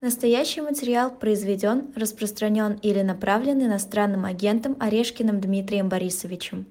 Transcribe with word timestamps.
Настоящий 0.00 0.60
материал 0.60 1.10
произведен, 1.10 1.92
распространен 1.96 2.78
или 2.82 3.02
направлен 3.02 3.60
иностранным 3.60 4.26
агентом 4.26 4.76
Орешкиным 4.78 5.40
Дмитрием 5.40 5.88
Борисовичем. 5.88 6.66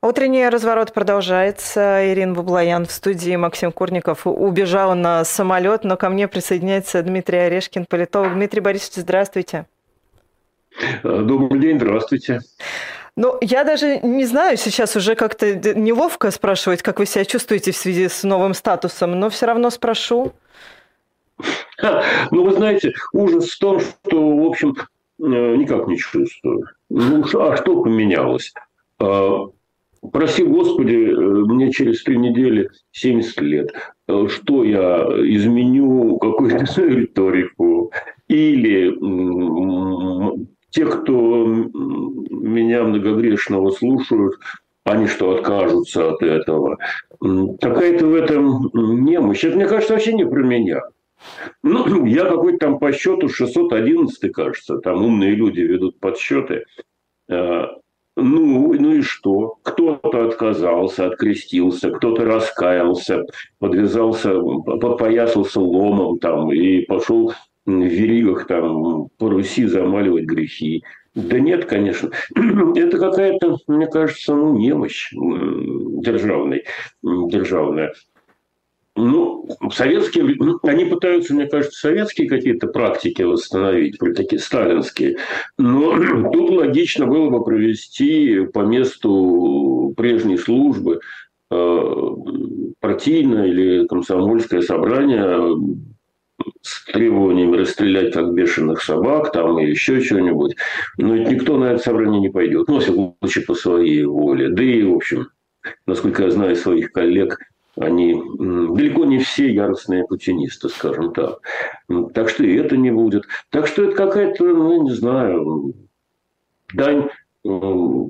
Утренний 0.00 0.48
разворот 0.48 0.92
продолжается. 0.92 2.12
Ирина 2.12 2.32
Баблоян 2.32 2.86
в 2.86 2.92
студии. 2.92 3.34
Максим 3.34 3.72
Курников 3.72 4.24
убежал 4.24 4.94
на 4.94 5.24
самолет, 5.24 5.82
но 5.82 5.96
ко 5.96 6.08
мне 6.08 6.28
присоединяется 6.28 7.02
Дмитрий 7.02 7.38
Орешкин, 7.38 7.86
политолог. 7.86 8.34
Дмитрий 8.34 8.60
Борисович, 8.60 8.98
здравствуйте. 8.98 9.66
Добрый 11.02 11.60
день, 11.60 11.80
здравствуйте. 11.80 12.40
Ну, 13.16 13.36
я 13.40 13.64
даже 13.64 13.98
не 13.98 14.26
знаю, 14.26 14.56
сейчас 14.58 14.94
уже 14.94 15.16
как-то 15.16 15.56
неловко 15.74 16.30
спрашивать, 16.30 16.82
как 16.82 17.00
вы 17.00 17.06
себя 17.06 17.24
чувствуете 17.24 17.72
в 17.72 17.76
связи 17.76 18.08
с 18.08 18.22
новым 18.22 18.54
статусом, 18.54 19.18
но 19.18 19.28
все 19.28 19.46
равно 19.46 19.70
спрошу. 19.70 20.34
Ну, 22.30 22.44
вы 22.44 22.52
знаете, 22.52 22.92
ужас 23.12 23.50
в 23.50 23.58
том, 23.58 23.80
что, 23.80 24.36
в 24.36 24.46
общем, 24.46 24.74
э, 25.20 25.56
никак 25.56 25.86
не 25.86 25.98
чувствую. 25.98 26.64
Ну, 26.88 27.24
а 27.38 27.56
что 27.56 27.82
поменялось? 27.82 28.52
А, 28.98 29.46
Проси 30.12 30.44
Господи, 30.44 30.94
э, 30.94 31.14
мне 31.14 31.70
через 31.70 32.02
три 32.02 32.16
недели 32.16 32.70
70 32.92 33.40
лет. 33.42 33.74
Э, 34.08 34.26
что 34.28 34.64
я 34.64 35.02
изменю 35.02 36.16
какую-то 36.18 36.64
риторику? 36.82 37.92
Или 38.28 38.92
те, 40.70 40.84
кто 40.84 41.46
меня 41.46 42.82
многогрешного 42.82 43.70
слушают, 43.70 44.34
они 44.84 45.06
что, 45.06 45.36
откажутся 45.36 46.10
от 46.10 46.22
этого? 46.22 46.76
Какая-то 47.60 48.06
в 48.06 48.14
этом 48.14 48.70
немощь. 48.74 49.44
Это, 49.44 49.56
мне 49.56 49.66
кажется, 49.66 49.94
вообще 49.94 50.12
не 50.12 50.26
про 50.26 50.42
меня. 50.42 50.82
Ну, 51.62 52.04
я 52.06 52.24
какой-то 52.24 52.58
там 52.58 52.78
по 52.78 52.92
счету 52.92 53.28
611, 53.28 54.32
кажется, 54.32 54.78
там 54.78 55.04
умные 55.04 55.34
люди 55.34 55.60
ведут 55.60 55.98
подсчеты. 56.00 56.64
Э, 57.28 57.66
ну, 58.16 58.72
ну 58.72 58.92
и 58.92 59.02
что? 59.02 59.58
Кто-то 59.62 60.26
отказался, 60.26 61.06
открестился, 61.06 61.90
кто-то 61.90 62.24
раскаялся, 62.24 63.24
подвязался, 63.58 64.40
подпоясался 64.40 65.60
ломом 65.60 66.18
там 66.18 66.50
и 66.50 66.80
пошел 66.80 67.32
в 67.66 67.70
веригах 67.70 68.46
там 68.46 69.08
по 69.18 69.28
Руси 69.28 69.66
замаливать 69.66 70.24
грехи. 70.24 70.82
Да 71.14 71.38
нет, 71.40 71.64
конечно. 71.66 72.10
Это 72.76 72.98
какая-то, 72.98 73.56
мне 73.66 73.86
кажется, 73.86 74.34
ну, 74.34 74.56
немощь 74.56 75.10
державной, 75.12 76.64
державная. 77.02 77.92
Ну, 78.96 79.46
советские, 79.72 80.36
ну, 80.38 80.58
они 80.62 80.86
пытаются, 80.86 81.34
мне 81.34 81.46
кажется, 81.46 81.78
советские 81.78 82.28
какие-то 82.28 82.66
практики 82.68 83.20
восстановить, 83.22 83.98
такие 83.98 84.40
сталинские. 84.40 85.18
Но 85.58 85.92
тут 86.32 86.50
логично 86.50 87.06
было 87.06 87.28
бы 87.28 87.44
провести 87.44 88.46
по 88.46 88.60
месту 88.60 89.92
прежней 89.98 90.38
службы 90.38 91.00
э, 91.50 91.94
партийное 92.80 93.46
или 93.46 93.86
комсомольское 93.86 94.62
собрание 94.62 95.54
с 96.62 96.84
требованиями 96.86 97.56
расстрелять 97.58 98.14
как 98.14 98.32
бешеных 98.32 98.82
собак 98.82 99.30
там 99.30 99.58
и 99.58 99.68
еще 99.68 100.00
что-нибудь. 100.00 100.56
Но 100.96 101.16
ведь 101.16 101.30
никто 101.30 101.58
на 101.58 101.72
это 101.72 101.82
собрание 101.82 102.20
не 102.20 102.30
пойдет. 102.30 102.66
Ну, 102.68 102.76
если 102.76 102.92
лучше 102.92 103.42
по 103.42 103.54
своей 103.54 104.04
воле. 104.04 104.48
Да 104.48 104.62
и, 104.62 104.82
в 104.82 104.94
общем, 104.94 105.28
насколько 105.86 106.22
я 106.22 106.30
знаю 106.30 106.56
своих 106.56 106.92
коллег, 106.92 107.38
они 107.76 108.14
далеко 108.14 109.04
не 109.04 109.18
все 109.18 109.52
яростные 109.52 110.04
путинисты, 110.04 110.68
скажем 110.68 111.12
так. 111.12 111.40
Так 112.14 112.28
что 112.30 112.44
и 112.44 112.56
это 112.56 112.76
не 112.76 112.90
будет. 112.90 113.24
Так 113.50 113.66
что 113.66 113.84
это 113.84 113.96
какая-то, 113.96 114.44
ну, 114.44 114.82
не 114.82 114.92
знаю, 114.92 115.74
дань 116.74 117.08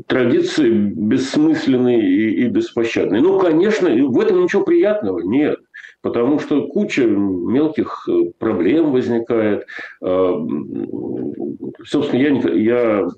традиции 0.07 0.71
бессмысленной 0.71 2.01
и, 2.01 2.45
и 2.45 2.49
беспощадной. 2.49 3.21
Ну, 3.21 3.39
конечно, 3.39 3.89
в 3.91 4.19
этом 4.19 4.43
ничего 4.43 4.65
приятного 4.65 5.21
нет, 5.21 5.59
потому 6.01 6.39
что 6.39 6.69
куча 6.69 7.05
мелких 7.05 8.09
э, 8.09 8.31
проблем 8.39 8.93
возникает. 8.93 9.67
А, 10.03 10.43
собственно, 11.85 12.21
я, 12.21 12.31
я 12.55 13.09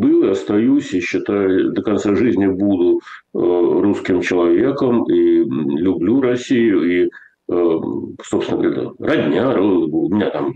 был 0.00 0.24
и 0.24 0.30
остаюсь, 0.30 0.92
и 0.92 1.00
считаю, 1.00 1.72
до 1.72 1.82
конца 1.82 2.14
жизни 2.14 2.46
буду 2.46 2.98
э, 2.98 3.38
русским 3.38 4.22
человеком, 4.22 5.04
и 5.04 5.44
люблю 5.44 6.20
Россию, 6.20 6.82
и, 6.82 7.10
э, 7.48 7.78
собственно 8.24 8.62
говоря, 8.62 8.90
родня, 8.98 9.60
у 9.60 10.08
меня 10.08 10.30
там 10.30 10.54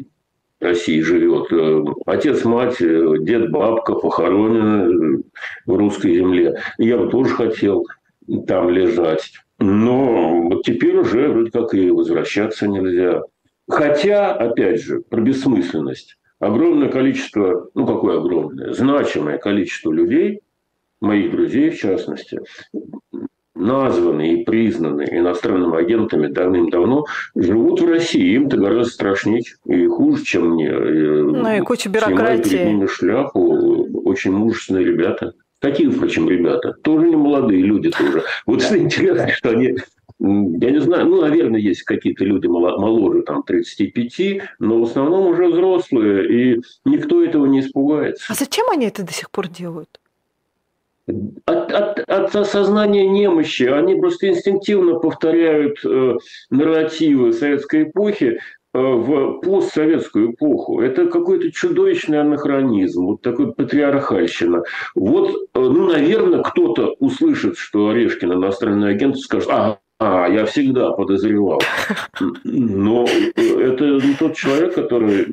в 0.60 0.64
России 0.64 1.00
живет. 1.00 1.52
Э, 1.52 1.84
отец, 2.06 2.44
мать, 2.44 2.78
дед, 2.78 3.50
бабка 3.50 3.94
похоронены 3.94 5.22
в 5.66 5.76
русской 5.76 6.14
земле. 6.14 6.58
я 6.78 6.98
бы 6.98 7.10
тоже 7.10 7.34
хотел 7.34 7.86
там 8.46 8.70
лежать. 8.70 9.32
Но 9.58 10.42
вот 10.42 10.64
теперь 10.64 10.96
уже 10.96 11.28
вроде 11.28 11.50
как 11.50 11.74
и 11.74 11.90
возвращаться 11.90 12.66
нельзя. 12.66 13.22
Хотя, 13.68 14.32
опять 14.32 14.82
же, 14.82 15.00
про 15.00 15.20
бессмысленность 15.20 16.18
огромное 16.40 16.88
количество, 16.88 17.68
ну 17.74 17.86
какое 17.86 18.18
огромное, 18.18 18.72
значимое 18.72 19.38
количество 19.38 19.92
людей, 19.92 20.40
моих 21.00 21.30
друзей 21.30 21.70
в 21.70 21.78
частности, 21.78 22.40
названы 23.54 24.34
и 24.34 24.44
признаны 24.44 25.06
иностранными 25.10 25.78
агентами 25.78 26.26
давным-давно, 26.26 27.04
живут 27.34 27.80
в 27.80 27.88
России. 27.88 28.34
Им-то 28.34 28.56
гораздо 28.56 28.92
страшнее 28.92 29.42
и 29.64 29.86
хуже, 29.86 30.24
чем 30.24 30.50
мне. 30.50 30.70
Ну 30.70 31.56
и 31.56 31.60
куча 31.60 31.88
бюрократии. 31.88 32.50
перед 32.50 32.66
ними 32.66 32.86
шляпу. 32.86 33.40
Очень 34.04 34.32
мужественные 34.32 34.84
ребята. 34.84 35.32
Такие, 35.60 35.90
впрочем, 35.90 36.28
ребята. 36.28 36.74
Тоже 36.82 37.08
не 37.08 37.16
молодые 37.16 37.62
люди 37.62 37.90
тоже. 37.90 38.24
Вот 38.44 38.62
интересно, 38.72 39.28
что 39.28 39.50
они 39.50 39.76
я 40.20 40.70
не 40.70 40.80
знаю, 40.80 41.06
ну, 41.06 41.20
наверное, 41.20 41.60
есть 41.60 41.82
какие-то 41.82 42.24
люди 42.24 42.46
моложе, 42.46 43.22
там, 43.22 43.42
35, 43.42 44.42
но 44.60 44.80
в 44.80 44.84
основном 44.84 45.26
уже 45.26 45.48
взрослые, 45.48 46.54
и 46.54 46.62
никто 46.84 47.22
этого 47.22 47.46
не 47.46 47.60
испугается. 47.60 48.24
А 48.28 48.34
зачем 48.34 48.66
они 48.70 48.86
это 48.86 49.02
до 49.02 49.12
сих 49.12 49.30
пор 49.30 49.48
делают? 49.48 50.00
От, 51.44 51.72
от, 51.72 51.98
от 51.98 52.34
осознания 52.34 53.06
немощи. 53.06 53.64
Они 53.64 53.94
просто 53.96 54.28
инстинктивно 54.28 54.94
повторяют 55.00 55.84
э, 55.84 56.14
нарративы 56.48 57.34
советской 57.34 57.82
эпохи, 57.82 58.38
э, 58.72 58.78
в 58.78 59.40
постсоветскую 59.40 60.32
эпоху. 60.32 60.80
Это 60.80 61.06
какой-то 61.08 61.52
чудовищный 61.52 62.20
анахронизм, 62.20 63.04
вот 63.04 63.20
такой 63.20 63.52
патриархальщина. 63.52 64.62
Вот, 64.94 65.28
э, 65.28 65.58
ну, 65.60 65.92
наверное, 65.92 66.42
кто-то 66.42 66.94
услышит, 67.00 67.58
что 67.58 67.88
Орешкин 67.88 68.32
иностранный 68.32 68.88
агент, 68.88 69.18
скажет, 69.18 69.50
а, 69.50 69.80
а, 69.98 70.28
я 70.28 70.44
всегда 70.46 70.90
подозревал. 70.92 71.60
Но 72.44 73.04
это 73.04 73.84
не 73.84 74.14
тот 74.18 74.34
человек, 74.34 74.74
который 74.74 75.26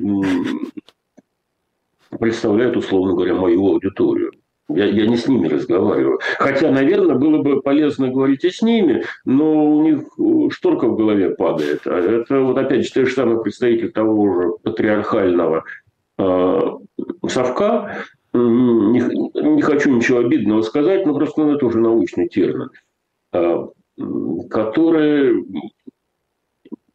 представляет, 2.18 2.76
условно 2.76 3.14
говоря, 3.14 3.34
мою 3.34 3.66
аудиторию. 3.66 4.32
Я, 4.68 4.86
я 4.86 5.06
не 5.06 5.16
с 5.16 5.26
ними 5.26 5.48
разговариваю. 5.48 6.20
Хотя, 6.38 6.70
наверное, 6.70 7.16
было 7.16 7.42
бы 7.42 7.60
полезно 7.60 8.08
говорить 8.08 8.44
и 8.44 8.50
с 8.50 8.62
ними, 8.62 9.04
но 9.24 9.66
у 9.66 9.82
них 9.82 10.52
шторка 10.52 10.86
в 10.86 10.96
голове 10.96 11.30
падает. 11.30 11.82
А 11.86 11.98
это 11.98 12.40
вот 12.40 12.56
опять 12.56 12.84
же, 12.84 12.92
те 12.92 13.04
же 13.04 13.12
самые 13.12 13.42
представители 13.42 13.88
того 13.88 14.34
же 14.34 14.50
патриархального 14.62 15.64
э, 16.18 16.60
совка. 17.28 18.04
Не, 18.32 19.00
не 19.54 19.62
хочу 19.62 19.90
ничего 19.90 20.20
обидного 20.20 20.62
сказать, 20.62 21.04
но 21.04 21.14
просто 21.14 21.42
ну, 21.42 21.54
это 21.54 21.66
уже 21.66 21.78
научный 21.78 22.28
термин. 22.28 22.70
Которые 24.50 25.44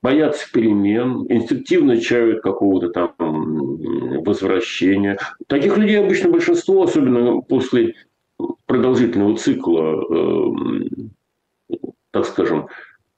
боятся 0.01 0.51
перемен, 0.51 1.25
инстинктивно 1.29 1.99
чают 1.99 2.41
какого-то 2.41 2.89
там 2.89 4.23
возвращения. 4.23 5.17
Таких 5.47 5.77
людей 5.77 5.99
обычно 5.99 6.29
большинство, 6.29 6.83
особенно 6.83 7.41
после 7.41 7.95
продолжительного 8.65 9.35
цикла, 9.37 10.03
э, 11.69 11.75
так 12.11 12.25
скажем, 12.25 12.67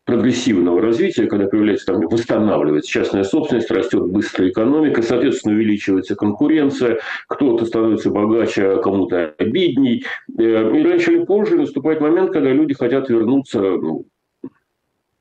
прогрессивного 0.09 0.81
развития, 0.81 1.27
когда 1.27 1.45
появляется 1.45 1.85
там, 1.85 2.01
восстанавливается 2.01 2.89
частная 2.89 3.23
собственность, 3.23 3.69
растет 3.69 4.07
быстрая 4.07 4.49
экономика, 4.49 5.03
соответственно, 5.03 5.53
увеличивается 5.55 6.15
конкуренция, 6.15 6.99
кто-то 7.27 7.65
становится 7.65 8.09
богаче, 8.09 8.65
а 8.65 8.77
кому-то 8.81 9.35
обидней. 9.37 10.03
Э, 10.37 10.75
и 10.75 10.83
раньше 10.83 11.13
или 11.13 11.25
позже 11.25 11.57
наступает 11.57 12.01
момент, 12.01 12.31
когда 12.31 12.51
люди 12.51 12.73
хотят 12.73 13.07
вернуться 13.09 13.59
ну, 13.59 14.05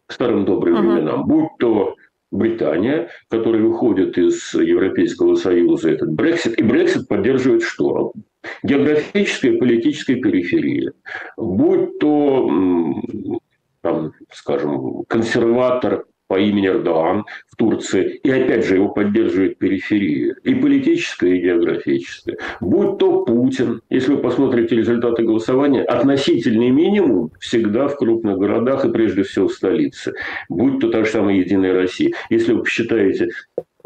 к 0.07 0.13
старым 0.13 0.47
добрым 0.47 0.77
uh-huh. 0.77 0.95
временам, 0.95 1.27
будь 1.27 1.51
то 1.59 1.95
Британия, 2.31 3.11
которая 3.29 3.63
выходит 3.63 4.17
из 4.17 4.55
Европейского 4.55 5.35
Союза, 5.35 5.91
этот 5.91 6.11
Брексит. 6.13 6.59
И 6.59 6.63
Брексит 6.63 7.09
поддерживает 7.09 7.63
что? 7.63 8.13
Географическая 8.63 9.53
и 9.53 9.59
политическая 9.59 10.17
периферия. 10.17 10.93
Будь 11.37 11.99
то 11.99 12.51
там, 13.83 14.13
скажем, 14.33 15.05
консерватор 15.09 16.05
по 16.29 16.39
имени 16.39 16.69
Эрдоган 16.69 17.25
в 17.51 17.57
Турции, 17.57 18.21
и 18.23 18.31
опять 18.31 18.67
же 18.67 18.75
его 18.77 18.91
поддерживает 18.91 19.59
периферия, 19.59 20.37
и 20.45 20.55
политическая, 20.55 21.35
и 21.35 21.41
географическая. 21.41 22.37
Будь 22.61 22.99
то 22.99 23.25
Путин, 23.25 23.81
если 23.89 24.13
вы 24.13 24.19
посмотрите 24.19 24.77
результаты 24.77 25.23
голосования, 25.23 25.83
относительный 25.83 26.71
минимум 26.71 27.33
всегда 27.41 27.89
в 27.89 27.97
крупных 27.97 28.39
городах 28.39 28.85
и 28.85 28.93
прежде 28.93 29.23
всего 29.23 29.49
в 29.49 29.55
столице. 29.55 30.13
Будь 30.51 30.81
то 30.81 30.91
та 30.91 31.05
же 31.05 31.11
самая 31.11 31.37
Единая 31.37 31.73
Россия. 31.73 32.13
Если 32.29 32.53
вы 32.53 32.63
посчитаете 32.63 33.31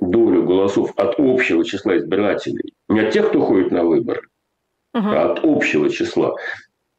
долю 0.01 0.45
голосов 0.45 0.93
от 0.97 1.15
общего 1.19 1.65
числа 1.65 1.97
избирателей, 1.97 2.75
не 2.89 3.01
от 3.01 3.13
тех, 3.13 3.29
кто 3.29 3.41
ходит 3.41 3.71
на 3.71 3.85
выборы, 3.85 4.23
угу. 4.93 5.07
а 5.07 5.33
от 5.33 5.45
общего 5.45 5.89
числа, 5.91 6.35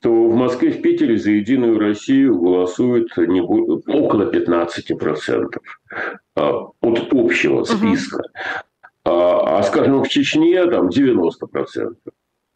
то 0.03 0.11
в 0.11 0.35
Москве, 0.35 0.71
в 0.71 0.81
Питере 0.81 1.17
за 1.17 1.31
«Единую 1.31 1.79
Россию» 1.79 2.37
голосует 2.37 3.15
не 3.15 3.41
будет, 3.41 3.87
около 3.87 4.29
15% 4.29 5.47
а, 6.35 6.51
от 6.81 7.13
общего 7.13 7.63
списка. 7.63 8.21
А, 9.05 9.59
а, 9.59 9.63
скажем, 9.63 10.03
в 10.03 10.09
Чечне 10.09 10.65
там 10.65 10.89
90% 10.89 11.95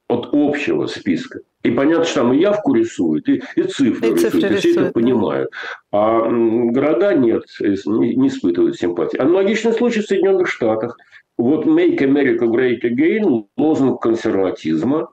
от 0.09 0.29
общего 0.33 0.88
списка. 0.88 1.39
И 1.63 1.71
понятно, 1.71 2.03
что 2.03 2.21
там 2.21 2.33
и 2.33 2.39
явку 2.39 2.73
рисуют, 2.73 3.29
и, 3.29 3.41
и 3.55 3.63
цифры 3.63 4.09
и 4.09 4.13
рисуют, 4.13 4.19
цифры 4.19 4.53
и 4.53 4.57
все 4.57 4.71
это 4.73 4.91
понимают. 4.91 5.49
А 5.94 6.29
города 6.29 7.13
нет, 7.13 7.44
не, 7.61 8.15
не 8.15 8.27
испытывают 8.27 8.75
симпатии. 8.75 9.19
Аналогичный 9.19 9.71
случай 9.71 10.01
в 10.01 10.05
Соединенных 10.05 10.49
Штатах. 10.49 10.97
Вот 11.38 11.65
«Make 11.65 11.99
America 11.99 12.45
Great 12.45 12.81
Again»– 12.81 13.45
лозунг 13.57 14.01
консерватизма, 14.01 15.11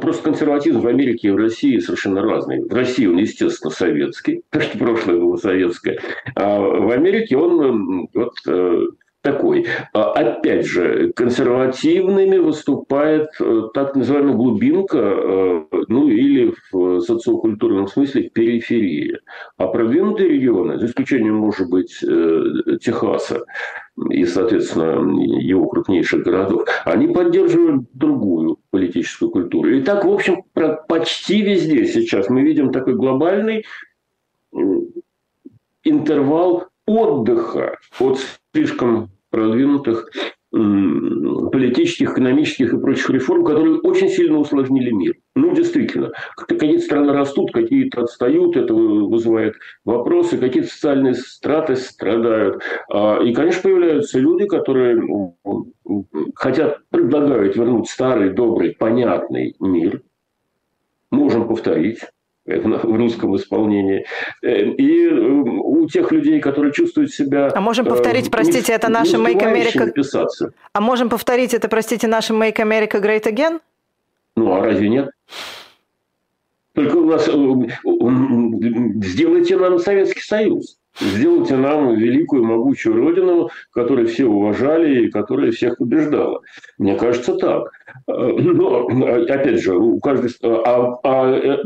Просто 0.00 0.24
консерватизм 0.24 0.80
в 0.80 0.86
Америке 0.88 1.28
и 1.28 1.30
в 1.30 1.36
России 1.36 1.78
совершенно 1.78 2.22
разный. 2.22 2.64
В 2.64 2.74
России 2.74 3.06
он, 3.06 3.18
естественно, 3.18 3.70
советский, 3.70 4.42
потому 4.50 4.68
что 4.68 4.78
прошлое 4.78 5.16
было 5.18 5.36
советское. 5.36 6.00
А 6.34 6.58
в 6.58 6.90
Америке 6.90 7.36
он 7.36 8.08
вот 8.12 8.34
э, 8.46 8.82
такой. 9.22 9.66
А 9.92 10.12
опять 10.12 10.66
же, 10.66 11.12
консервативными 11.14 12.38
выступает 12.38 13.28
э, 13.40 13.62
так 13.74 13.96
называемая 13.96 14.34
глубинка, 14.34 14.98
э, 14.98 15.62
ну 15.88 16.08
или 16.08 16.54
в 16.72 17.00
социокультурном 17.00 17.88
смысле 17.88 18.30
периферия. 18.30 19.20
А 19.56 19.66
продвинутые 19.66 20.30
регионы, 20.30 20.78
за 20.78 20.86
исключением, 20.86 21.36
может 21.36 21.68
быть, 21.68 21.98
Техаса, 22.80 23.44
и, 24.10 24.24
соответственно, 24.24 25.20
его 25.20 25.66
крупнейших 25.68 26.22
городов, 26.22 26.66
они 26.84 27.08
поддерживают 27.08 27.86
другую 27.92 28.58
политическую 28.70 29.30
культуру. 29.30 29.70
И 29.70 29.82
так, 29.82 30.04
в 30.04 30.12
общем, 30.12 30.42
почти 30.88 31.42
везде 31.42 31.84
сейчас 31.86 32.28
мы 32.28 32.42
видим 32.42 32.70
такой 32.70 32.94
глобальный 32.94 33.64
интервал 35.84 36.68
отдыха 36.86 37.78
от 37.98 38.18
слишком 38.58 39.10
продвинутых 39.30 40.10
политических, 40.50 42.12
экономических 42.12 42.72
и 42.72 42.80
прочих 42.80 43.10
реформ, 43.10 43.44
которые 43.44 43.80
очень 43.80 44.08
сильно 44.08 44.38
усложнили 44.38 44.90
мир. 44.90 45.14
Ну, 45.34 45.54
действительно, 45.54 46.10
какие-то 46.36 46.82
страны 46.82 47.12
растут, 47.12 47.52
какие-то 47.52 48.00
отстают, 48.02 48.56
это 48.56 48.72
вызывает 48.72 49.56
вопросы, 49.84 50.38
какие-то 50.38 50.68
социальные 50.68 51.14
страты 51.14 51.76
страдают. 51.76 52.62
А, 52.90 53.22
и, 53.22 53.34
конечно, 53.34 53.62
появляются 53.62 54.18
люди, 54.18 54.46
которые 54.46 55.02
хотят, 56.34 56.78
предлагают 56.88 57.54
вернуть 57.56 57.88
старый, 57.88 58.30
добрый, 58.30 58.74
понятный 58.74 59.54
мир. 59.60 60.02
Можем 61.10 61.46
повторить 61.46 62.00
в 62.48 62.96
русском 62.96 63.36
исполнении. 63.36 64.04
Э, 64.42 64.62
и 64.62 65.06
э, 65.06 65.12
у 65.12 65.86
тех 65.86 66.10
людей, 66.12 66.40
которые 66.40 66.72
чувствуют 66.72 67.12
себя... 67.12 67.48
А 67.54 67.60
можем 67.60 67.86
повторить, 67.86 68.28
э, 68.28 68.30
простите, 68.30 68.72
это 68.72 68.88
наше 68.88 69.16
Make 69.16 69.42
America... 69.42 69.90
Писаться. 69.90 70.52
А 70.72 70.80
можем 70.80 71.08
повторить 71.08 71.54
это, 71.54 71.68
простите, 71.68 72.08
наше 72.08 72.32
Make 72.32 72.56
America 72.56 73.02
Great 73.02 73.24
Again? 73.24 73.60
Ну, 74.36 74.52
а 74.52 74.64
разве 74.64 74.88
нет? 74.88 75.10
Только 76.74 76.96
у 76.96 77.06
нас... 77.06 77.26
Сделайте 79.06 79.56
нам 79.56 79.78
Советский 79.78 80.22
Союз. 80.22 80.78
Сделайте 81.00 81.56
нам 81.56 81.94
великую 81.94 82.44
могучую 82.44 82.96
родину, 82.96 83.50
которую 83.72 84.08
все 84.08 84.26
уважали 84.26 85.04
и 85.04 85.10
которая 85.10 85.52
всех 85.52 85.76
побеждала. 85.76 86.40
Мне 86.78 86.96
кажется, 86.96 87.34
так. 87.34 87.70
Но, 88.06 88.86
опять 88.86 89.60
же, 89.60 89.76
у 89.76 90.00
каждой... 90.00 90.30
А, 90.42 90.98
а 91.04 91.58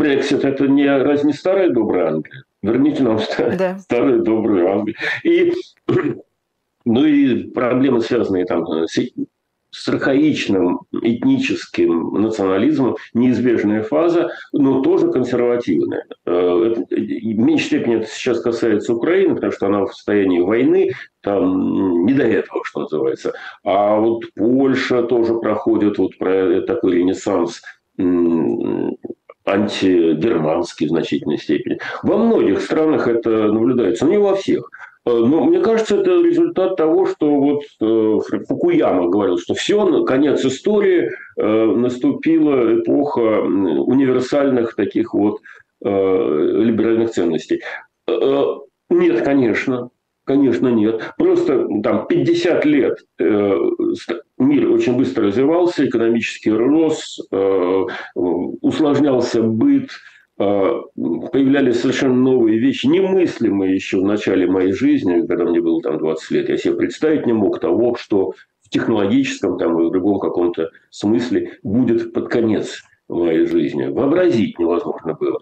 Брексит– 0.00 0.44
это 0.46 0.66
не, 0.66 0.86
разве 0.86 1.26
не 1.26 1.34
старая 1.34 1.68
добрая 1.68 2.08
Англия? 2.08 2.44
Верните 2.62 3.02
нам 3.02 3.18
старую, 3.18 3.58
да. 3.58 3.78
старую 3.78 4.22
добрую 4.22 4.72
Англию. 4.72 4.96
И, 5.24 5.52
ну 6.86 7.04
и 7.04 7.44
проблемы, 7.50 8.00
связанные 8.00 8.46
там 8.46 8.66
с, 8.86 8.98
с 9.70 9.88
архаичным 9.88 10.80
этническим 10.90 12.14
национализмом, 12.14 12.96
неизбежная 13.12 13.82
фаза, 13.82 14.30
но 14.52 14.80
тоже 14.80 15.12
консервативная. 15.12 16.06
Э, 16.24 16.72
это, 16.72 16.96
в 16.96 17.38
меньшей 17.38 17.66
степени 17.66 17.96
это 17.96 18.06
сейчас 18.06 18.40
касается 18.40 18.94
Украины, 18.94 19.34
потому 19.34 19.52
что 19.52 19.66
она 19.66 19.84
в 19.84 19.92
состоянии 19.92 20.40
войны, 20.40 20.92
там 21.20 22.06
не 22.06 22.14
до 22.14 22.24
этого, 22.24 22.62
что 22.64 22.80
называется. 22.80 23.34
А 23.64 23.96
вот 23.96 24.24
Польша 24.34 25.02
тоже 25.02 25.34
проходит 25.34 25.98
вот 25.98 26.16
про 26.16 26.62
такой 26.62 26.94
ренессанс 26.94 27.60
антигерманский 29.46 30.86
в 30.86 30.90
значительной 30.90 31.38
степени. 31.38 31.78
Во 32.02 32.16
многих 32.16 32.60
странах 32.60 33.08
это 33.08 33.52
наблюдается, 33.52 34.04
но 34.04 34.10
не 34.10 34.18
во 34.18 34.34
всех. 34.34 34.70
Э, 35.06 35.10
но 35.10 35.44
мне 35.44 35.60
кажется, 35.60 35.96
это 35.96 36.10
результат 36.22 36.76
того, 36.76 37.06
что 37.06 37.34
вот 37.34 37.62
э, 37.80 38.18
Фукуяма 38.46 39.08
говорил, 39.08 39.38
что 39.38 39.54
все, 39.54 40.04
конец 40.04 40.44
истории, 40.44 41.10
э, 41.36 41.64
наступила 41.64 42.78
эпоха 42.78 43.40
универсальных 43.40 44.74
таких 44.74 45.14
вот 45.14 45.40
либеральных 45.82 47.10
ценностей. 47.10 47.62
Нет, 48.06 49.24
конечно. 49.24 49.88
Конечно, 50.24 50.68
нет. 50.68 51.14
Просто 51.18 51.66
там 51.82 52.06
50 52.06 52.64
лет 52.64 52.98
э, 53.18 53.54
мир 54.38 54.70
очень 54.70 54.96
быстро 54.96 55.26
развивался, 55.26 55.86
экономический 55.86 56.52
рос, 56.52 57.18
э, 57.32 57.82
усложнялся 58.14 59.42
быт, 59.42 59.90
э, 60.38 60.44
появлялись 61.32 61.80
совершенно 61.80 62.14
новые 62.14 62.58
вещи, 62.58 62.86
немыслимые 62.86 63.74
еще 63.74 63.98
в 63.98 64.04
начале 64.04 64.46
моей 64.46 64.72
жизни, 64.72 65.26
когда 65.26 65.44
мне 65.44 65.60
было 65.60 65.80
там 65.82 65.98
20 65.98 66.30
лет. 66.30 66.48
Я 66.48 66.56
себе 66.58 66.74
представить 66.74 67.26
не 67.26 67.32
мог 67.32 67.58
того, 67.58 67.96
что 67.96 68.32
в 68.62 68.68
технологическом 68.70 69.58
там, 69.58 69.80
и 69.80 69.88
в 69.88 69.90
другом 69.90 70.20
каком-то 70.20 70.70
смысле 70.90 71.58
будет 71.64 72.12
под 72.12 72.28
конец 72.28 72.82
моей 73.08 73.46
жизни. 73.46 73.86
Вообразить 73.86 74.58
невозможно 74.58 75.14
было. 75.14 75.38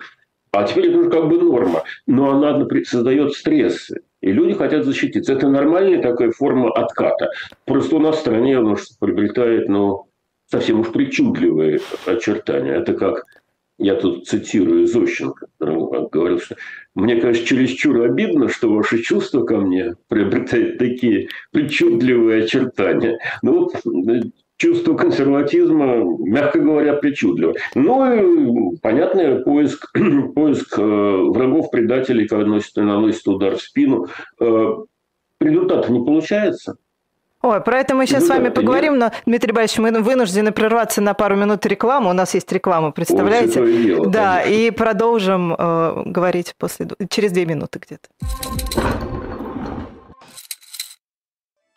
А 0.50 0.64
теперь 0.64 0.88
это 0.88 0.98
уже 0.98 1.10
как 1.10 1.28
бы 1.28 1.38
норма, 1.38 1.82
но 2.06 2.30
она 2.30 2.66
создает 2.84 3.34
стрессы. 3.34 4.00
И 4.20 4.32
люди 4.32 4.54
хотят 4.54 4.84
защититься. 4.84 5.32
Это 5.32 5.48
нормальная 5.48 6.02
такая 6.02 6.32
форма 6.32 6.70
отката. 6.72 7.30
Просто 7.64 7.96
у 7.96 7.98
нас 8.00 8.16
в 8.16 8.20
стране 8.20 8.58
оно 8.58 8.76
приобретает 8.98 9.68
ну, 9.68 10.08
совсем 10.46 10.80
уж 10.80 10.92
причудливые 10.92 11.80
очертания. 12.06 12.74
Это 12.74 12.94
как 12.94 13.24
я 13.78 13.94
тут 13.94 14.26
цитирую 14.26 14.88
Зощенко, 14.88 15.46
говорил, 15.60 16.40
что 16.40 16.56
мне 16.96 17.20
кажется, 17.20 17.46
чересчур 17.46 18.02
обидно, 18.02 18.48
что 18.48 18.72
ваши 18.72 19.02
чувства 19.02 19.44
ко 19.44 19.58
мне 19.58 19.94
приобретают 20.08 20.78
такие 20.78 21.28
причудливые 21.52 22.44
очертания. 22.44 23.18
Ну 23.42 23.60
вот 23.60 23.74
чувство 24.58 24.94
консерватизма, 24.94 26.04
мягко 26.18 26.58
говоря, 26.58 26.94
причудливо. 26.94 27.54
Ну 27.74 28.72
и, 28.74 28.76
понятно, 28.82 29.40
поиск, 29.44 29.90
поиск 30.34 30.78
э, 30.78 30.82
врагов, 30.82 31.70
предателей, 31.70 32.28
когда 32.28 32.44
наносит, 32.44 32.76
наносит 32.76 33.26
удар 33.26 33.56
в 33.56 33.62
спину. 33.62 34.08
Э, 34.40 34.74
результата 35.40 35.90
не 35.90 36.04
получается. 36.04 36.76
Ой, 37.40 37.60
про 37.60 37.78
это 37.78 37.94
мы 37.94 38.06
сейчас 38.06 38.22
ну, 38.22 38.26
с 38.26 38.30
вами 38.30 38.48
поговорим, 38.48 38.98
нет. 38.98 39.00
но, 39.00 39.10
Дмитрий 39.24 39.52
Борисович, 39.52 39.78
мы 39.78 40.02
вынуждены 40.02 40.50
прерваться 40.50 41.00
на 41.00 41.14
пару 41.14 41.36
минут 41.36 41.64
рекламы. 41.66 42.10
У 42.10 42.12
нас 42.12 42.34
есть 42.34 42.50
реклама, 42.50 42.90
представляете? 42.90 43.60
Ой, 43.60 43.84
дело, 43.84 44.06
да, 44.08 44.40
конечно. 44.42 44.60
и 44.60 44.70
продолжим 44.72 45.54
э, 45.56 46.02
говорить 46.06 46.56
после, 46.58 46.88
через 47.08 47.30
две 47.30 47.46
минуты 47.46 47.78
где-то. 47.78 49.07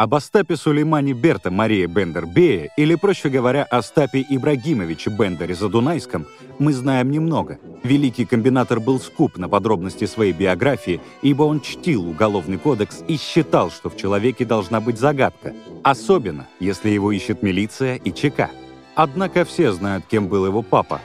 Об 0.01 0.15
Остапе 0.15 0.55
Сулеймане 0.55 1.13
Берта 1.13 1.51
Мария 1.51 1.87
Бендер-Бее, 1.87 2.71
или, 2.75 2.95
проще 2.95 3.29
говоря, 3.29 3.67
Остапе 3.69 4.25
Ибрагимовиче 4.27 5.11
Бендере 5.11 5.53
Задунайском, 5.53 6.25
мы 6.57 6.73
знаем 6.73 7.11
немного. 7.11 7.59
Великий 7.83 8.25
комбинатор 8.25 8.79
был 8.79 8.99
скуп 8.99 9.37
на 9.37 9.47
подробности 9.47 10.05
своей 10.05 10.33
биографии, 10.33 11.01
ибо 11.21 11.43
он 11.43 11.61
чтил 11.61 12.09
уголовный 12.09 12.57
кодекс 12.57 13.03
и 13.07 13.15
считал, 13.15 13.69
что 13.69 13.91
в 13.91 13.95
человеке 13.95 14.43
должна 14.43 14.81
быть 14.81 14.97
загадка, 14.97 15.53
особенно 15.83 16.47
если 16.59 16.89
его 16.89 17.11
ищет 17.11 17.43
милиция 17.43 17.97
и 17.97 18.11
ЧК. 18.11 18.49
Однако 18.95 19.45
все 19.45 19.71
знают, 19.71 20.05
кем 20.09 20.29
был 20.29 20.47
его 20.47 20.63
папа. 20.63 20.99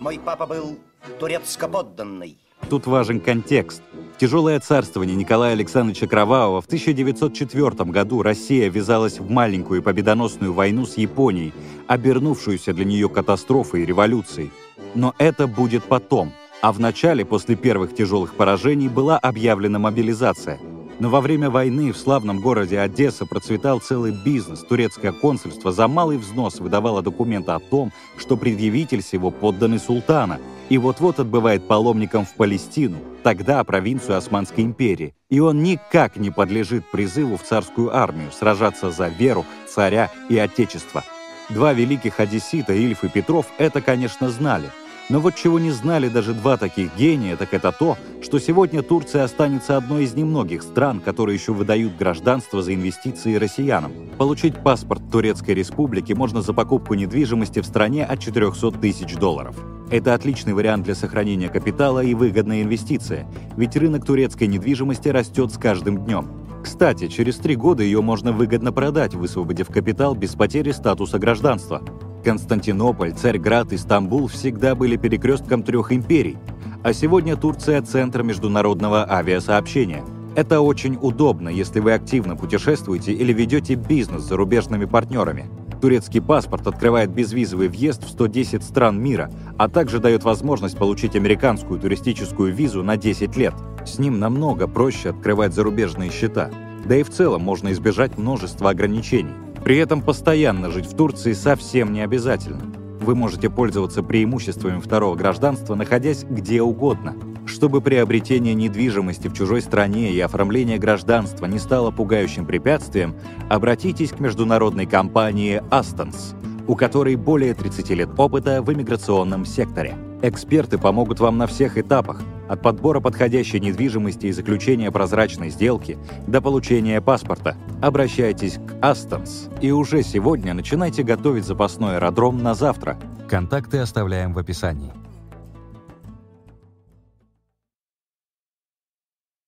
Мой 0.00 0.18
папа 0.18 0.44
был 0.46 0.76
турецко-подданный 1.20 2.36
Тут 2.68 2.86
важен 2.86 3.20
контекст. 3.20 3.82
тяжелое 4.18 4.58
царствование 4.60 5.16
Николая 5.16 5.52
Александровича 5.52 6.06
Кровавого 6.06 6.60
в 6.60 6.66
1904 6.66 7.90
году 7.90 8.22
Россия 8.22 8.70
ввязалась 8.70 9.18
в 9.18 9.30
маленькую 9.30 9.82
победоносную 9.82 10.52
войну 10.52 10.86
с 10.86 10.96
Японией, 10.96 11.52
обернувшуюся 11.88 12.72
для 12.72 12.84
нее 12.84 13.08
катастрофой 13.08 13.82
и 13.82 13.86
революцией. 13.86 14.50
Но 14.94 15.14
это 15.18 15.46
будет 15.46 15.84
потом. 15.84 16.32
А 16.62 16.72
в 16.72 16.80
начале, 16.80 17.24
после 17.24 17.56
первых 17.56 17.94
тяжелых 17.94 18.34
поражений, 18.34 18.88
была 18.88 19.18
объявлена 19.18 19.78
мобилизация– 19.78 20.58
но 20.98 21.08
во 21.08 21.20
время 21.20 21.50
войны 21.50 21.92
в 21.92 21.96
славном 21.96 22.40
городе 22.40 22.78
Одесса 22.78 23.26
процветал 23.26 23.80
целый 23.80 24.12
бизнес. 24.12 24.60
Турецкое 24.60 25.12
консульство 25.12 25.72
за 25.72 25.88
малый 25.88 26.18
взнос 26.18 26.60
выдавало 26.60 27.02
документы 27.02 27.52
о 27.52 27.58
том, 27.58 27.92
что 28.16 28.36
предъявитель 28.36 29.02
всего 29.02 29.30
подданный 29.30 29.78
султана, 29.78 30.38
и 30.68 30.78
вот-вот 30.78 31.20
отбывает 31.20 31.66
паломником 31.66 32.24
в 32.24 32.34
Палестину, 32.34 32.98
тогда 33.22 33.62
провинцию 33.64 34.16
Османской 34.16 34.64
империи. 34.64 35.14
И 35.28 35.40
он 35.40 35.62
никак 35.62 36.16
не 36.16 36.30
подлежит 36.30 36.90
призыву 36.90 37.36
в 37.36 37.42
царскую 37.42 37.94
армию 37.94 38.30
сражаться 38.32 38.90
за 38.90 39.08
веру, 39.08 39.44
царя 39.68 40.10
и 40.28 40.38
отечество. 40.38 41.04
Два 41.50 41.74
великих 41.74 42.20
одессита, 42.20 42.72
Ильф 42.72 43.04
и 43.04 43.08
Петров, 43.08 43.46
это, 43.58 43.82
конечно, 43.82 44.30
знали– 44.30 44.70
но 45.08 45.20
вот 45.20 45.34
чего 45.34 45.58
не 45.58 45.70
знали 45.70 46.08
даже 46.08 46.34
два 46.34 46.56
таких 46.56 46.96
гения, 46.96 47.36
так 47.36 47.52
это 47.52 47.72
то, 47.72 47.96
что 48.22 48.38
сегодня 48.38 48.82
Турция 48.82 49.24
останется 49.24 49.76
одной 49.76 50.04
из 50.04 50.14
немногих 50.14 50.62
стран, 50.62 51.00
которые 51.00 51.36
еще 51.36 51.52
выдают 51.52 51.96
гражданство 51.96 52.62
за 52.62 52.74
инвестиции 52.74 53.34
россиянам. 53.34 53.92
Получить 54.16 54.62
паспорт 54.62 55.02
Турецкой 55.12 55.54
Республики 55.54 56.12
можно 56.12 56.40
за 56.40 56.54
покупку 56.54 56.94
недвижимости 56.94 57.60
в 57.60 57.66
стране 57.66 58.04
от 58.04 58.20
400 58.20 58.70
тысяч 58.72 59.14
долларов. 59.16 59.56
Это 59.90 60.14
отличный 60.14 60.54
вариант 60.54 60.84
для 60.84 60.94
сохранения 60.94 61.48
капитала 61.48 62.02
и 62.02 62.14
выгодная 62.14 62.62
инвестиция, 62.62 63.28
ведь 63.56 63.76
рынок 63.76 64.06
турецкой 64.06 64.48
недвижимости 64.48 65.08
растет 65.08 65.52
с 65.52 65.58
каждым 65.58 66.04
днем. 66.04 66.44
Кстати, 66.64 67.08
через 67.08 67.36
три 67.36 67.56
года 67.56 67.82
ее 67.82 68.00
можно 68.00 68.32
выгодно 68.32 68.72
продать, 68.72 69.14
высвободив 69.14 69.68
капитал 69.68 70.14
без 70.14 70.34
потери 70.34 70.70
статуса 70.70 71.18
гражданства. 71.18 71.82
Константинополь, 72.24 73.12
Царьград 73.12 73.72
и 73.72 73.76
Стамбул 73.76 74.26
всегда 74.28 74.74
были 74.74 74.96
перекрестком 74.96 75.62
трех 75.62 75.92
империй, 75.92 76.38
а 76.82 76.92
сегодня 76.92 77.36
Турция– 77.36 77.82
центр 77.82 78.22
международного 78.22 79.10
авиасообщения. 79.10 80.02
Это 80.34 80.60
очень 80.60 80.98
удобно, 81.00 81.48
если 81.48 81.80
вы 81.80 81.92
активно 81.92 82.34
путешествуете 82.34 83.12
или 83.12 83.32
ведете 83.32 83.74
бизнес 83.74 84.24
с 84.24 84.28
зарубежными 84.28 84.84
партнерами. 84.84 85.46
Турецкий 85.80 86.22
паспорт 86.22 86.66
открывает 86.66 87.10
безвизовый 87.10 87.68
въезд 87.68 88.04
в 88.04 88.08
110 88.08 88.64
стран 88.64 89.00
мира, 89.00 89.30
а 89.58 89.68
также 89.68 89.98
дает 89.98 90.24
возможность 90.24 90.78
получить 90.78 91.14
американскую 91.14 91.78
туристическую 91.78 92.54
визу 92.54 92.82
на 92.82 92.96
10 92.96 93.36
лет. 93.36 93.54
С 93.84 93.98
ним 93.98 94.18
намного 94.18 94.66
проще 94.66 95.10
открывать 95.10 95.52
зарубежные 95.52 96.10
счета. 96.10 96.50
Да 96.86 96.96
и 96.96 97.02
в 97.02 97.10
целом 97.10 97.42
можно 97.42 97.70
избежать 97.72 98.16
множества 98.16 98.70
ограничений. 98.70 99.43
При 99.64 99.78
этом 99.78 100.02
постоянно 100.02 100.70
жить 100.70 100.84
в 100.84 100.94
Турции 100.94 101.32
совсем 101.32 101.94
не 101.94 102.02
обязательно. 102.02 102.70
Вы 103.00 103.14
можете 103.14 103.48
пользоваться 103.48 104.02
преимуществами 104.02 104.78
второго 104.78 105.14
гражданства, 105.14 105.74
находясь 105.74 106.24
где 106.28 106.60
угодно. 106.60 107.16
Чтобы 107.46 107.80
приобретение 107.80 108.52
недвижимости 108.52 109.28
в 109.28 109.32
чужой 109.32 109.62
стране 109.62 110.12
и 110.12 110.20
оформление 110.20 110.76
гражданства 110.76 111.46
не 111.46 111.58
стало 111.58 111.90
пугающим 111.90 112.44
препятствием, 112.44 113.14
обратитесь 113.48 114.10
к 114.10 114.20
международной 114.20 114.84
компании 114.84 115.62
Astons, 115.70 116.34
у 116.66 116.76
которой 116.76 117.16
более 117.16 117.54
30 117.54 117.90
лет 117.90 118.08
опыта 118.16 118.62
в 118.62 118.72
иммиграционном 118.72 119.44
секторе. 119.44 119.96
Эксперты 120.22 120.78
помогут 120.78 121.20
вам 121.20 121.38
на 121.38 121.46
всех 121.46 121.76
этапах, 121.76 122.22
от 122.48 122.62
подбора 122.62 123.00
подходящей 123.00 123.60
недвижимости 123.60 124.26
и 124.26 124.32
заключения 124.32 124.90
прозрачной 124.90 125.50
сделки 125.50 125.98
до 126.26 126.40
получения 126.40 127.00
паспорта. 127.00 127.56
Обращайтесь 127.80 128.54
к 128.54 128.84
Астонс 128.84 129.48
и 129.60 129.70
уже 129.70 130.02
сегодня 130.02 130.54
начинайте 130.54 131.02
готовить 131.02 131.44
запасной 131.44 131.96
аэродром 131.96 132.42
на 132.42 132.54
завтра. 132.54 132.98
Контакты 133.28 133.78
оставляем 133.78 134.32
в 134.32 134.38
описании. 134.38 134.92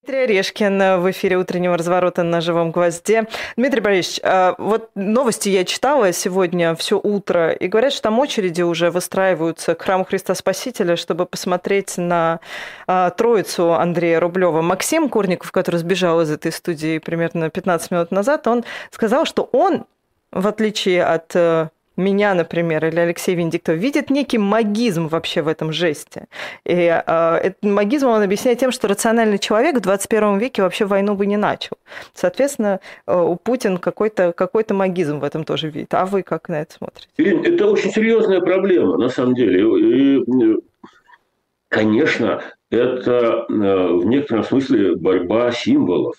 Дмитрий 0.07 0.23
Орешкин 0.23 1.01
в 1.01 1.11
эфире 1.11 1.35
утреннего 1.35 1.77
разворота 1.77 2.23
на 2.23 2.39
живом 2.39 2.71
гвозде. 2.71 3.27
Дмитрий 3.57 3.81
Борисович, 3.81 4.21
а, 4.23 4.55
вот 4.57 4.89
новости 4.95 5.49
я 5.49 5.65
читала 5.65 6.13
сегодня 6.13 6.75
все 6.75 6.97
утро, 6.97 7.51
и 7.51 7.67
говорят, 7.67 7.91
что 7.91 8.03
там 8.03 8.17
очереди 8.19 8.61
уже 8.61 8.89
выстраиваются 8.89 9.75
к 9.75 9.81
храму 9.81 10.05
Христа 10.05 10.33
Спасителя, 10.33 10.95
чтобы 10.95 11.25
посмотреть 11.25 11.97
на 11.97 12.39
а, 12.87 13.09
троицу 13.09 13.73
Андрея 13.73 14.21
Рублева. 14.21 14.61
Максим 14.61 15.09
Курников, 15.09 15.51
который 15.51 15.75
сбежал 15.75 16.21
из 16.21 16.31
этой 16.31 16.53
студии 16.53 16.99
примерно 16.99 17.49
15 17.49 17.91
минут 17.91 18.09
назад, 18.09 18.47
он 18.47 18.63
сказал, 18.91 19.25
что 19.25 19.49
он, 19.51 19.83
в 20.31 20.47
отличие 20.47 21.03
от 21.03 21.35
э, 21.35 21.67
меня, 21.97 22.33
например, 22.33 22.85
или 22.85 22.99
Алексей 22.99 23.35
Венедиктов, 23.35 23.75
видит 23.75 24.09
некий 24.09 24.37
магизм 24.37 25.07
вообще 25.07 25.41
в 25.41 25.47
этом 25.47 25.71
жесте. 25.71 26.27
И 26.65 26.73
э, 26.73 27.35
этот 27.43 27.63
магизм 27.63 28.07
он 28.07 28.21
объясняет 28.21 28.59
тем, 28.59 28.71
что 28.71 28.87
рациональный 28.87 29.39
человек 29.39 29.77
в 29.77 29.81
21 29.81 30.37
веке 30.37 30.61
вообще 30.61 30.85
войну 30.85 31.15
бы 31.15 31.25
не 31.25 31.37
начал. 31.37 31.77
Соответственно, 32.13 32.79
э, 33.05 33.19
у 33.19 33.35
Путина 33.35 33.79
какой-то 33.79 34.33
какой 34.33 34.63
магизм 34.69 35.19
в 35.19 35.23
этом 35.23 35.43
тоже 35.43 35.69
видит. 35.69 35.93
А 35.93 36.05
вы 36.05 36.23
как 36.23 36.49
на 36.49 36.61
это 36.61 36.73
смотрите? 36.73 37.09
Ирина, 37.17 37.45
это 37.45 37.67
очень 37.67 37.91
серьезная 37.91 38.41
проблема, 38.41 38.97
на 38.97 39.09
самом 39.09 39.33
деле. 39.33 39.61
И, 39.61 40.23
конечно, 41.69 42.41
это 42.69 43.45
э, 43.49 43.87
в 43.93 44.05
некотором 44.05 44.43
смысле 44.43 44.95
борьба 44.95 45.51
символов. 45.51 46.15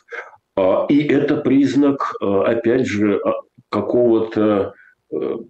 А, 0.57 0.87
и 0.89 1.07
это 1.07 1.37
признак, 1.37 2.15
э, 2.21 2.25
опять 2.27 2.87
же, 2.87 3.21
а, 3.25 3.33
какого-то 3.71 4.75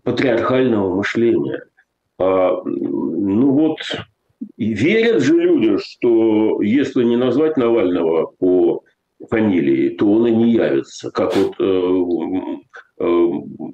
патриархального 0.03 0.95
мышления. 0.95 1.65
А, 2.19 2.61
ну 2.65 3.51
вот, 3.53 3.79
и 4.57 4.73
верят 4.73 5.23
же 5.23 5.35
люди, 5.35 5.79
что 5.79 6.63
если 6.63 7.05
не 7.05 7.17
назвать 7.17 7.57
Навального 7.57 8.33
по 8.39 8.83
фамилии, 9.31 9.91
то 9.91 10.11
он 10.11 10.27
и 10.27 10.31
не 10.31 10.53
явится. 10.53 11.11
Как 11.11 11.35
вот 11.37 11.55
э, 11.59 11.93
э, 13.01 13.29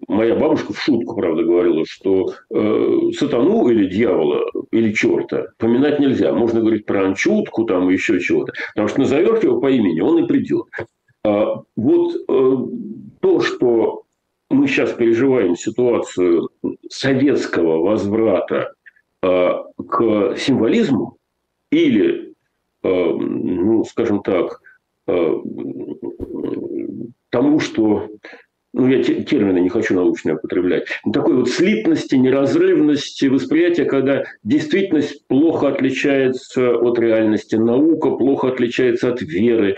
моя 0.09 0.37
бабушка 0.37 0.73
в 0.73 0.81
шутку, 0.81 1.17
правда, 1.17 1.43
говорила, 1.43 1.85
что 1.87 2.33
э, 2.51 2.99
сатану 3.17 3.69
или 3.69 3.87
дьявола, 3.87 4.43
или 4.71 4.93
черта 4.93 5.49
поминать 5.59 6.01
нельзя. 6.01 6.33
Можно 6.33 6.61
говорить 6.61 6.87
про 6.87 7.07
анчутку, 7.07 7.65
там 7.65 7.89
еще 7.91 8.21
чего-то. 8.21 8.53
Потому 8.75 8.89
что 8.89 9.01
назовешь 9.01 9.43
его 9.43 9.61
по 9.61 9.71
имени, 9.71 10.01
он 10.01 10.25
и 10.25 10.27
придет. 10.27 10.65
А, 11.25 11.63
вот 11.77 12.15
э, 12.29 12.57
то, 13.21 13.41
что 13.41 14.04
мы 14.55 14.69
сейчас 14.69 14.93
переживаем 14.93 15.57
ситуацию 15.57 16.49
советского 16.89 17.83
возврата 17.83 18.73
э, 19.23 19.51
к 19.89 20.37
символизму 20.37 21.17
или, 21.71 22.35
э, 22.83 22.89
ну, 22.89 23.85
скажем 23.85 24.23
так, 24.23 24.61
э, 25.09 25.35
тому, 27.31 27.59
что 27.59 28.09
ну, 28.73 28.89
я 28.89 29.03
термины 29.03 29.59
не 29.59 29.69
хочу 29.69 29.95
научные 29.95 30.37
употреблять, 30.37 30.89
такой 31.13 31.35
вот 31.35 31.49
слитности, 31.49 32.17
неразрывности 32.17 33.27
восприятия, 33.27 33.85
когда 33.85 34.25
действительность 34.43 35.27
плохо 35.27 35.69
отличается 35.69 36.77
от 36.77 36.99
реальности, 36.99 37.55
наука 37.57 38.11
плохо 38.11 38.49
отличается 38.49 39.13
от 39.13 39.23
веры. 39.23 39.77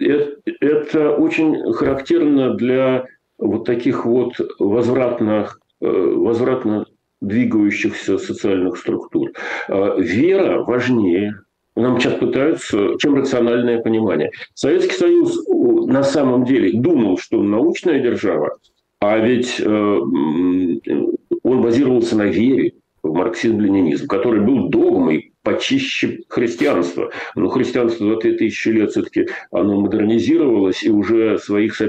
Это 0.00 1.10
очень 1.10 1.72
характерно 1.72 2.54
для 2.54 3.06
вот 3.38 3.64
таких 3.64 4.04
вот 4.04 4.34
возвратных, 4.58 5.60
э, 5.80 5.86
возвратно 5.86 6.86
двигающихся 7.20 8.18
социальных 8.18 8.76
структур. 8.76 9.30
А 9.68 9.96
вера 9.98 10.62
важнее, 10.62 11.40
нам 11.74 12.00
сейчас 12.00 12.14
пытаются, 12.14 12.96
чем 12.98 13.14
рациональное 13.14 13.80
понимание. 13.80 14.30
Советский 14.54 14.96
Союз 14.96 15.46
на 15.46 16.02
самом 16.02 16.44
деле 16.44 16.72
думал, 16.78 17.18
что 17.18 17.38
он 17.38 17.50
научная 17.50 18.00
держава, 18.00 18.58
а 19.00 19.18
ведь 19.18 19.60
э, 19.60 19.64
он 19.66 21.62
базировался 21.62 22.16
на 22.16 22.26
вере 22.26 22.74
в 23.02 23.12
марксизм-ленинизм, 23.12 24.06
который 24.06 24.40
был 24.40 24.68
догмой 24.68 25.32
почище 25.42 26.20
христианства. 26.28 27.10
Но 27.36 27.48
христианство 27.48 28.06
за 28.06 28.16
3000 28.16 28.68
лет 28.68 28.90
все-таки 28.90 29.28
оно 29.50 29.80
модернизировалось 29.80 30.82
и 30.82 30.90
уже 30.90 31.38
своих 31.38 31.80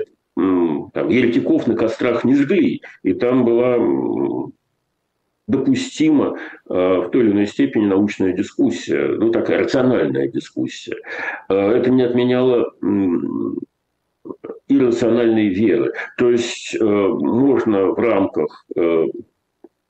там, 0.93 1.10
еретиков 1.10 1.67
на 1.67 1.75
кострах 1.75 2.24
не 2.24 2.36
жгли. 2.36 2.81
И 3.03 3.13
там 3.13 3.46
была 3.46 3.77
допустима 5.50 6.38
э, 6.69 6.74
в 6.74 7.10
той 7.10 7.24
или 7.24 7.31
иной 7.31 7.48
степени 7.48 7.88
научная 7.88 8.34
дискуссия, 8.34 9.08
ну 9.17 9.31
такая 9.31 9.63
рациональная 9.63 10.27
дискуссия. 10.27 10.96
Э, 11.50 11.72
это 11.72 11.89
не 11.89 12.03
отменяло 12.03 12.72
иррациональной 14.67 15.50
веры. 15.50 15.93
То 16.17 16.29
есть 16.29 16.75
э, 16.79 16.84
можно 16.84 17.88
в 17.88 18.00
рамках 18.00 18.65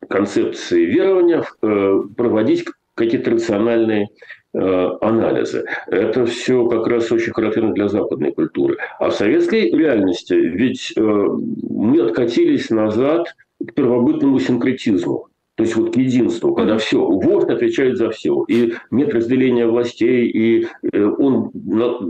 концепции 0.07 0.85
верования 0.85 1.43
проводить 1.61 2.65
какие-то 2.95 3.31
рациональные 3.31 4.07
анализы. 4.53 5.65
Это 5.87 6.25
все 6.25 6.65
как 6.67 6.87
раз 6.87 7.11
очень 7.11 7.33
характерно 7.33 7.73
для 7.73 7.87
западной 7.87 8.33
культуры. 8.33 8.77
А 8.99 9.09
в 9.09 9.13
советской 9.13 9.69
реальности 9.71 10.33
ведь 10.33 10.93
э, 10.95 11.01
мы 11.01 12.01
откатились 12.01 12.69
назад 12.69 13.35
к 13.65 13.73
первобытному 13.73 14.39
синкретизму. 14.39 15.28
То 15.59 15.63
есть 15.63 15.75
вот 15.75 15.93
к 15.93 15.97
единству, 15.97 16.55
когда 16.55 16.77
все, 16.77 17.05
вождь 17.05 17.49
отвечает 17.49 17.97
за 17.97 18.11
все. 18.11 18.45
И 18.47 18.75
нет 18.91 19.13
разделения 19.13 19.67
властей, 19.67 20.29
и 20.29 20.67
э, 20.93 21.03
он 21.03 21.51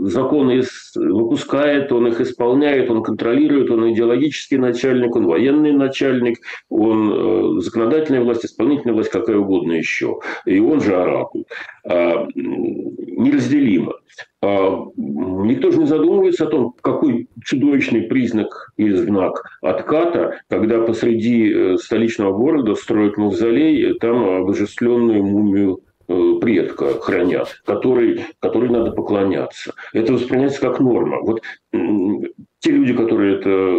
законы 0.04 0.62
выпускает, 0.94 1.90
он 1.90 2.06
их 2.06 2.20
исполняет, 2.20 2.88
он 2.92 3.02
контролирует, 3.02 3.72
он 3.72 3.92
идеологический 3.92 4.56
начальник, 4.56 5.16
он 5.16 5.26
военный 5.26 5.72
начальник, 5.72 6.38
он 6.68 7.58
э, 7.58 7.60
законодательная 7.62 8.22
власть, 8.22 8.44
исполнительная 8.44 8.94
власть, 8.94 9.10
какая 9.10 9.38
угодно 9.38 9.72
еще. 9.72 10.20
И 10.46 10.60
он 10.60 10.80
же 10.80 10.94
оракул. 10.94 11.44
А, 11.84 12.28
неразделимо. 12.36 13.94
А, 14.42 14.86
никто 14.96 15.70
же 15.70 15.78
не 15.78 15.86
задумывается 15.86 16.46
о 16.46 16.50
том, 16.50 16.74
какой 16.80 17.28
чудовищный 17.44 18.02
признак 18.02 18.72
и 18.78 18.90
знак 18.90 19.42
отката, 19.60 20.40
когда 20.48 20.80
посреди 20.80 21.52
э, 21.52 21.76
столичного 21.76 22.32
города 22.32 22.74
строят 22.74 23.18
мавзолей, 23.18 23.98
там 23.98 24.42
обожествленную 24.42 25.22
мумию 25.22 25.80
э, 26.08 26.38
предка 26.40 27.00
хранят, 27.00 27.60
который, 27.66 28.24
который 28.38 28.70
надо 28.70 28.92
поклоняться. 28.92 29.74
Это 29.92 30.14
воспринимается 30.14 30.62
как 30.62 30.80
норма. 30.80 31.20
Вот 31.20 31.42
те 31.72 32.70
люди, 32.70 32.94
которые 32.94 33.36
это 33.36 33.76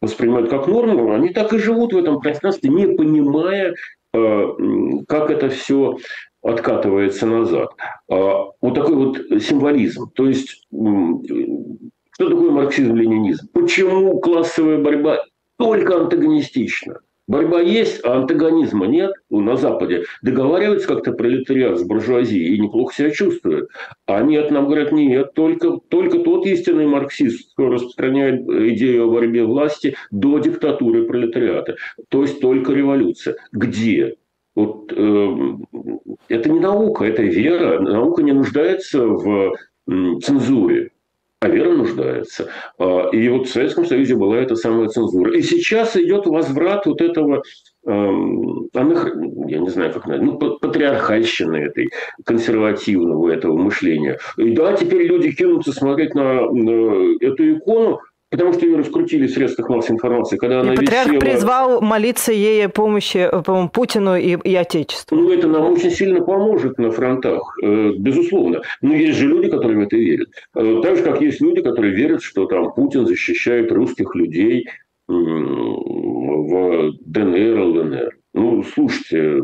воспринимают 0.00 0.50
как 0.50 0.68
норму, 0.68 1.12
они 1.12 1.30
так 1.30 1.52
и 1.52 1.58
живут 1.58 1.92
в 1.92 1.98
этом 1.98 2.20
пространстве, 2.20 2.70
не 2.70 2.86
понимая, 2.94 3.74
э, 4.14 4.46
как 5.08 5.30
это 5.32 5.48
все 5.48 5.96
откатывается 6.42 7.26
назад. 7.26 7.70
А, 8.10 8.50
вот 8.60 8.74
такой 8.74 8.94
вот 8.94 9.18
символизм. 9.42 10.10
То 10.14 10.26
есть, 10.26 10.66
что 10.70 12.28
такое 12.28 12.50
марксизм-ленинизм? 12.50 13.48
Почему 13.52 14.20
классовая 14.20 14.78
борьба 14.78 15.24
только 15.56 15.96
антагонистична? 15.96 17.00
Борьба 17.28 17.60
есть, 17.60 18.04
а 18.04 18.16
антагонизма 18.16 18.86
нет. 18.86 19.12
Ну, 19.30 19.40
на 19.40 19.56
Западе 19.56 20.04
договариваются 20.22 20.88
как-то 20.88 21.12
пролетариат 21.12 21.78
с 21.78 21.84
буржуазией 21.84 22.56
и 22.56 22.60
неплохо 22.60 22.94
себя 22.94 23.10
чувствуют. 23.10 23.70
А 24.06 24.22
нет, 24.22 24.50
нам 24.50 24.66
говорят, 24.66 24.90
нет, 24.90 25.32
только, 25.34 25.78
только 25.88 26.18
тот 26.18 26.44
истинный 26.46 26.86
марксист, 26.86 27.52
кто 27.52 27.68
распространяет 27.68 28.42
идею 28.42 29.04
о 29.04 29.10
борьбе 29.10 29.44
власти 29.44 29.94
до 30.10 30.40
диктатуры 30.40 31.04
пролетариата. 31.04 31.76
То 32.08 32.22
есть 32.22 32.40
только 32.40 32.72
революция. 32.72 33.36
Где? 33.52 34.16
Вот, 34.54 34.92
э, 34.92 35.36
это 36.28 36.50
не 36.50 36.60
наука, 36.60 37.04
это 37.04 37.22
вера. 37.22 37.80
Наука 37.80 38.22
не 38.22 38.32
нуждается 38.32 39.06
в 39.06 39.54
цензуре, 39.86 40.90
а 41.40 41.48
вера 41.48 41.70
нуждается. 41.70 42.48
А, 42.78 43.08
и 43.12 43.28
вот 43.28 43.48
в 43.48 43.52
Советском 43.52 43.84
Союзе 43.84 44.14
была 44.14 44.36
эта 44.36 44.54
самая 44.54 44.88
цензура. 44.88 45.34
И 45.36 45.42
сейчас 45.42 45.96
идет 45.96 46.26
возврат 46.26 46.86
вот 46.86 47.00
этого 47.00 47.42
эм, 47.84 48.68
я 48.72 49.58
не 49.58 49.68
знаю, 49.70 49.92
как 49.92 50.06
назвать, 50.06 50.28
ну, 50.28 50.58
патриархальщины 50.58 51.56
этой, 51.56 51.90
консервативного 52.24 53.30
этого 53.30 53.56
мышления. 53.56 54.18
И 54.36 54.50
да, 54.54 54.74
теперь 54.74 55.06
люди 55.06 55.32
кинутся 55.32 55.72
смотреть 55.72 56.14
на, 56.14 56.50
на 56.50 57.16
эту 57.20 57.56
икону, 57.56 58.00
Потому 58.32 58.54
что 58.54 58.64
ее 58.64 58.78
раскрутили 58.78 59.26
в 59.26 59.30
средствах 59.30 59.68
массовой 59.68 59.96
информации. 59.96 60.38
Когда 60.38 60.56
и 60.56 60.60
она 60.60 60.72
патриарх 60.72 61.08
висела... 61.08 61.20
призвал 61.20 61.80
молиться 61.82 62.32
ей 62.32 62.66
помощи, 62.66 63.28
по-моему, 63.44 63.68
Путину 63.68 64.16
и, 64.16 64.38
и 64.42 64.54
Отечеству. 64.54 65.18
Ну, 65.18 65.30
это 65.30 65.48
нам 65.48 65.70
очень 65.70 65.90
сильно 65.90 66.22
поможет 66.22 66.78
на 66.78 66.90
фронтах, 66.90 67.58
э, 67.62 67.92
безусловно. 67.98 68.62
Но 68.80 68.94
есть 68.94 69.18
же 69.18 69.28
люди, 69.28 69.50
которые 69.50 69.80
в 69.80 69.82
это 69.82 69.96
верят. 69.96 70.28
Э, 70.56 70.80
так 70.82 70.96
же, 70.96 71.02
как 71.02 71.20
есть 71.20 71.42
люди, 71.42 71.60
которые 71.60 71.94
верят, 71.94 72.22
что 72.22 72.46
там 72.46 72.72
Путин 72.72 73.06
защищает 73.06 73.70
русских 73.70 74.14
людей 74.14 74.66
в 75.06 76.92
ДНР, 77.04 77.60
ЛНР. 77.60 78.16
Ну, 78.32 78.62
слушайте, 78.62 79.42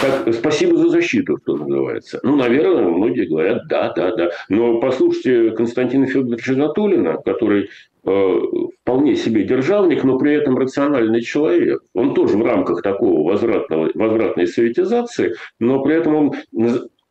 так, 0.00 0.34
спасибо 0.34 0.76
за 0.76 0.88
защиту, 0.88 1.38
что 1.42 1.56
называется. 1.56 2.20
Ну, 2.22 2.36
наверное, 2.36 2.88
многие 2.88 3.26
говорят, 3.26 3.66
да, 3.68 3.92
да, 3.94 4.14
да. 4.14 4.30
Но 4.48 4.80
послушайте 4.80 5.50
Константина 5.52 6.06
Федоровича 6.06 6.54
Затулина, 6.54 7.16
который 7.24 7.70
э, 8.04 8.38
вполне 8.82 9.16
себе 9.16 9.44
державник, 9.44 10.04
но 10.04 10.18
при 10.18 10.34
этом 10.34 10.56
рациональный 10.56 11.22
человек. 11.22 11.82
Он 11.94 12.14
тоже 12.14 12.36
в 12.36 12.42
рамках 12.42 12.82
такого 12.82 13.28
возвратного, 13.28 13.90
возвратной 13.94 14.46
советизации, 14.46 15.34
но 15.58 15.82
при 15.82 15.96
этом 15.96 16.14
он 16.14 16.32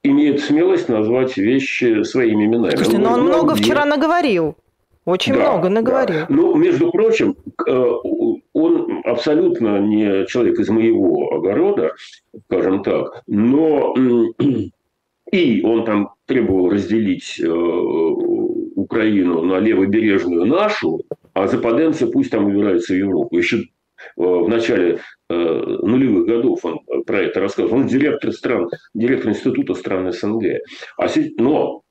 имеет 0.03 0.41
смелость 0.41 0.89
назвать 0.89 1.37
вещи 1.37 2.03
своими 2.03 2.45
именами. 2.45 2.75
Слушайте, 2.75 2.99
но 2.99 3.13
он 3.13 3.23
много 3.23 3.55
вчера 3.55 3.85
наговорил. 3.85 4.55
Очень 5.05 5.33
да, 5.33 5.51
много 5.51 5.69
наговорил. 5.69 6.19
Да. 6.19 6.25
Ну, 6.29 6.55
между 6.55 6.89
прочим, 6.89 7.35
э, 7.67 7.71
он 8.53 8.92
абсолютно 9.03 9.79
не 9.79 10.25
человек 10.27 10.59
из 10.59 10.69
моего 10.69 11.33
огорода, 11.33 11.93
скажем 12.45 12.83
так, 12.83 13.23
но 13.27 13.93
и 15.31 15.63
он 15.63 15.85
там 15.85 16.13
требовал 16.25 16.69
разделить 16.69 17.39
э, 17.39 17.47
Украину 17.47 19.41
на 19.43 19.59
левобережную 19.59 20.45
нашу, 20.45 21.01
а 21.33 21.47
западенцы 21.47 22.07
пусть 22.07 22.31
там 22.31 22.45
убираются 22.45 22.93
в 22.93 22.97
Европу. 22.97 23.37
Еще 23.37 23.57
э, 23.57 23.63
в 24.15 24.47
начале 24.47 24.99
нулевых 25.29 26.27
годов 26.27 26.63
он 26.63 26.79
про 27.05 27.21
это 27.21 27.39
рассказывал. 27.39 27.79
Он 27.79 27.87
директор 27.87 28.31
стран, 28.31 28.69
директор 28.93 29.31
института 29.31 29.73
стран 29.73 30.11
СНГ. 30.11 30.43
А, 30.97 31.07
но 31.37 31.81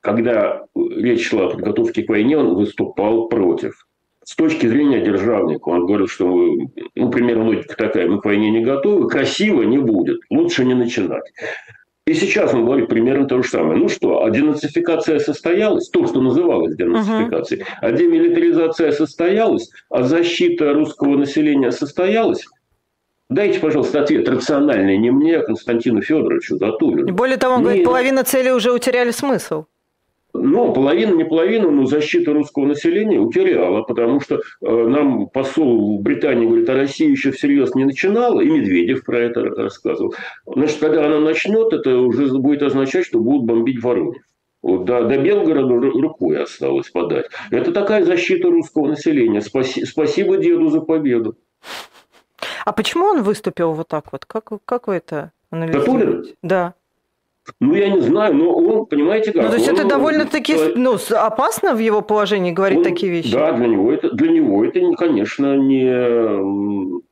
когда 0.00 0.66
речь 0.74 1.28
шла 1.28 1.46
о 1.46 1.50
подготовке 1.50 2.02
к 2.02 2.08
войне, 2.08 2.36
он 2.36 2.54
выступал 2.54 3.28
против. 3.28 3.86
С 4.24 4.34
точки 4.36 4.66
зрения 4.66 5.00
державника, 5.00 5.68
он 5.68 5.86
говорил, 5.86 6.08
что, 6.08 6.26
ну, 6.94 7.10
примерно 7.10 7.44
логика 7.44 7.76
такая, 7.76 8.08
мы 8.08 8.20
к 8.20 8.24
войне 8.24 8.50
не 8.50 8.64
готовы, 8.64 9.08
красиво 9.08 9.62
не 9.62 9.78
будет, 9.78 10.20
лучше 10.30 10.64
не 10.64 10.74
начинать. 10.74 11.24
И 12.06 12.12
сейчас 12.12 12.52
он 12.52 12.66
говорит 12.66 12.88
примерно 12.88 13.26
то 13.26 13.42
же 13.42 13.48
самое. 13.48 13.78
Ну 13.78 13.88
что, 13.88 14.24
а 14.24 14.30
денацификация 14.30 15.18
состоялась, 15.18 15.88
то, 15.88 16.06
что 16.06 16.20
называлось 16.20 16.76
денацификацией, 16.76 17.62
uh-huh. 17.62 17.78
а 17.80 17.92
демилитаризация 17.92 18.92
состоялась, 18.92 19.70
а 19.88 20.02
защита 20.02 20.74
русского 20.74 21.16
населения 21.16 21.70
состоялась, 21.70 22.44
Дайте, 23.30 23.58
пожалуйста, 23.58 24.02
ответ 24.02 24.28
рациональный 24.28 24.98
не 24.98 25.10
мне, 25.10 25.38
а 25.38 25.42
Константину 25.42 26.02
Федоровичу 26.02 26.58
Затулину. 26.58 27.12
Более 27.14 27.38
того, 27.38 27.54
он 27.54 27.60
не... 27.60 27.64
говорит, 27.64 27.84
половина 27.84 28.22
цели 28.22 28.50
уже 28.50 28.70
утеряли 28.70 29.12
смысл. 29.12 29.64
Но 30.36 30.72
половина, 30.72 31.14
не 31.14 31.24
половина, 31.24 31.70
но 31.70 31.86
защита 31.86 32.32
русского 32.32 32.66
населения 32.66 33.20
утеряла, 33.20 33.82
потому 33.82 34.20
что 34.20 34.36
э, 34.36 34.40
нам 34.60 35.28
посол 35.28 35.98
в 35.98 36.02
Британии 36.02 36.46
говорит, 36.46 36.68
а 36.68 36.74
Россия 36.74 37.08
еще 37.08 37.30
всерьез 37.30 37.76
не 37.76 37.84
начинала, 37.84 38.40
и 38.40 38.50
Медведев 38.50 39.04
про 39.04 39.20
это 39.20 39.42
рассказывал. 39.42 40.12
Значит, 40.44 40.78
когда 40.80 41.06
она 41.06 41.20
начнет, 41.20 41.72
это 41.72 41.98
уже 41.98 42.26
будет 42.36 42.62
означать, 42.62 43.06
что 43.06 43.20
будут 43.20 43.46
бомбить 43.46 43.80
Воронеж. 43.80 44.16
Вот, 44.60 44.86
до, 44.86 45.04
до 45.04 45.18
Белгорода 45.18 45.74
рукой 45.74 46.42
осталось 46.42 46.90
подать. 46.90 47.26
Это 47.52 47.70
такая 47.70 48.04
защита 48.04 48.50
русского 48.50 48.88
населения. 48.88 49.40
Спаси, 49.40 49.84
спасибо 49.84 50.38
деду 50.38 50.68
за 50.68 50.80
победу. 50.80 51.36
А 52.64 52.72
почему 52.72 53.04
он 53.04 53.22
выступил 53.22 53.72
вот 53.72 53.88
так 53.88 54.10
вот? 54.10 54.24
Как, 54.24 54.48
как 54.64 54.88
вы 54.88 54.94
это 54.94 55.32
анализируете? 55.50 56.34
Да. 56.42 56.74
Ну, 57.60 57.74
я 57.74 57.90
не 57.90 58.00
знаю, 58.00 58.34
но 58.34 58.52
он, 58.52 58.86
понимаете 58.86 59.32
как... 59.32 59.42
Ну, 59.42 59.48
то 59.50 59.56
есть 59.56 59.68
он, 59.68 59.74
это 59.76 59.86
довольно-таки 59.86 60.56
ну, 60.76 60.96
опасно 61.10 61.74
в 61.74 61.78
его 61.78 62.00
положении 62.00 62.52
говорить 62.52 62.78
он, 62.78 62.84
такие 62.84 63.12
вещи? 63.12 63.32
Да, 63.32 63.52
для 63.52 63.66
него 63.66 63.92
это, 63.92 64.10
для 64.10 64.30
него 64.30 64.64
это, 64.64 64.80
конечно, 64.96 65.56
не... 65.56 67.02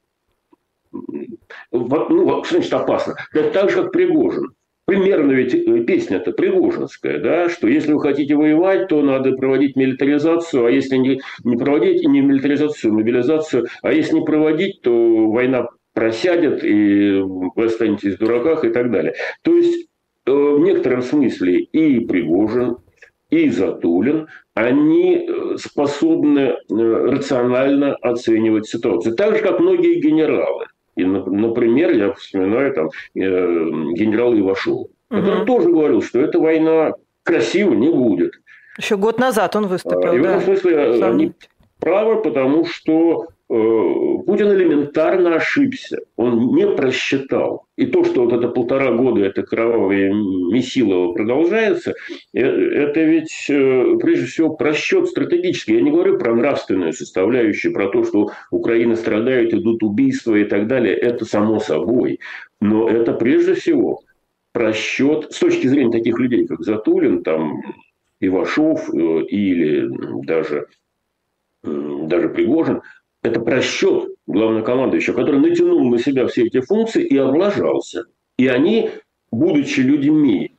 Ну, 1.71 2.45
что 2.45 2.55
значит 2.55 2.73
опасно? 2.73 3.15
Это 3.33 3.51
так 3.51 3.71
же, 3.71 3.83
как 3.83 3.93
Пригожин. 3.93 4.53
Примерно 4.85 5.33
ведь 5.33 5.55
э, 5.55 5.85
песня-то 5.85 6.33
Пригожинская, 6.33 7.21
да, 7.21 7.49
что 7.49 7.69
если 7.69 7.93
вы 7.93 8.01
хотите 8.01 8.35
воевать, 8.35 8.89
то 8.89 9.01
надо 9.01 9.33
проводить 9.33 9.77
милитаризацию, 9.77 10.67
а 10.67 10.71
если 10.71 10.97
не, 10.97 11.21
не 11.45 11.57
проводить 11.57 12.03
не 12.03 12.21
милитаризацию, 12.21 12.93
мобилизацию, 12.93 13.69
а 13.83 13.93
если 13.93 14.17
не 14.17 14.25
проводить, 14.25 14.83
то 14.83 15.31
война 15.31 15.69
просядет, 15.95 16.65
и 16.65 17.21
вы 17.23 17.65
останетесь 17.65 18.17
в 18.17 18.19
дураках 18.19 18.65
и 18.65 18.71
так 18.71 18.91
далее. 18.91 19.15
То 19.43 19.55
есть 19.55 19.87
в 20.27 20.61
некотором 20.61 21.03
смысле 21.03 21.61
и 21.61 22.01
Пригожин, 22.01 22.79
и 23.31 23.49
Затулин, 23.49 24.29
они 24.55 25.27
э, 25.27 25.57
способны 25.57 26.39
э, 26.39 26.55
рационально 26.69 27.95
оценивать 27.97 28.67
ситуацию. 28.67 29.17
Так 29.17 29.37
же, 29.37 29.43
как 29.43 29.59
многие 29.59 30.01
генералы. 30.01 30.67
И, 30.97 31.05
например, 31.05 31.93
я 31.93 32.13
вспоминаю 32.13 32.75
там, 32.75 32.91
генерала 33.15 34.39
Ивашова, 34.39 34.89
который 35.09 35.39
угу. 35.39 35.47
тоже 35.47 35.71
говорил, 35.71 36.03
что 36.03 36.21
эта 36.21 36.39
война 36.39 36.93
красиво 37.23 37.73
не 37.73 37.89
будет. 37.89 38.33
Еще 38.77 38.99
год 38.99 39.19
назад 39.19 39.57
он 39.57 39.69
выступил. 39.69 40.13
И 40.13 40.19
в 40.19 40.25
этом 40.25 40.41
смысле 40.43 40.99
Сам... 40.99 41.13
они 41.13 41.33
правы, 41.81 42.21
потому 42.21 42.67
что 42.67 43.29
Путин 43.53 44.51
элементарно 44.51 45.35
ошибся. 45.35 45.99
Он 46.17 46.55
не 46.55 46.67
просчитал. 46.67 47.67
И 47.77 47.85
то, 47.85 48.03
что 48.03 48.25
вот 48.25 48.33
это 48.33 48.49
полтора 48.49 48.93
года 48.93 49.27
это 49.27 49.43
кровавое 49.43 50.11
месилово 50.11 51.13
продолжается, 51.13 51.93
это 52.33 53.03
ведь 53.03 53.45
прежде 53.47 54.27
всего 54.27 54.51
просчет 54.55 55.09
стратегический. 55.09 55.75
Я 55.75 55.83
не 55.83 55.91
говорю 55.91 56.19
про 56.19 56.35
нравственную 56.35 56.95
составляющую, 56.95 57.75
про 57.75 57.89
то, 57.89 58.05
что 58.05 58.31
Украина 58.51 58.97
страдает, 58.97 59.53
идут 59.53 59.83
убийства 59.83 60.35
и 60.35 60.45
так 60.45 60.67
далее. 60.67 60.95
Это 60.95 61.27
само 61.27 61.61
собой. 61.61 62.21
Но 62.61 62.89
это 62.89 63.13
прежде 63.13 63.53
всего 63.55 64.01
просчет 64.53 65.31
с 65.31 65.39
точки 65.39 65.67
зрения 65.67 65.93
таких 65.93 66.19
людей, 66.19 66.47
как 66.47 66.63
Затулин, 66.63 67.23
там, 67.23 67.61
Ивашов 68.21 68.89
э, 68.95 69.25
или 69.25 69.91
даже, 70.25 70.69
даже 71.63 72.29
Пригожин, 72.31 72.81
это 73.23 73.41
просчет 73.41 74.09
главнокомандующего, 74.27 75.15
который 75.15 75.41
натянул 75.41 75.89
на 75.91 75.99
себя 75.99 76.27
все 76.27 76.45
эти 76.45 76.61
функции 76.61 77.05
и 77.05 77.17
облажался. 77.17 78.05
И 78.37 78.49
они, 78.49 78.91
будучи 79.31 79.81
людьми, 79.81 80.57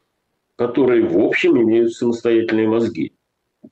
которые 0.55 1.03
в 1.03 1.19
общем 1.19 1.61
имеют 1.61 1.93
самостоятельные 1.93 2.67
мозги, 2.67 3.13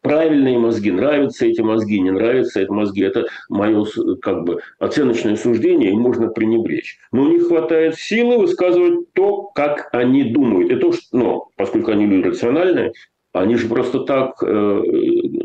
правильные 0.02 0.58
мозги, 0.58 0.92
нравятся 0.92 1.46
эти 1.46 1.62
мозги, 1.62 2.00
не 2.00 2.12
нравятся 2.12 2.62
эти 2.62 2.70
мозги. 2.70 3.04
Это 3.04 3.26
мое 3.50 3.86
как 4.22 4.44
бы 4.44 4.60
оценочное 4.80 5.36
суждение, 5.36 5.92
и 5.92 5.96
можно 5.96 6.28
пренебречь. 6.28 6.98
Но 7.12 7.24
у 7.24 7.28
них 7.28 7.48
хватает 7.48 7.96
силы 7.96 8.38
высказывать 8.38 9.12
то, 9.14 9.44
как 9.54 9.90
они 9.94 10.24
думают. 10.24 10.72
И 10.72 10.76
то, 10.76 10.92
что, 10.92 11.04
ну, 11.12 11.46
поскольку 11.56 11.92
они 11.92 12.06
люди 12.06 12.28
рациональные, 12.28 12.94
они 13.34 13.56
же 13.56 13.68
просто 13.68 14.02
так 14.02 14.44
э, 14.44 14.82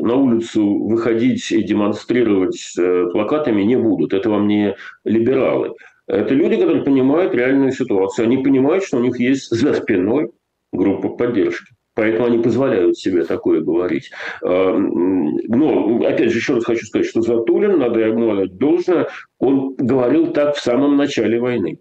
на 0.07 0.15
улицу 0.15 0.65
выходить 0.85 1.51
и 1.51 1.61
демонстрировать 1.61 2.73
э, 2.77 3.05
плакатами 3.11 3.61
не 3.63 3.77
будут. 3.77 4.13
Это 4.13 4.29
вам 4.29 4.47
не 4.47 4.75
либералы. 5.03 5.73
Это 6.07 6.33
люди, 6.33 6.55
которые 6.55 6.83
понимают 6.83 7.35
реальную 7.35 7.71
ситуацию. 7.71 8.25
Они 8.25 8.37
понимают, 8.37 8.83
что 8.83 8.97
у 8.97 9.01
них 9.01 9.19
есть 9.19 9.49
за 9.49 9.73
спиной 9.73 10.31
группа 10.71 11.09
поддержки. 11.09 11.73
Поэтому 11.97 12.27
они 12.27 12.37
позволяют 12.37 12.97
себе 12.97 13.23
такое 13.23 13.61
говорить. 13.61 14.11
А, 14.43 14.77
но, 14.77 15.99
опять 16.05 16.31
же, 16.31 16.37
еще 16.37 16.53
раз 16.53 16.63
хочу 16.63 16.85
сказать, 16.85 17.07
что 17.07 17.21
Затулин, 17.21 17.79
надо 17.79 17.99
ему 17.99 18.31
отдать 18.31 18.55
должное, 18.57 19.07
он 19.39 19.73
говорил 19.75 20.31
так 20.31 20.55
в 20.55 20.61
самом 20.61 20.95
начале 20.95 21.39
войны. 21.39 21.79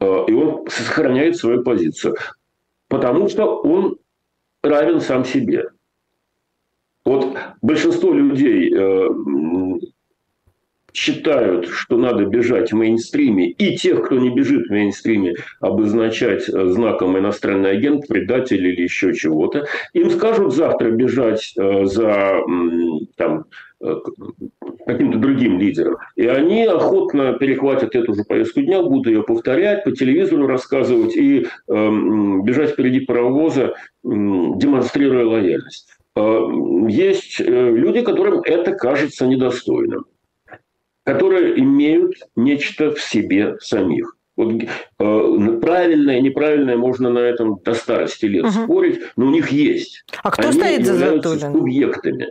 А, 0.00 0.24
и 0.26 0.32
он 0.32 0.66
сохраняет 0.68 1.36
свою 1.36 1.62
позицию. 1.62 2.16
Потому 2.88 3.28
что 3.28 3.60
он 3.60 3.98
равен 4.62 5.00
сам 5.00 5.24
себе. 5.24 5.66
Вот 7.04 7.36
большинство 7.62 8.12
людей 8.12 8.72
э, 8.74 9.08
считают, 10.92 11.68
что 11.68 11.96
надо 11.96 12.24
бежать 12.24 12.72
в 12.72 12.76
мейнстриме, 12.76 13.50
и 13.50 13.76
тех, 13.76 14.04
кто 14.04 14.16
не 14.16 14.30
бежит 14.30 14.66
в 14.66 14.70
мейнстриме, 14.70 15.34
обозначать 15.60 16.48
э, 16.48 16.66
знаком 16.66 17.16
иностранный 17.18 17.70
агент, 17.70 18.08
предатель 18.08 18.66
или 18.66 18.82
еще 18.82 19.14
чего-то, 19.14 19.66
им 19.92 20.10
скажут 20.10 20.54
завтра 20.54 20.90
бежать 20.90 21.54
э, 21.56 21.84
за 21.84 22.40
там, 23.16 23.44
каким-то 24.86 25.18
другим 25.18 25.60
лидером. 25.60 25.98
И 26.16 26.26
они 26.26 26.64
охотно 26.64 27.34
перехватят 27.34 27.94
эту 27.94 28.12
же 28.12 28.24
повестку 28.24 28.60
дня, 28.60 28.82
будут 28.82 29.06
ее 29.06 29.22
повторять, 29.22 29.84
по 29.84 29.92
телевизору 29.92 30.48
рассказывать 30.48 31.16
и 31.16 31.46
бежать 31.68 32.70
впереди 32.70 33.00
паровоза, 33.00 33.74
демонстрируя 34.02 35.26
лояльность. 35.26 35.97
Есть 36.88 37.40
люди, 37.40 38.02
которым 38.02 38.40
это 38.42 38.72
кажется 38.72 39.26
недостойным 39.26 40.04
которые 41.08 41.58
имеют 41.58 42.16
нечто 42.36 42.90
в 42.90 43.00
себе 43.00 43.56
самих. 43.60 44.14
Вот, 44.36 44.52
э, 44.62 45.58
правильное, 45.58 46.20
неправильное 46.20 46.76
можно 46.76 47.08
на 47.08 47.20
этом 47.20 47.60
до 47.64 47.72
старости 47.72 48.26
лет 48.26 48.44
угу. 48.44 48.52
спорить, 48.52 49.00
но 49.16 49.28
у 49.28 49.30
них 49.30 49.48
есть. 49.48 50.04
А 50.22 50.30
кто 50.30 50.48
Они 50.48 50.52
стоит 50.52 50.84
за 50.84 50.98
Затулиным? 50.98 51.52
субъектами. 51.54 52.28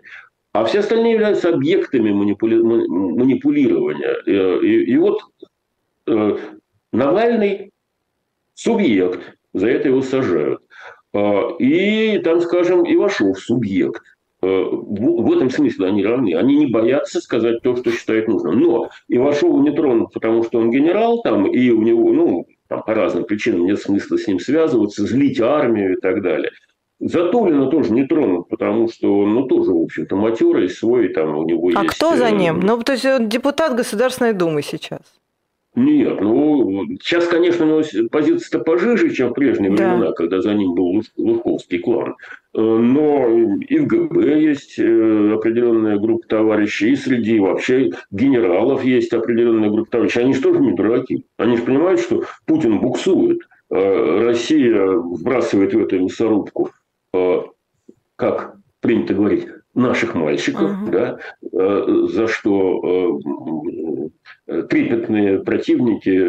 А 0.54 0.63
все 0.65 0.80
остальные 0.80 1.13
являются 1.13 1.50
объектами 1.50 2.12
манипули... 2.12 2.58
манипулирования. 2.62 4.15
Э, 4.28 4.60
и, 4.63 4.91
и 4.93 4.97
вот 4.97 5.21
э, 6.06 6.38
Навальный 6.91 7.71
субъект, 8.54 9.38
за 9.54 9.69
это 9.69 9.88
его 9.88 10.04
сажают. 10.04 10.57
Э, 11.18 11.58
и 11.58 12.20
там, 12.20 12.42
скажем, 12.42 12.84
Ивашов 12.84 13.40
субъект. 13.40 14.04
Э, 14.44 14.48
в 14.48 15.34
этом 15.34 15.50
смысле 15.50 15.88
они 15.88 16.06
равны. 16.06 16.36
Они 16.36 16.58
не 16.58 16.68
боятся 16.68 17.20
сказать 17.22 17.62
то, 17.64 17.76
что 17.76 17.92
считают 17.92 18.28
нужным. 18.28 18.60
Но 18.60 18.90
Ивашова 19.08 19.60
не 19.62 19.72
тронут, 19.72 20.14
потому 20.14 20.44
что 20.44 20.60
он 20.60 20.70
генерал 20.70 21.22
там, 21.24 21.48
и 21.48 21.72
у 21.72 21.82
него, 21.82 22.14
ну, 22.14 22.46
там, 22.68 22.84
по 22.84 22.94
разным 22.94 23.24
причинам 23.24 23.66
нет 23.66 23.80
смысла 23.80 24.18
с 24.18 24.28
ним 24.28 24.40
связываться, 24.40 25.08
злить 25.08 25.40
армию 25.40 25.98
и 25.98 26.02
так 26.02 26.22
далее. 26.22 26.52
Затулина 27.00 27.68
тоже 27.68 27.94
не 27.94 28.06
тронут, 28.06 28.50
потому 28.50 28.90
что 28.90 29.20
он, 29.20 29.34
ну, 29.34 29.48
тоже, 29.48 29.72
в 29.72 29.84
общем-то, 29.84 30.16
матерый, 30.16 30.70
свой, 30.70 31.10
там 31.10 31.38
у 31.38 31.46
него 31.46 31.68
а 31.76 31.84
есть... 31.84 31.94
А 31.94 31.96
кто 31.96 32.16
за 32.16 32.26
э, 32.26 32.32
ним? 32.32 32.60
Ну, 32.60 32.82
то 32.82 32.94
есть 32.94 33.06
он 33.06 33.30
депутат 33.30 33.76
Государственной 33.76 34.34
Думы 34.34 34.62
сейчас. 34.62 35.02
Нет, 35.78 36.22
ну, 36.22 36.88
сейчас, 37.04 37.28
конечно, 37.28 37.63
у 37.63 37.70
него 37.70 38.10
позиция-то 38.10 38.63
пожиже, 38.63 39.12
чем 39.13 39.30
в 39.30 39.34
прежние 39.34 39.70
да. 39.70 39.94
времена, 39.94 40.12
когда 40.13 40.42
за 40.42 40.56
ним 40.56 40.74
был 40.74 41.04
Лужковский 41.18 41.78
клан. 41.78 42.16
Э, 42.56 42.60
но 42.60 43.28
и 43.60 43.78
в 43.78 43.86
ГБ 43.86 44.42
есть 44.42 44.80
э, 44.80 45.34
определенная 45.36 46.00
группа 46.00 46.28
товарищей, 46.28 46.94
и 46.94 46.96
среди 46.96 47.38
вообще 47.38 47.92
генералов 48.10 48.84
есть 48.84 49.13
определенная 49.13 49.70
группа 49.70 49.92
товарищей. 49.92 50.22
Они 50.22 50.34
же 50.34 50.42
тоже 50.42 50.62
не 50.62 50.74
дураки. 50.74 51.26
Они 51.38 51.58
же 51.58 51.62
понимают, 51.62 52.00
что 52.00 52.24
Путин 52.48 52.80
буксует. 52.80 53.42
Э, 53.70 54.26
Россия 54.26 54.84
вбрасывает 54.84 55.76
в 55.76 55.80
эту 55.80 56.00
мясорубку, 56.00 56.72
как 58.16 58.56
принято 58.82 59.13
говорить, 59.13 59.48
наших 59.78 60.16
мальчиков, 60.16 60.72
uh-huh. 60.72 60.92
да, 60.92 61.20
за 62.08 62.28
что 62.28 63.30
трепетные 64.46 65.40
противники 65.40 66.20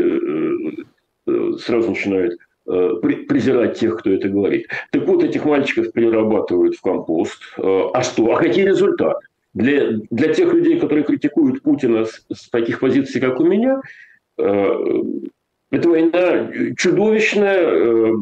сразу 1.58 1.90
начинают 1.90 2.38
Э, 2.70 2.96
презирать 3.00 3.78
тех, 3.78 3.96
кто 3.96 4.11
это 4.11 4.28
говорит. 4.28 4.68
Так 4.90 5.06
вот, 5.06 5.24
этих 5.24 5.46
мальчиков 5.46 5.90
перерабатывают 5.90 6.76
в 6.76 6.82
компост. 6.82 7.40
Э, 7.56 7.84
а 7.94 8.02
что? 8.02 8.30
А 8.30 8.37
какие 8.38 8.66
результаты? 8.66 9.26
Для, 9.54 9.92
для 10.11 10.34
тех 10.34 10.52
людей, 10.52 10.78
которые 10.78 11.04
критикуют 11.04 11.62
Путина 11.62 12.04
с, 12.04 12.26
с 12.30 12.50
таких 12.50 12.80
позиций, 12.80 13.22
как 13.22 13.40
у 13.40 13.44
меня, 13.44 13.80
э, 14.37 14.68
эта 15.70 15.88
война 15.88 16.50
чудовищная, 16.76 18.12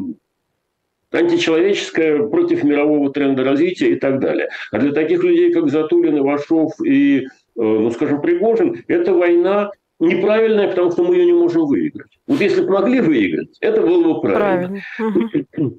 античеловеческая, 1.11 2.23
против 2.27 2.63
мирового 2.63 3.11
тренда 3.11 3.43
развития 3.43 3.91
и 3.91 3.95
так 3.95 4.19
далее. 4.19 4.49
А 4.71 4.79
для 4.79 4.91
таких 4.91 5.23
людей, 5.23 5.53
как 5.53 5.69
Затулин, 5.69 6.17
Ивашов 6.19 6.73
и, 6.85 7.27
ну, 7.55 7.89
скажем, 7.91 8.21
Пригожин, 8.21 8.83
эта 8.87 9.13
война 9.13 9.71
неправильная, 9.99 10.69
потому 10.69 10.91
что 10.91 11.03
мы 11.03 11.15
ее 11.15 11.25
не 11.25 11.33
можем 11.33 11.65
выиграть. 11.65 12.11
Вот 12.27 12.39
если 12.39 12.61
бы 12.61 12.71
могли 12.71 13.01
выиграть, 13.01 13.57
это 13.61 13.81
было 13.81 14.13
бы 14.13 14.21
правильно. 14.21 14.79
правильно. 14.97 15.73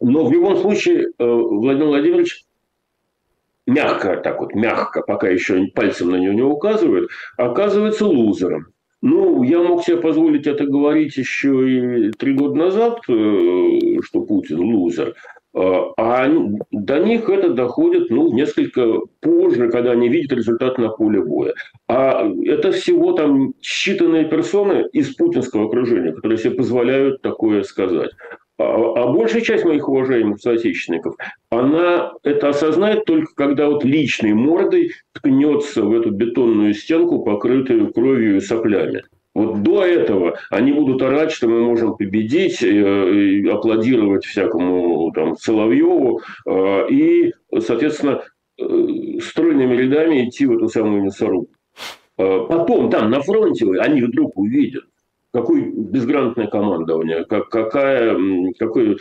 Но 0.00 0.26
в 0.26 0.32
любом 0.32 0.56
случае 0.56 1.06
э, 1.16 1.24
Владимир 1.24 1.86
Владимирович 1.86 2.44
мягко, 3.66 4.16
так 4.16 4.40
вот, 4.40 4.52
мягко, 4.52 5.02
пока 5.02 5.28
еще 5.28 5.66
пальцем 5.68 6.10
на 6.10 6.16
него 6.16 6.32
не 6.32 6.42
указывают, 6.42 7.10
оказывается 7.36 8.06
лузером. 8.06 8.66
Ну, 9.02 9.42
я 9.42 9.60
мог 9.62 9.82
себе 9.82 9.96
позволить 9.96 10.46
это 10.46 10.64
говорить 10.64 11.16
еще 11.16 12.08
и 12.08 12.12
три 12.12 12.34
года 12.34 12.54
назад, 12.54 13.00
э, 13.08 14.00
что 14.02 14.20
Путин 14.20 14.60
лузер. 14.60 15.14
А, 15.54 15.92
а 15.98 16.28
до 16.70 16.98
них 17.00 17.28
это 17.28 17.50
доходит 17.52 18.10
ну, 18.10 18.32
несколько 18.32 19.00
позже, 19.20 19.70
когда 19.70 19.90
они 19.90 20.08
видят 20.08 20.32
результат 20.32 20.78
на 20.78 20.88
поле 20.88 21.20
боя. 21.20 21.52
А 21.88 22.26
это 22.44 22.70
всего 22.70 23.12
там 23.12 23.54
считанные 23.60 24.28
персоны 24.30 24.86
из 24.92 25.14
путинского 25.14 25.66
окружения, 25.66 26.12
которые 26.12 26.38
себе 26.38 26.54
позволяют 26.54 27.20
такое 27.22 27.64
сказать. 27.64 28.12
А, 28.58 28.64
а 28.64 29.12
большая 29.12 29.42
часть 29.42 29.64
моих 29.64 29.88
уважаемых 29.88 30.40
соотечественников, 30.40 31.16
она 31.50 32.12
это 32.22 32.50
осознает 32.50 33.04
только 33.04 33.34
когда 33.34 33.68
вот 33.68 33.84
личной 33.84 34.34
мордой 34.34 34.92
ткнется 35.12 35.82
в 35.82 35.92
эту 35.92 36.10
бетонную 36.10 36.74
стенку, 36.74 37.24
покрытую 37.24 37.92
кровью 37.92 38.36
и 38.36 38.40
соплями. 38.40 39.02
Вот 39.34 39.62
до 39.62 39.84
этого 39.84 40.38
они 40.50 40.72
будут 40.72 41.00
орать, 41.00 41.32
что 41.32 41.48
мы 41.48 41.62
можем 41.62 41.96
победить, 41.96 42.62
э, 42.62 42.66
и 42.68 43.48
аплодировать 43.48 44.26
всякому 44.26 45.10
там, 45.12 45.36
Соловьеву, 45.36 46.20
э, 46.46 46.88
и, 46.90 47.32
соответственно, 47.58 48.22
э, 48.58 48.64
стройными 49.22 49.74
рядами 49.74 50.28
идти 50.28 50.44
в 50.44 50.52
эту 50.52 50.68
самую 50.68 51.04
мясорубку. 51.04 51.54
Потом 52.14 52.90
там 52.90 53.10
на 53.10 53.22
фронте 53.22 53.66
они 53.80 54.02
вдруг 54.02 54.36
увидят, 54.36 54.84
какое 55.32 55.72
безграмотное 55.72 56.46
командование, 56.46 57.24
как, 57.24 57.48
какая, 57.48 58.16
какой 58.58 58.98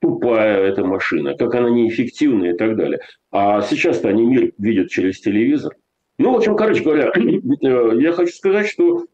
тупая 0.00 0.64
эта 0.64 0.84
машина, 0.84 1.36
как 1.36 1.54
она 1.54 1.70
неэффективная 1.70 2.54
и 2.54 2.56
так 2.56 2.76
далее. 2.76 3.00
А 3.30 3.60
сейчас-то 3.62 4.08
они 4.08 4.24
мир 4.24 4.52
видят 4.58 4.90
через 4.90 5.20
телевизор. 5.20 5.76
Ну, 6.18 6.32
в 6.32 6.36
общем, 6.36 6.56
короче 6.56 6.82
говоря, 6.82 7.12
я 8.00 8.12
хочу 8.12 8.34
сказать, 8.34 8.68
что 8.68 9.06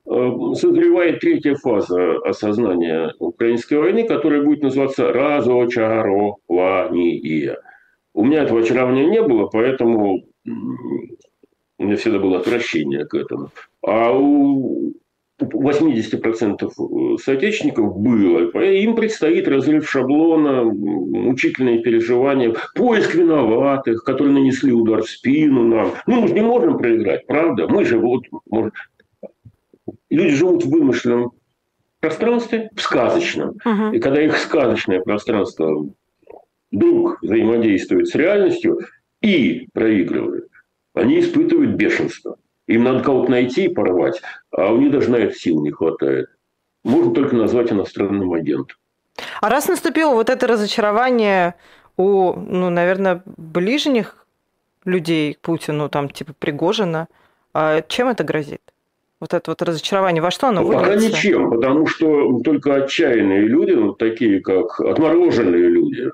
созревает 0.54 1.20
третья 1.20 1.54
фаза 1.54 2.16
осознания 2.24 3.12
украинской 3.18 3.74
войны, 3.74 4.06
которая 4.06 4.42
будет 4.42 4.62
называться 4.62 5.12
разочарование. 5.12 7.58
У 8.12 8.24
меня 8.24 8.42
этого 8.42 8.60
очарования 8.60 9.06
не 9.06 9.22
было, 9.22 9.46
поэтому 9.46 10.24
у 10.44 11.84
меня 11.84 11.96
всегда 11.96 12.18
было 12.18 12.38
отвращение 12.38 13.04
к 13.04 13.14
этому. 13.14 13.50
А 13.82 14.12
у 14.12 14.94
80% 15.40 16.62
э, 16.62 17.18
соотечественников 17.22 17.98
было. 17.98 18.50
Им 18.62 18.96
предстоит 18.96 19.48
разрыв 19.48 19.88
шаблона, 19.88 20.64
мучительные 20.64 21.80
переживания, 21.80 22.54
поиск 22.74 23.14
виноватых, 23.14 24.02
которые 24.04 24.34
нанесли 24.34 24.72
удар 24.72 25.02
в 25.02 25.10
спину 25.10 25.64
нам. 25.64 25.92
Ну, 26.06 26.22
мы 26.22 26.28
же 26.28 26.34
не 26.34 26.42
можем 26.42 26.78
проиграть, 26.78 27.26
правда? 27.26 27.68
Мы 27.68 27.84
же 27.84 27.98
вот... 27.98 28.24
Может... 28.48 28.74
Люди 30.08 30.34
живут 30.34 30.64
в 30.64 30.70
вымышленном 30.70 31.32
пространстве, 32.00 32.70
в 32.74 32.80
сказочном. 32.80 33.56
Угу. 33.64 33.94
И 33.94 33.98
когда 33.98 34.22
их 34.22 34.36
сказочное 34.38 35.00
пространство 35.00 35.86
вдруг 36.70 37.22
взаимодействует 37.22 38.08
с 38.08 38.14
реальностью 38.14 38.78
и 39.20 39.68
проигрывает, 39.72 40.48
они 40.94 41.20
испытывают 41.20 41.72
бешенство. 41.72 42.38
Им 42.66 42.84
надо 42.84 43.02
кого-то 43.02 43.30
найти 43.30 43.64
и 43.64 43.68
порвать, 43.68 44.20
а 44.50 44.72
у 44.72 44.78
них 44.78 44.90
даже 44.90 45.10
на 45.10 45.16
это 45.16 45.34
сил 45.34 45.62
не 45.62 45.70
хватает. 45.70 46.28
Можно 46.84 47.14
только 47.14 47.36
назвать 47.36 47.72
иностранным 47.72 48.32
агентом. 48.32 48.76
А 49.40 49.48
раз 49.48 49.68
наступило 49.68 50.12
вот 50.12 50.30
это 50.30 50.46
разочарование 50.46 51.54
у, 51.96 52.32
ну, 52.34 52.70
наверное, 52.70 53.22
ближних 53.24 54.26
людей 54.84 55.34
к 55.34 55.40
Путину, 55.40 55.88
там, 55.88 56.08
типа 56.08 56.32
Пригожина, 56.38 57.08
а 57.54 57.82
чем 57.82 58.08
это 58.08 58.24
грозит? 58.24 58.60
Вот 59.18 59.32
это 59.32 59.50
вот 59.50 59.62
разочарование, 59.62 60.22
во 60.22 60.30
что 60.30 60.48
оно 60.48 60.60
ну, 60.60 60.72
Пока 60.72 60.94
ничем, 60.94 61.50
потому 61.50 61.86
что 61.86 62.40
только 62.40 62.74
отчаянные 62.74 63.40
люди, 63.40 63.72
ну, 63.72 63.92
такие 63.94 64.40
как 64.40 64.78
отмороженные 64.78 65.68
люди, 65.68 66.10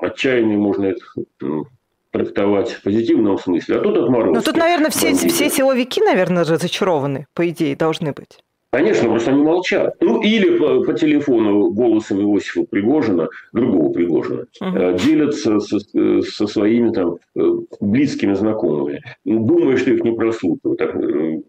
отчаянные 0.00 0.56
можно 0.56 0.84
это 0.84 1.00
ну, 1.40 1.66
трактовать 2.14 2.70
в 2.70 2.82
позитивном 2.82 3.38
смысле, 3.38 3.76
а 3.76 3.80
тут 3.80 3.96
отморозки. 3.96 4.36
Ну 4.36 4.42
тут, 4.42 4.56
наверное, 4.56 4.90
все, 4.90 5.14
все 5.14 5.50
силовики, 5.50 6.00
наверное, 6.00 6.44
разочарованы, 6.44 7.26
по 7.34 7.48
идее, 7.48 7.74
должны 7.74 8.12
быть. 8.12 8.38
Конечно, 8.70 9.08
просто 9.08 9.32
они 9.32 9.42
молчат. 9.42 9.96
Ну, 10.00 10.22
или 10.22 10.56
по, 10.58 10.84
по 10.84 10.92
телефону 10.94 11.70
голосом 11.70 12.20
Иосифа 12.20 12.64
Пригожина, 12.64 13.28
другого 13.52 13.92
Пригожина, 13.92 14.46
угу. 14.60 14.98
делятся 14.98 15.58
со, 15.58 15.78
со 16.22 16.46
своими 16.46 16.92
там 16.92 17.16
э, 17.36 17.40
близкими 17.80 18.34
знакомыми, 18.34 19.02
думая, 19.24 19.76
что 19.76 19.90
их 19.90 20.04
не 20.04 20.12
прослушивают. 20.12 20.80
Э, 20.80 21.40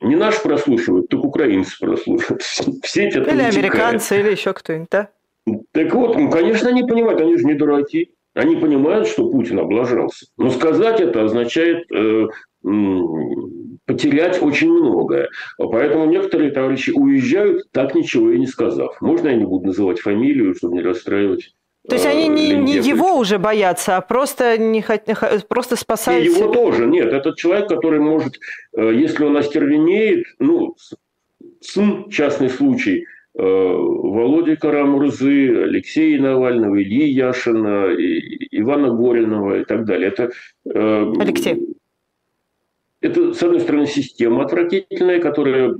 не 0.00 0.16
наш 0.16 0.42
прослушивают, 0.42 1.08
так 1.08 1.24
украинцы 1.24 1.76
прослушивают. 1.78 2.42
Все 2.82 3.08
это 3.08 3.30
Или 3.30 3.42
американцы, 3.42 4.18
или 4.18 4.32
еще 4.32 4.52
кто-нибудь, 4.52 4.88
да? 4.90 5.08
Так 5.72 5.94
вот, 5.94 6.16
ну, 6.16 6.30
конечно, 6.30 6.68
они 6.68 6.82
понимают, 6.82 7.20
они 7.20 7.36
же 7.36 7.44
не 7.44 7.54
дураки. 7.54 8.10
Они 8.34 8.56
понимают, 8.56 9.08
что 9.08 9.28
Путин 9.28 9.58
облажался. 9.58 10.26
Но 10.36 10.50
сказать 10.50 11.00
это 11.00 11.24
означает 11.24 11.90
э, 11.92 12.26
потерять 13.86 14.40
очень 14.40 14.70
многое. 14.70 15.28
Поэтому 15.58 16.06
некоторые 16.06 16.52
товарищи 16.52 16.90
уезжают, 16.90 17.70
так 17.72 17.94
ничего 17.94 18.30
и 18.30 18.38
не 18.38 18.46
сказав. 18.46 19.00
Можно 19.00 19.28
я 19.28 19.36
не 19.36 19.44
буду 19.44 19.66
называть 19.66 20.00
фамилию, 20.00 20.54
чтобы 20.54 20.74
не 20.74 20.82
расстраивать 20.82 21.52
то 21.88 21.94
есть 21.94 22.04
они 22.04 22.28
не, 22.28 22.52
не 22.52 22.74
его 22.74 23.16
уже 23.16 23.38
боятся, 23.38 23.96
а 23.96 24.00
просто, 24.02 24.58
не, 24.58 24.84
просто 25.48 25.76
спасают... 25.76 26.26
И 26.26 26.28
его 26.28 26.52
тоже, 26.52 26.86
нет. 26.86 27.10
Этот 27.10 27.36
человек, 27.36 27.68
который 27.68 27.98
может, 27.98 28.34
э, 28.76 28.92
если 28.94 29.24
он 29.24 29.36
остервенеет, 29.38 30.26
ну, 30.38 30.76
сын, 31.60 32.08
частный 32.10 32.50
случай– 32.50 33.06
Э, 33.19 33.19
Володи 33.42 34.56
Карамурзы, 34.56 35.62
Алексея 35.64 36.20
Навального, 36.20 36.82
Ильи 36.82 37.08
Яшина, 37.08 37.94
Ивана 38.50 38.90
Горинова 38.90 39.60
и 39.60 39.64
так 39.64 39.84
далее. 39.84 40.08
Это, 40.08 40.30
э, 40.66 41.12
Алексей. 41.18 41.76
Это, 43.00 43.32
с 43.32 43.42
одной 43.42 43.60
стороны, 43.60 43.86
система 43.86 44.44
отвратительная, 44.44 45.20
которая 45.20 45.74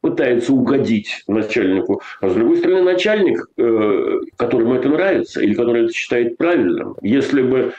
пытается 0.00 0.52
угодить 0.52 1.24
начальнику, 1.26 2.00
а 2.20 2.30
с 2.30 2.34
другой 2.34 2.58
стороны, 2.58 2.82
начальник, 2.82 3.46
э, 3.56 4.20
которому 4.36 4.74
это 4.74 4.88
нравится 4.88 5.42
или 5.42 5.54
который 5.54 5.84
это 5.84 5.92
считает 5.92 6.38
правильным, 6.38 6.94
если 7.02 7.42
бы 7.42 7.72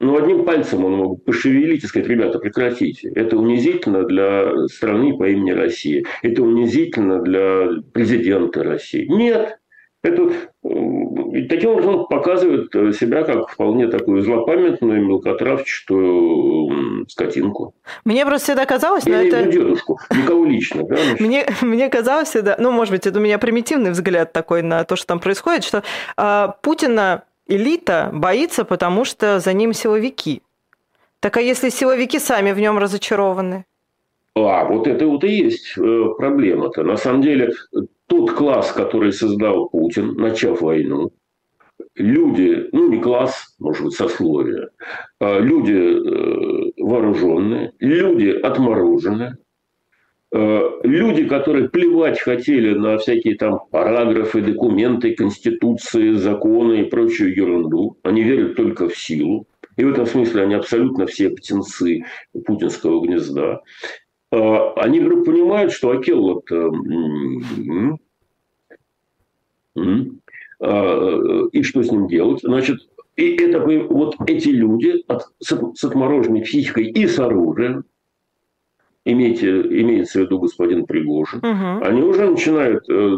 ну, 0.00 0.16
одним 0.16 0.46
пальцем 0.46 0.84
он 0.84 0.96
мог 0.96 1.24
пошевелить 1.24 1.84
и 1.84 1.86
сказать, 1.86 2.08
ребята, 2.08 2.38
прекратите. 2.38 3.10
Это 3.14 3.36
унизительно 3.36 4.04
для 4.04 4.66
страны 4.68 5.16
по 5.16 5.28
имени 5.28 5.50
Россия. 5.50 6.04
Это 6.22 6.42
унизительно 6.42 7.20
для 7.20 7.68
президента 7.92 8.64
России. 8.64 9.06
Нет. 9.06 9.58
Это, 10.02 10.32
и 10.62 11.42
таким 11.42 11.72
образом 11.72 12.06
показывает 12.06 12.72
себя 12.96 13.22
как 13.24 13.50
вполне 13.50 13.88
такую 13.88 14.22
злопамятную, 14.22 15.06
мелкотравчатую 15.06 17.06
скотинку. 17.06 17.74
Мне 18.06 18.24
просто 18.24 18.46
всегда 18.46 18.64
казалось... 18.64 19.06
Я 19.06 19.22
это... 19.22 19.44
дедушку, 19.44 20.00
никого 20.10 20.46
лично. 20.46 20.84
Да? 20.84 20.96
Мне, 21.18 21.46
мне 21.60 21.90
казалось 21.90 22.30
всегда, 22.30 22.56
ну, 22.58 22.70
может 22.70 22.94
быть, 22.94 23.06
это 23.06 23.18
у 23.18 23.22
меня 23.22 23.38
примитивный 23.38 23.90
взгляд 23.90 24.32
такой 24.32 24.62
на 24.62 24.84
то, 24.84 24.96
что 24.96 25.08
там 25.08 25.20
происходит, 25.20 25.64
что 25.64 25.82
а, 26.16 26.56
Путина 26.62 27.24
элита 27.50 28.10
боится, 28.12 28.64
потому 28.64 29.04
что 29.04 29.40
за 29.40 29.52
ним 29.52 29.72
силовики. 29.72 30.42
Так 31.20 31.36
а 31.36 31.40
если 31.40 31.68
силовики 31.68 32.18
сами 32.18 32.52
в 32.52 32.60
нем 32.60 32.78
разочарованы? 32.78 33.66
А, 34.34 34.64
вот 34.64 34.86
это 34.86 35.06
вот 35.06 35.24
и 35.24 35.28
есть 35.28 35.76
э, 35.76 36.04
проблема-то. 36.16 36.82
На 36.82 36.96
самом 36.96 37.20
деле, 37.20 37.52
тот 38.06 38.30
класс, 38.32 38.72
который 38.72 39.12
создал 39.12 39.68
Путин, 39.68 40.14
начав 40.14 40.62
войну, 40.62 41.10
люди, 41.96 42.68
ну 42.72 42.88
не 42.88 43.00
класс, 43.00 43.54
может 43.58 43.84
быть, 43.84 43.94
сословие, 43.94 44.68
а 45.20 45.38
люди 45.38 45.72
э, 45.72 46.72
вооруженные, 46.78 47.72
люди 47.80 48.28
отмороженные, 48.28 49.36
люди, 50.32 51.24
которые 51.24 51.68
плевать 51.68 52.20
хотели 52.20 52.74
на 52.74 52.98
всякие 52.98 53.36
там 53.36 53.60
параграфы, 53.70 54.40
документы, 54.42 55.14
конституции, 55.14 56.12
законы 56.12 56.82
и 56.82 56.84
прочую 56.84 57.34
ерунду, 57.34 57.96
они 58.02 58.22
верят 58.22 58.54
только 58.56 58.88
в 58.88 58.96
силу. 58.96 59.46
И 59.76 59.84
в 59.84 59.92
этом 59.92 60.06
смысле 60.06 60.42
они 60.42 60.54
абсолютно 60.54 61.06
все 61.06 61.30
птенцы 61.30 62.04
путинского 62.44 63.04
гнезда. 63.04 63.62
Э, 64.30 64.72
они 64.76 65.00
вдруг 65.00 65.24
понимают, 65.24 65.72
что 65.72 65.90
Акелло 65.90 66.42
э, 66.50 66.70
и 71.52 71.62
что 71.62 71.82
с 71.82 71.90
ним 71.90 72.08
делать. 72.08 72.40
Значит, 72.42 72.80
и 73.16 73.36
это 73.36 73.60
вот 73.60 74.16
эти 74.26 74.48
люди 74.48 75.04
с 75.40 75.84
отмороженной 75.84 76.42
психикой 76.42 76.90
и 76.90 77.06
с 77.06 77.18
оружием, 77.18 77.84
имейте, 79.04 79.50
имеется 79.50 80.20
в 80.20 80.22
виду 80.22 80.38
господин 80.38 80.86
Пригожин, 80.86 81.38
угу. 81.38 81.84
они 81.84 82.02
уже 82.02 82.30
начинают 82.30 82.88
э, 82.90 83.16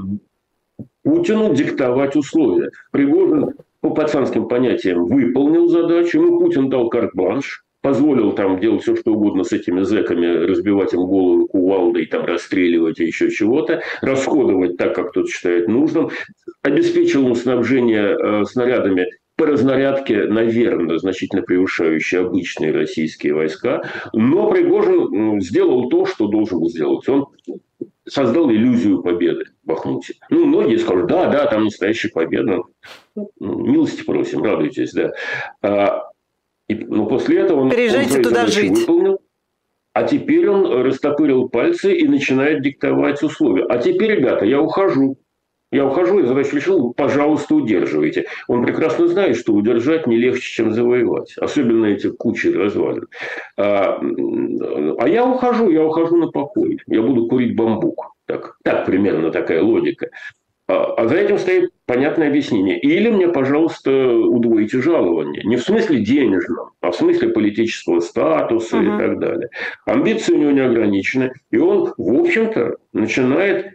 Путину 1.03 1.55
диктовать 1.55 2.17
условия. 2.17 2.71
Пригожин 2.91 3.55
по 3.81 3.91
пацанским 3.91 4.49
понятиям 4.49 5.07
выполнил 5.07 5.69
задачу, 5.69 6.21
ему 6.21 6.39
Путин 6.39 6.69
дал 6.69 6.89
карт-бланш, 6.89 7.65
позволил 7.81 8.33
там 8.33 8.61
делать 8.61 8.83
все, 8.83 8.95
что 8.95 9.13
угодно 9.13 9.43
с 9.43 9.53
этими 9.53 9.83
зэками, 9.83 10.47
разбивать 10.47 10.95
им 10.95 11.01
голову 11.01 11.49
кувалдой, 11.49 12.07
там, 12.07 12.25
расстреливать 12.25 13.01
и 13.01 13.05
еще 13.05 13.31
чего-то, 13.31 13.83
расходовать 14.01 14.77
так, 14.77 14.95
как 14.95 15.13
тот 15.13 15.29
считает 15.29 15.69
нужным, 15.69 16.11
обеспечил 16.63 17.25
ему 17.25 17.35
снабжение 17.35 18.17
э, 18.17 18.45
снарядами 18.45 19.09
по 19.43 19.47
разнарядке, 19.47 20.27
наверное, 20.27 20.99
значительно 20.99 21.43
превышающие 21.43 22.21
обычные 22.21 22.71
российские 22.71 23.35
войска. 23.35 23.83
Но 24.13 24.49
Пригожин 24.49 25.41
сделал 25.41 25.89
то, 25.89 26.07
что 26.07 26.29
должен 26.29 26.61
был 26.61 26.71
сделать. 26.71 27.09
Он 27.09 27.27
создал 28.07 28.49
иллюзию 28.53 29.03
победы 29.03 29.47
в 29.65 29.67
Бахмуте. 29.67 30.15
Ну, 30.31 30.47
многие 30.47 30.77
скажут, 30.77 31.09
да, 31.09 31.27
да, 31.29 31.47
там 31.47 31.65
настоящая 31.65 32.11
победа. 32.11 32.63
Ну, 33.17 33.31
милости 33.41 34.05
просим, 34.05 34.45
радуйтесь, 34.45 34.93
да. 34.93 35.11
А, 35.61 36.05
и, 36.69 36.77
но 36.77 37.07
после 37.07 37.41
этого 37.41 37.63
он, 37.63 37.71
Переезжайте 37.71 38.19
он 38.19 38.23
туда 38.23 38.47
жить. 38.47 38.79
выполнил. 38.79 39.19
А 39.93 40.05
теперь 40.05 40.49
он 40.49 40.85
растопырил 40.85 41.49
пальцы 41.49 41.93
и 41.93 42.07
начинает 42.07 42.63
диктовать 42.63 43.21
условия. 43.25 43.65
А 43.69 43.79
теперь, 43.79 44.21
ребята, 44.21 44.45
я 44.45 44.61
ухожу. 44.61 45.19
Я 45.73 45.87
ухожу, 45.87 46.21
я 46.21 46.27
задачу 46.27 46.57
решил, 46.57 46.93
пожалуйста, 46.93 47.55
удерживайте. 47.55 48.27
Он 48.47 48.63
прекрасно 48.63 49.09
знает, 49.09 49.37
что 49.37 49.55
удержать 49.55 50.07
не 50.07 50.17
легче, 50.19 50.43
чем 50.43 50.73
завоевать. 50.73 51.35
Особенно 51.39 51.87
эти 51.87 52.11
кучи 52.11 52.49
развалин. 52.49 53.09
А, 53.57 53.99
а 54.99 55.09
я 55.09 55.27
ухожу, 55.27 55.71
я 55.71 55.83
ухожу 55.83 56.17
на 56.19 56.29
покой. 56.29 56.79
Я 56.87 57.01
буду 57.01 57.27
курить 57.27 57.57
бамбук. 57.57 58.13
Так, 58.27 58.59
так 58.63 58.85
примерно 58.85 59.31
такая 59.31 59.63
логика. 59.63 60.11
А, 60.69 60.93
а 60.93 61.09
за 61.09 61.17
этим 61.17 61.39
стоит 61.39 61.71
понятное 61.87 62.29
объяснение. 62.29 62.79
Или 62.79 63.09
мне, 63.09 63.29
пожалуйста, 63.29 63.91
удвоите 63.91 64.83
жалование. 64.83 65.43
Не 65.45 65.57
в 65.57 65.63
смысле 65.63 66.01
денежном, 66.01 66.73
а 66.83 66.91
в 66.91 66.97
смысле 66.97 67.31
политического 67.31 68.01
статуса 68.01 68.77
uh-huh. 68.77 68.95
и 68.95 68.99
так 68.99 69.19
далее. 69.19 69.49
Амбиции 69.87 70.35
у 70.35 70.39
него 70.39 70.51
не 70.51 70.61
ограничены. 70.61 71.33
И 71.51 71.57
он, 71.57 71.95
в 71.97 72.21
общем-то, 72.21 72.77
начинает 72.93 73.75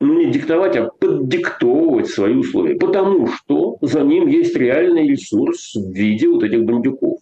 не 0.00 0.30
диктовать, 0.30 0.76
а 0.76 0.88
поддиктовывать 0.88 2.08
свои 2.08 2.34
условия. 2.34 2.76
Потому 2.76 3.26
что 3.26 3.76
за 3.82 4.00
ним 4.00 4.26
есть 4.26 4.56
реальный 4.56 5.06
ресурс 5.06 5.74
в 5.74 5.92
виде 5.92 6.28
вот 6.28 6.42
этих 6.42 6.64
бандюков. 6.64 7.18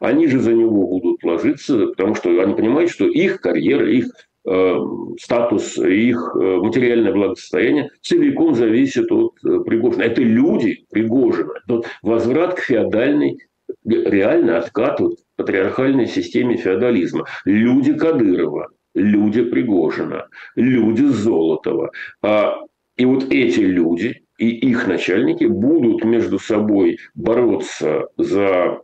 Они 0.00 0.26
же 0.26 0.40
за 0.40 0.52
него 0.52 0.86
будут 0.86 1.22
ложиться, 1.22 1.86
потому 1.86 2.14
что 2.14 2.30
они 2.40 2.54
понимают, 2.54 2.90
что 2.90 3.06
их 3.06 3.40
карьера, 3.40 3.90
их 3.90 4.06
Э, 4.46 4.76
статус, 5.18 5.78
их 5.78 6.36
э, 6.38 6.56
материальное 6.58 7.14
благосостояние 7.14 7.88
целиком 8.02 8.54
зависит 8.54 9.10
от 9.10 9.32
э, 9.42 9.60
Пригожина. 9.64 10.02
Это 10.02 10.20
люди 10.20 10.84
Пригожина. 10.90 11.54
Тот 11.66 11.86
возврат 12.02 12.56
к 12.56 12.58
феодальной, 12.60 13.38
реально 13.86 14.58
откат 14.58 15.00
вот, 15.00 15.16
патриархальной 15.36 16.06
системе 16.06 16.58
феодализма. 16.58 17.24
Люди 17.46 17.94
Кадырова, 17.94 18.68
люди 18.94 19.42
Пригожина, 19.42 20.28
люди 20.56 21.04
Золотова. 21.04 21.90
А, 22.22 22.56
и 22.96 23.04
вот 23.04 23.32
эти 23.32 23.60
люди, 23.60 24.22
и 24.38 24.48
их 24.48 24.86
начальники 24.86 25.44
будут 25.44 26.04
между 26.04 26.38
собой 26.38 26.98
бороться 27.14 28.08
за 28.16 28.80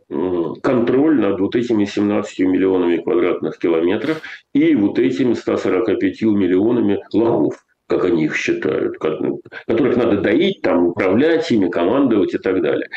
контроль 0.63 1.19
над 1.19 1.39
вот 1.39 1.55
этими 1.55 1.85
17 1.85 2.39
миллионами 2.39 2.97
квадратных 2.97 3.57
километров 3.57 4.21
и 4.53 4.75
вот 4.75 4.97
этими 4.99 5.33
145 5.33 6.21
миллионами 6.23 7.03
лохов 7.13 7.63
как 7.87 8.05
они 8.05 8.23
их 8.23 8.37
считают, 8.37 8.97
которых 8.99 9.97
надо 9.97 10.21
доить, 10.21 10.61
там, 10.61 10.87
управлять 10.87 11.51
ими, 11.51 11.67
командовать 11.67 12.33
и 12.33 12.37
так 12.37 12.61
далее. 12.61 12.87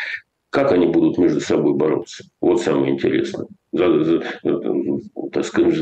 Как 0.51 0.71
они 0.71 0.87
будут 0.87 1.19
между 1.19 1.41
собой 1.41 1.75
бороться? 1.75 2.23
Вот 2.41 2.63
самое 2.63 2.93
интересное. 2.93 3.49
За, 3.73 4.05
за, 4.05 4.23
так 5.33 5.45
сказать, 5.45 5.75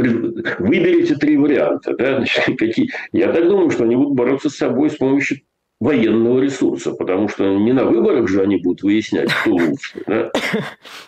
выберите 0.00 1.14
три 1.16 1.36
варианта. 1.36 1.94
Да? 1.96 2.24
какие? 2.58 2.90
Я 3.12 3.32
так 3.32 3.48
думаю, 3.48 3.70
что 3.70 3.84
они 3.84 3.96
будут 3.96 4.14
бороться 4.14 4.50
с 4.50 4.56
собой 4.56 4.90
с 4.90 4.96
помощью 4.96 5.38
военного 5.80 6.40
ресурса, 6.40 6.92
потому 6.92 7.28
что 7.28 7.58
не 7.58 7.72
на 7.72 7.84
выборах 7.84 8.28
же 8.28 8.42
они 8.42 8.58
будут 8.58 8.82
выяснять, 8.82 9.32
кто 9.32 9.52
лучше. 9.52 10.02
Да? 10.06 10.30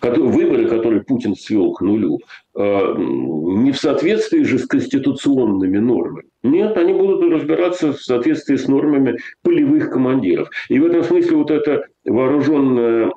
Выборы, 0.00 0.66
которые 0.66 1.02
Путин 1.02 1.36
свел 1.36 1.72
к 1.72 1.82
нулю, 1.82 2.20
а, 2.54 2.94
не 2.96 3.70
в 3.70 3.76
соответствии 3.76 4.42
же 4.44 4.58
с 4.58 4.66
конституционными 4.66 5.76
нормами. 5.76 6.24
Нет, 6.42 6.76
они 6.78 6.94
будут 6.94 7.30
разбираться 7.30 7.92
в 7.92 8.02
соответствии 8.02 8.56
с 8.56 8.66
нормами 8.66 9.18
полевых 9.42 9.90
командиров. 9.90 10.48
И 10.70 10.78
в 10.78 10.86
этом 10.86 11.04
смысле 11.04 11.36
вот 11.36 11.50
это 11.50 11.84
вооруженное 12.06 13.12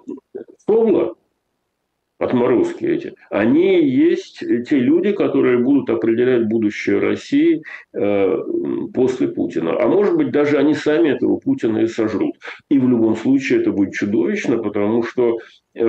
слово, 0.66 1.16
отморозки 2.18 2.86
эти, 2.86 3.14
они 3.30 3.84
есть 3.88 4.40
те 4.40 4.78
люди, 4.78 5.12
которые 5.12 5.60
будут 5.60 5.90
определять 5.90 6.48
будущее 6.48 7.00
России 7.00 7.64
э, 7.94 8.38
после 8.94 9.28
Путина. 9.28 9.76
А 9.80 9.88
может 9.88 10.16
быть, 10.16 10.32
даже 10.32 10.58
они 10.58 10.74
сами 10.74 11.10
этого 11.10 11.38
Путина 11.38 11.80
и 11.80 11.88
сожрут. 11.88 12.36
И 12.70 12.80
в 12.80 12.88
любом 12.88 13.16
случае 13.16 13.60
это 13.60 13.72
будет 13.72 13.94
чудовищно, 13.94 14.58
потому 14.58 15.04
что 15.04 15.40
э, 15.74 15.82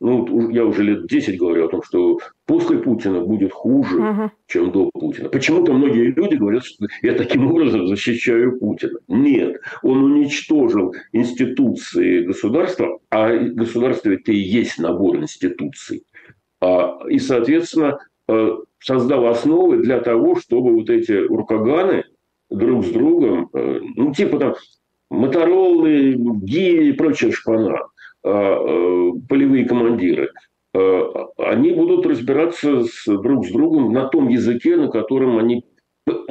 ну, 0.00 0.50
я 0.50 0.64
уже 0.64 0.82
лет 0.82 1.06
10 1.06 1.38
говорю 1.38 1.66
о 1.66 1.68
том, 1.68 1.82
что 1.82 2.18
после 2.46 2.78
Путина 2.78 3.20
будет 3.20 3.52
хуже, 3.52 3.96
угу. 3.96 4.30
чем 4.46 4.72
до 4.72 4.90
Путина. 4.92 5.28
Почему-то 5.28 5.72
многие 5.72 6.12
люди 6.12 6.34
говорят, 6.34 6.64
что 6.64 6.86
я 7.02 7.14
таким 7.14 7.46
образом 7.46 7.86
защищаю 7.86 8.58
Путина. 8.58 8.98
Нет, 9.08 9.60
он 9.82 10.04
уничтожил 10.04 10.94
институции 11.12 12.24
государства, 12.24 12.98
а 13.10 13.36
государство 13.36 14.10
это 14.10 14.32
и 14.32 14.36
есть 14.36 14.78
набор 14.78 15.16
институций. 15.16 16.04
А, 16.60 16.98
и, 17.08 17.18
соответственно, 17.18 17.98
э, 18.28 18.50
создал 18.80 19.26
основы 19.26 19.78
для 19.78 20.00
того, 20.00 20.36
чтобы 20.36 20.74
вот 20.74 20.90
эти 20.90 21.12
уркаганы 21.12 22.04
друг 22.50 22.84
с 22.84 22.90
другом, 22.90 23.48
э, 23.52 23.80
ну, 23.96 24.12
типа 24.12 24.38
там 24.38 24.54
Моторолы, 25.10 26.14
ГИ 26.16 26.88
и 26.88 26.92
прочая 26.92 27.30
шпана– 27.30 27.78
полевые 28.24 29.66
командиры, 29.66 30.30
э, 30.74 31.02
они 31.38 31.72
будут 31.72 32.06
разбираться 32.06 32.84
с, 32.84 33.04
друг 33.06 33.46
с 33.46 33.52
другом 33.52 33.92
на 33.92 34.08
том 34.08 34.28
языке, 34.28 34.76
на 34.76 34.88
котором 34.88 35.38
они 35.38 35.64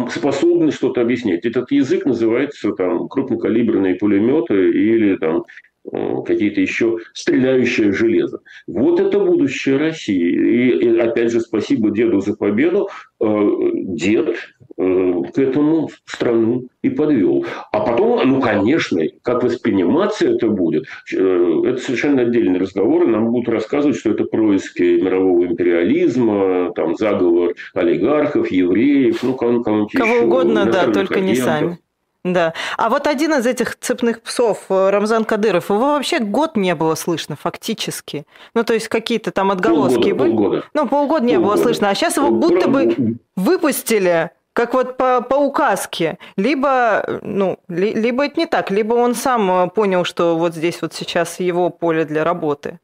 способны 0.09 0.71
что-то 0.71 1.01
объяснять. 1.01 1.45
Этот 1.45 1.71
язык 1.71 2.05
называется 2.05 2.71
там, 2.73 3.07
крупнокалиберные 3.07 3.95
пулеметы 3.95 4.71
или 4.71 5.17
там, 5.17 5.43
какие-то 5.91 6.61
еще 6.61 6.97
стреляющее 7.13 7.91
железо. 7.91 8.39
Вот 8.67 8.99
это 8.99 9.19
будущее 9.19 9.77
России. 9.77 10.31
И, 10.31 10.79
и 10.79 10.99
опять 10.99 11.31
же, 11.31 11.41
спасибо 11.41 11.91
деду 11.91 12.19
за 12.19 12.35
победу. 12.35 12.89
Дед 13.19 14.37
Э, 14.75 15.21
к 15.31 15.37
этому 15.37 15.89
страну 16.03 16.67
и 16.81 16.89
подвел. 16.89 17.45
А 17.71 17.79
потом, 17.81 18.27
ну, 18.27 18.41
конечно, 18.41 19.01
как 19.21 19.43
восприниматься 19.43 20.27
это 20.27 20.47
будет, 20.47 20.85
э, 21.13 21.61
это 21.65 21.77
совершенно 21.77 22.23
отдельный 22.23 22.59
разговор. 22.59 23.05
Нам 23.05 23.29
будут 23.29 23.49
рассказывать, 23.49 23.97
что 23.97 24.09
это 24.09 24.23
происки 24.23 24.99
мирового 24.99 25.45
империализма, 25.45 26.71
там, 26.73 26.95
заговор 26.95 27.53
олигархов, 27.75 28.49
евреев, 28.49 29.21
ну, 29.21 29.35
кого-нибудь 29.35 29.91
Кого 29.93 30.15
еще, 30.15 30.25
угодно, 30.25 30.65
да, 30.65 30.91
только 30.91 31.19
не 31.19 31.35
сами. 31.35 31.77
Да. 32.23 32.53
А 32.77 32.89
вот 32.89 33.05
один 33.07 33.33
из 33.33 33.45
этих 33.45 33.77
цепных 33.77 34.21
псов, 34.21 34.65
э, 34.69 34.89
Рамзан 34.89 35.25
Кадыров, 35.25 35.69
его 35.69 35.93
вообще 35.93 36.19
год 36.19 36.55
не 36.55 36.73
было 36.73 36.95
слышно 36.95 37.35
фактически. 37.35 38.25
Ну, 38.53 38.63
то 38.63 38.73
есть 38.73 38.87
какие-то 38.87 39.31
там 39.31 39.51
отголоски 39.51 40.13
полгода, 40.13 40.15
были. 40.15 40.29
Полгода. 40.31 40.63
Ну, 40.73 40.87
полгода 40.87 41.25
не 41.25 41.33
полгода. 41.33 41.55
было 41.55 41.63
слышно. 41.63 41.89
А 41.89 41.95
сейчас 41.95 42.15
его 42.15 42.29
будто 42.29 42.69
бы 42.69 43.17
выпустили 43.35 44.31
как 44.53 44.73
вот 44.73 44.97
по, 44.97 45.21
по 45.21 45.35
указке. 45.35 46.17
Либо, 46.37 47.19
ну, 47.23 47.59
ли, 47.67 47.93
либо 47.93 48.25
это 48.25 48.39
не 48.39 48.45
так, 48.45 48.71
либо 48.71 48.93
он 48.93 49.15
сам 49.15 49.51
э, 49.51 49.69
понял, 49.69 50.05
что 50.05 50.37
вот 50.37 50.55
здесь 50.55 50.81
вот 50.81 50.93
сейчас 50.93 51.39
его 51.39 51.69
поле 51.69 52.05
для 52.05 52.23
работы. 52.23 52.79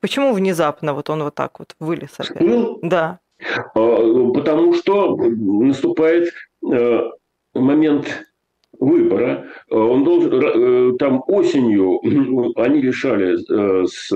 Почему 0.00 0.32
внезапно 0.32 0.94
вот 0.94 1.10
он 1.10 1.22
вот 1.22 1.34
так 1.34 1.58
вот 1.58 1.76
вылез 1.78 2.10
опять? 2.18 2.40
Ну, 2.40 2.78
да. 2.82 3.20
А, 3.74 4.32
потому 4.34 4.74
что 4.74 5.16
наступает 5.16 6.32
э, 6.68 7.02
момент 7.54 8.27
выбора. 8.78 9.46
Он 9.70 10.04
должен, 10.04 10.32
э, 10.32 10.96
там 10.98 11.22
осенью 11.26 12.00
они 12.56 12.80
решали 12.80 13.36
с 13.86 14.10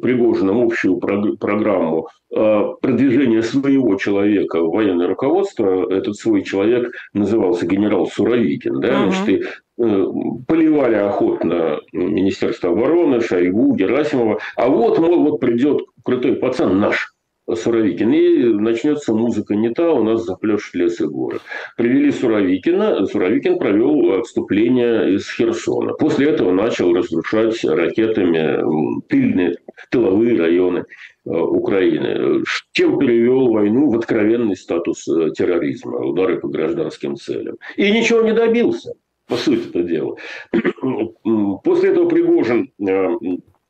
Пригожиным 0.00 0.62
общую 0.62 0.96
программу 0.96 2.08
продвижения 2.30 3.42
своего 3.42 3.96
человека 3.96 4.62
в 4.62 4.70
военное 4.70 5.06
руководство, 5.06 5.92
этот 5.92 6.16
свой 6.16 6.44
человек 6.44 6.90
назывался 7.12 7.66
генерал 7.66 8.06
Суровикин. 8.06 8.80
Да? 8.80 8.88
Uh-huh. 8.88 9.10
Значит, 9.10 9.28
и, 9.28 9.82
э, 9.82 10.06
поливали 10.48 10.94
охотно 10.94 11.80
Министерство 11.92 12.70
обороны, 12.70 13.20
Шойгу, 13.20 13.74
Герасимова. 13.76 14.38
А 14.56 14.68
вот, 14.70 14.98
мол, 14.98 15.24
вот 15.24 15.40
придет 15.40 15.82
крутой 16.02 16.36
пацан 16.36 16.80
наш, 16.80 17.11
Суровикин. 17.52 18.12
И 18.12 18.44
начнется 18.54 19.12
музыка 19.12 19.54
не 19.54 19.70
та, 19.70 19.92
у 19.92 20.02
нас 20.02 20.24
запляшут 20.24 20.74
лес 20.74 21.00
и 21.00 21.06
горы. 21.06 21.40
Привели 21.76 22.10
Суровикина, 22.10 23.06
Суровикин 23.06 23.58
провел 23.58 24.12
отступление 24.20 25.14
из 25.14 25.28
Херсона. 25.30 25.94
После 25.94 26.30
этого 26.30 26.52
начал 26.52 26.92
разрушать 26.94 27.64
ракетами 27.64 28.62
тыльные, 29.08 29.56
тыловые 29.90 30.38
районы 30.38 30.84
э, 31.24 31.30
Украины, 31.30 32.44
чем 32.72 32.98
перевел 32.98 33.48
войну 33.48 33.90
в 33.90 33.98
откровенный 33.98 34.56
статус 34.56 35.06
э, 35.08 35.30
терроризма, 35.36 35.98
удары 35.98 36.38
по 36.38 36.48
гражданским 36.48 37.16
целям. 37.16 37.56
И 37.76 37.90
ничего 37.90 38.22
не 38.22 38.32
добился, 38.32 38.94
по 39.26 39.36
сути 39.36 39.68
это 39.68 39.82
дело. 39.82 40.16
После 41.64 41.90
этого 41.90 42.08
Пригожин 42.08 42.72
э, 42.80 43.08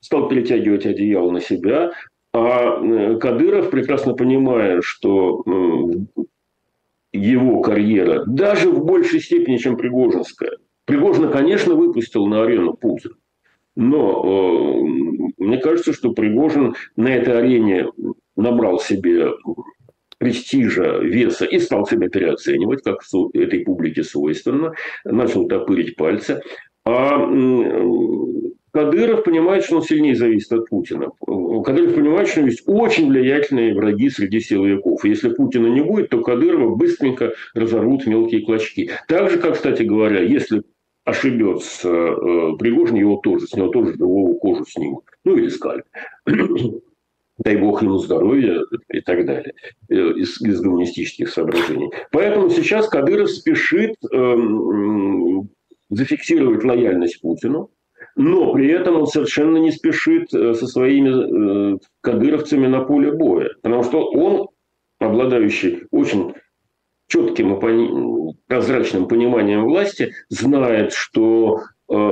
стал 0.00 0.28
перетягивать 0.28 0.84
одеяло 0.84 1.30
на 1.30 1.40
себя, 1.40 1.92
а 2.32 2.80
э, 2.80 3.18
Кадыров, 3.18 3.70
прекрасно 3.70 4.14
понимая, 4.14 4.80
что 4.82 5.44
его 7.12 7.60
карьера, 7.60 8.24
даже 8.26 8.70
в 8.70 8.84
большей 8.84 9.20
степени, 9.20 9.58
чем 9.58 9.76
Пригожинская, 9.76 10.58
Пригожина, 10.84 11.28
конечно, 11.28 11.74
выпустил 11.74 12.26
на 12.26 12.42
арену 12.42 12.74
Путин. 12.74 13.12
Но 13.76 14.22
э, 14.24 14.82
мне 15.38 15.58
кажется, 15.58 15.92
что 15.92 16.12
Пригожин 16.12 16.74
на 16.96 17.14
этой 17.14 17.38
арене 17.38 17.88
набрал 18.36 18.80
себе 18.80 19.32
престижа, 20.18 20.98
веса 20.98 21.44
и 21.44 21.58
стал 21.58 21.86
себя 21.86 22.08
переоценивать, 22.08 22.82
как 22.82 23.00
этой 23.34 23.60
публике 23.60 24.04
свойственно, 24.04 24.72
начал 25.04 25.48
топырить 25.48 25.96
пальцы. 25.96 26.40
А 26.84 27.18
Кадыров 28.72 29.24
понимает, 29.24 29.64
что 29.64 29.76
он 29.76 29.82
сильнее 29.82 30.16
зависит 30.16 30.52
от 30.52 30.68
Путина. 30.68 31.10
Кадыров 31.20 31.94
понимает, 31.94 32.28
что 32.28 32.40
есть 32.40 32.62
очень 32.66 33.08
влиятельные 33.08 33.74
враги 33.74 34.08
среди 34.08 34.40
силовиков. 34.40 35.04
Если 35.04 35.28
Путина 35.30 35.66
не 35.66 35.82
будет, 35.82 36.08
то 36.08 36.22
Кадырова 36.22 36.74
быстренько 36.74 37.34
разорвут 37.54 38.06
мелкие 38.06 38.44
клочки. 38.44 38.90
Так 39.08 39.30
же, 39.30 39.38
как, 39.38 39.54
кстати 39.54 39.82
говоря, 39.82 40.20
если 40.20 40.62
ошибется 41.04 41.88
э, 41.88 42.56
Пригожин, 42.58 42.96
его 42.96 43.16
тоже, 43.16 43.46
с 43.46 43.54
него 43.54 43.68
тоже 43.68 43.94
живого 43.94 44.38
кожу 44.38 44.64
снимут. 44.66 45.04
Ну, 45.24 45.36
или 45.36 45.48
скальп. 45.48 45.84
Дай 47.38 47.56
бог 47.56 47.82
ему 47.82 47.98
здоровья 47.98 48.60
и 48.90 49.00
так 49.00 49.26
далее. 49.26 49.52
Э, 49.90 49.94
из, 49.94 50.40
из 50.40 50.62
гуманистических 50.62 51.28
соображений. 51.28 51.90
Поэтому 52.10 52.48
сейчас 52.48 52.88
Кадыров 52.88 53.30
спешит 53.30 53.96
эм, 54.12 55.50
зафиксировать 55.90 56.64
лояльность 56.64 57.20
Путину. 57.20 57.70
Но 58.16 58.52
при 58.52 58.70
этом 58.70 58.96
он 58.96 59.06
совершенно 59.06 59.56
не 59.56 59.70
спешит 59.70 60.32
э, 60.34 60.54
со 60.54 60.66
своими 60.66 61.78
кадыровцами 62.00 62.66
на 62.66 62.84
поле 62.84 63.12
боя. 63.12 63.50
Потому 63.62 63.82
что 63.82 64.04
он, 64.10 64.48
обладающий 64.98 65.84
очень 65.90 66.34
четким 67.08 67.54
и 67.54 68.34
прозрачным 68.46 69.08
пониманием 69.08 69.64
власти, 69.64 70.14
знает, 70.28 70.92
что 70.92 71.60
э, 71.90 72.10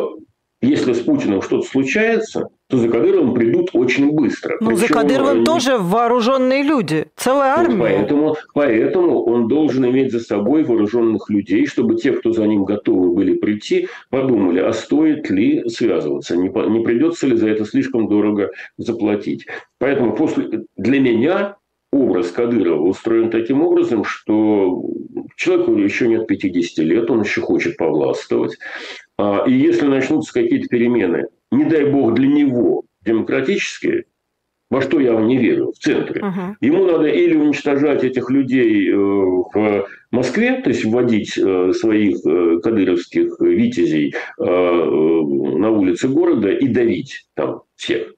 если 0.61 0.93
с 0.93 1.01
Путиным 1.01 1.43
что-то 1.43 1.67
случается, 1.67 2.49
то 2.71 2.77
за 2.77 2.89
Кадыровым 2.89 3.35
придут 3.35 3.71
очень 3.73 4.13
быстро. 4.13 4.57
Ну, 4.61 4.77
за 4.77 4.87
Кадыровым 4.87 5.39
они... 5.39 5.45
тоже 5.45 5.77
вооруженные 5.77 6.63
люди, 6.63 7.07
целая 7.17 7.55
армия. 7.55 7.77
Ну, 7.77 7.83
поэтому, 7.83 8.37
поэтому 8.55 9.25
он 9.25 9.49
должен 9.49 9.85
иметь 9.87 10.13
за 10.13 10.21
собой 10.21 10.63
вооруженных 10.63 11.29
людей, 11.31 11.67
чтобы 11.67 11.97
те, 11.97 12.13
кто 12.13 12.33
за 12.33 12.47
ним 12.47 12.65
готовы 12.65 13.13
были 13.13 13.35
прийти, 13.35 13.89
подумали, 14.09 14.61
а 14.61 14.73
стоит 14.73 15.29
ли 15.31 15.69
связываться, 15.69 16.37
не, 16.37 16.49
не 16.49 16.85
придется 16.85 17.27
ли 17.27 17.37
за 17.37 17.49
это 17.49 17.65
слишком 17.65 18.09
дорого 18.09 18.51
заплатить. 18.79 19.47
Поэтому 19.79 20.15
после, 20.15 20.65
для 20.77 21.01
меня 21.01 21.57
образ 21.93 22.31
Кадырова 22.31 22.83
устроен 22.83 23.31
таким 23.31 23.63
образом, 23.63 24.05
что 24.05 24.85
человеку 25.35 25.75
еще 25.75 26.07
нет 26.07 26.29
50 26.29 26.85
лет, 26.85 27.11
он 27.11 27.23
еще 27.23 27.41
хочет 27.41 27.77
повластвовать. 27.77 28.59
А, 29.19 29.45
и 29.47 29.53
если 29.53 29.87
начнутся 29.87 30.33
какие-то 30.33 30.69
перемены, 30.69 31.27
не 31.51 31.65
дай 31.65 31.85
бог 31.85 32.15
для 32.15 32.29
него, 32.29 32.85
демократические, 33.03 34.05
во 34.71 34.81
что 34.81 35.01
я 35.01 35.21
не 35.21 35.37
верю, 35.37 35.73
в 35.73 35.79
центре. 35.79 36.23
Uh-huh. 36.23 36.55
Ему 36.61 36.85
надо 36.87 37.09
или 37.09 37.37
уничтожать 37.37 38.05
этих 38.05 38.31
людей 38.31 38.89
э, 38.89 38.95
в 38.95 39.87
Москве, 40.13 40.61
то 40.63 40.71
есть 40.71 40.85
вводить 40.85 41.37
э, 41.37 41.73
своих 41.73 42.25
э, 42.25 42.61
кадыровских 42.63 43.41
витязей 43.41 44.15
на 44.39 45.71
улице 45.71 46.09
города 46.09 46.51
и 46.51 46.69
давить 46.69 47.27
там 47.35 47.63
всех, 47.75 48.15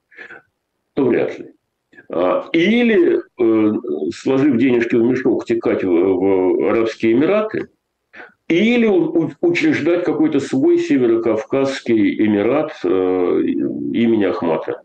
то 0.94 1.06
вряд 1.06 1.38
ли. 1.38 1.46
А, 2.10 2.48
или, 2.52 3.20
сложив 4.14 4.58
денежки 4.58 4.96
в 4.96 5.02
мешок, 5.02 5.46
текать 5.46 5.82
в 5.82 6.68
Арабские 6.68 7.12
Эмираты, 7.12 7.68
или 8.48 8.86
учреждать 9.40 10.04
какой-то 10.04 10.40
свой 10.40 10.78
северокавказский 10.78 12.26
эмират 12.26 12.72
э, 12.84 12.88
имени 12.88 14.24
Ахмата, 14.24 14.82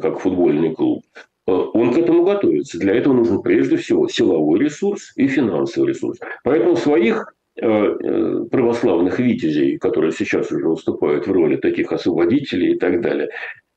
как 0.00 0.20
футбольный 0.20 0.74
клуб. 0.74 1.04
Э, 1.46 1.52
он 1.52 1.92
к 1.92 1.98
этому 1.98 2.24
готовится. 2.24 2.78
Для 2.78 2.94
этого 2.94 3.14
нужен 3.14 3.42
прежде 3.42 3.76
всего 3.76 4.08
силовой 4.08 4.60
ресурс 4.60 5.12
и 5.16 5.26
финансовый 5.28 5.88
ресурс. 5.88 6.18
Поэтому 6.44 6.76
своих 6.76 7.34
православных 7.60 9.18
витязей, 9.18 9.78
которые 9.78 10.12
сейчас 10.12 10.52
уже 10.52 10.68
выступают 10.68 11.26
в 11.26 11.32
роли 11.32 11.56
таких 11.56 11.92
освободителей 11.92 12.74
и 12.74 12.78
так 12.78 13.00
далее, 13.00 13.30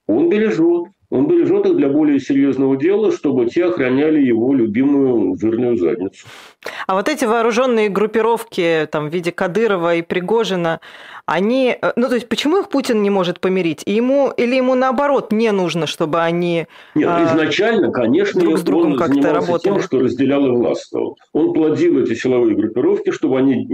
он 0.05 0.29
бережет. 0.29 0.89
Он 1.11 1.27
бережет 1.27 1.65
их 1.65 1.75
для 1.75 1.89
более 1.89 2.21
серьезного 2.21 2.77
дела, 2.77 3.11
чтобы 3.11 3.45
те 3.45 3.65
охраняли 3.65 4.21
его 4.21 4.53
любимую 4.53 5.37
жирную 5.37 5.75
задницу. 5.77 6.25
А 6.87 6.95
вот 6.95 7.09
эти 7.09 7.25
вооруженные 7.25 7.89
группировки 7.89 8.87
там, 8.89 9.09
в 9.09 9.13
виде 9.13 9.33
Кадырова 9.33 9.95
и 9.95 10.03
Пригожина, 10.03 10.79
они, 11.25 11.75
э, 11.79 11.91
ну 11.97 12.07
то 12.07 12.15
есть 12.15 12.29
почему 12.29 12.59
их 12.59 12.69
Путин 12.69 13.03
не 13.03 13.09
может 13.09 13.41
помирить? 13.41 13.83
И 13.85 13.91
ему, 13.91 14.31
или 14.31 14.55
ему 14.55 14.73
наоборот 14.73 15.33
не 15.33 15.51
нужно, 15.51 15.85
чтобы 15.85 16.21
они 16.21 16.67
Нет, 16.95 17.09
а, 17.09 17.25
изначально, 17.25 17.91
конечно, 17.91 18.39
друг 18.39 18.57
с 18.57 18.61
другом 18.61 18.95
как-то 18.95 19.33
работали. 19.33 19.73
тем, 19.73 19.81
что 19.81 19.99
разделял 19.99 20.45
и 20.45 20.49
властвовал. 20.49 21.17
Он 21.33 21.53
плодил 21.53 21.99
эти 22.01 22.13
силовые 22.13 22.55
группировки, 22.55 23.11
чтобы 23.11 23.37
они 23.37 23.67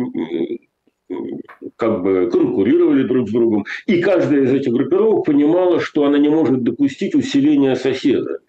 как 1.76 2.02
бы 2.02 2.30
конкурировали 2.30 3.04
друг 3.04 3.30
с 3.30 3.32
другом. 3.32 3.66
И 3.86 4.02
каждая 4.02 4.44
из 4.44 4.54
этих 4.54 4.72
группировок 4.72 5.26
понимала, 5.26 5.80
что 5.80 6.06
она 6.06 6.18
не 6.18 6.30
может 6.30 6.64
допустить 6.64 7.16
усиления 7.16 7.76
соседа. 7.76 8.40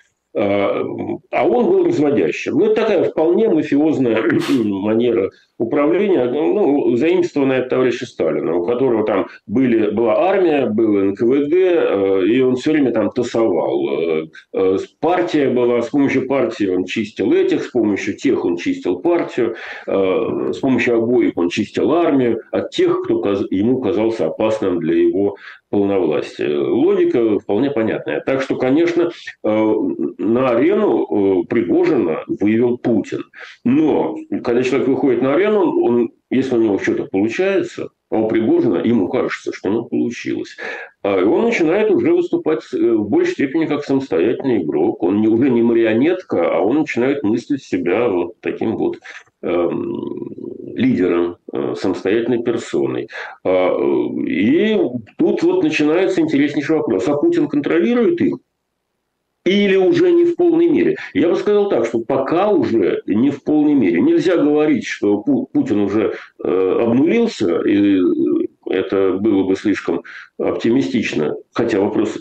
А, 0.40 0.84
а 1.32 1.48
он 1.48 1.66
был 1.66 1.84
разводящим. 1.86 2.54
Ну, 2.54 2.66
это 2.66 2.82
такая 2.82 3.04
вполне 3.04 3.48
мафиозная 3.48 4.22
манера 4.48 5.30
управления, 5.58 6.24
ну, 6.26 6.94
заимствованное 6.96 7.62
от 7.62 7.68
товарища 7.68 8.06
Сталина, 8.06 8.54
у 8.54 8.64
которого 8.64 9.04
там 9.04 9.26
были, 9.48 9.90
была 9.90 10.28
армия, 10.30 10.66
был 10.66 10.92
НКВД, 11.06 11.52
э, 11.52 12.26
и 12.26 12.40
он 12.40 12.54
все 12.54 12.70
время 12.70 12.92
там 12.92 13.10
тасовал. 13.10 13.88
Э, 13.88 14.26
э, 14.54 14.76
партия 15.00 15.50
была, 15.50 15.82
с 15.82 15.88
помощью 15.88 16.28
партии 16.28 16.68
он 16.68 16.84
чистил 16.84 17.32
этих, 17.32 17.64
с 17.64 17.70
помощью 17.70 18.16
тех 18.16 18.44
он 18.44 18.56
чистил 18.56 19.00
партию, 19.00 19.56
с 19.86 20.58
помощью 20.58 20.98
обоих 20.98 21.32
он 21.36 21.48
чистил 21.48 21.92
армию 21.92 22.40
от 22.52 22.70
тех, 22.70 23.02
кто 23.02 23.20
ему 23.50 23.80
казался 23.80 24.26
опасным 24.26 24.78
для 24.78 24.94
его 24.94 25.36
полновластия. 25.70 26.58
Логика 26.58 27.38
вполне 27.38 27.70
понятная. 27.70 28.20
Так 28.20 28.42
что, 28.42 28.56
конечно, 28.56 29.10
на 29.42 30.48
арену 30.48 31.44
Пригожина 31.44 32.24
выявил 32.26 32.78
Путин. 32.78 33.24
Но 33.64 34.16
когда 34.44 34.62
человек 34.62 34.88
выходит 34.88 35.22
на 35.22 35.34
арену, 35.34 35.82
он, 35.82 36.10
если 36.30 36.56
у 36.56 36.62
него 36.62 36.78
что-то 36.78 37.04
получается, 37.04 37.90
а 38.10 38.16
у 38.16 38.28
Пригожина 38.28 38.78
ему 38.78 39.08
кажется, 39.08 39.52
что 39.52 39.68
оно 39.68 39.84
получилось. 39.84 40.56
А 41.02 41.16
он 41.16 41.44
начинает 41.44 41.90
уже 41.90 42.12
выступать 42.12 42.62
э, 42.72 42.76
в 42.76 43.08
большей 43.08 43.34
степени 43.34 43.66
как 43.66 43.84
самостоятельный 43.84 44.62
игрок. 44.62 45.02
Он 45.02 45.20
не, 45.20 45.28
уже 45.28 45.50
не 45.50 45.62
марионетка, 45.62 46.56
а 46.56 46.60
он 46.60 46.78
начинает 46.78 47.22
мыслить 47.22 47.62
себя 47.62 48.08
вот 48.08 48.40
таким 48.40 48.76
вот 48.76 48.98
э, 49.42 49.70
лидером, 50.74 51.36
э, 51.52 51.74
самостоятельной 51.76 52.42
персоной. 52.42 53.08
А, 53.44 53.76
и 54.26 54.80
тут 55.18 55.42
вот 55.42 55.62
начинается 55.62 56.20
интереснейший 56.20 56.76
вопрос. 56.76 57.06
А 57.08 57.16
Путин 57.16 57.48
контролирует 57.48 58.20
их? 58.20 58.36
Или 59.48 59.76
уже 59.76 60.10
не 60.10 60.24
в 60.24 60.36
полной 60.36 60.68
мере. 60.68 60.96
Я 61.14 61.28
бы 61.28 61.36
сказал 61.36 61.68
так, 61.68 61.86
что 61.86 62.00
пока 62.00 62.50
уже 62.50 63.02
не 63.06 63.30
в 63.30 63.42
полной 63.42 63.74
мере. 63.74 64.00
Нельзя 64.00 64.36
говорить, 64.36 64.86
что 64.86 65.18
Путин 65.18 65.80
уже 65.80 66.14
э, 66.42 66.78
обнулился, 66.82 67.60
и 67.62 68.00
это 68.66 69.12
было 69.12 69.44
бы 69.44 69.56
слишком 69.56 70.02
оптимистично. 70.38 71.34
Хотя 71.52 71.80
вопрос, 71.80 72.18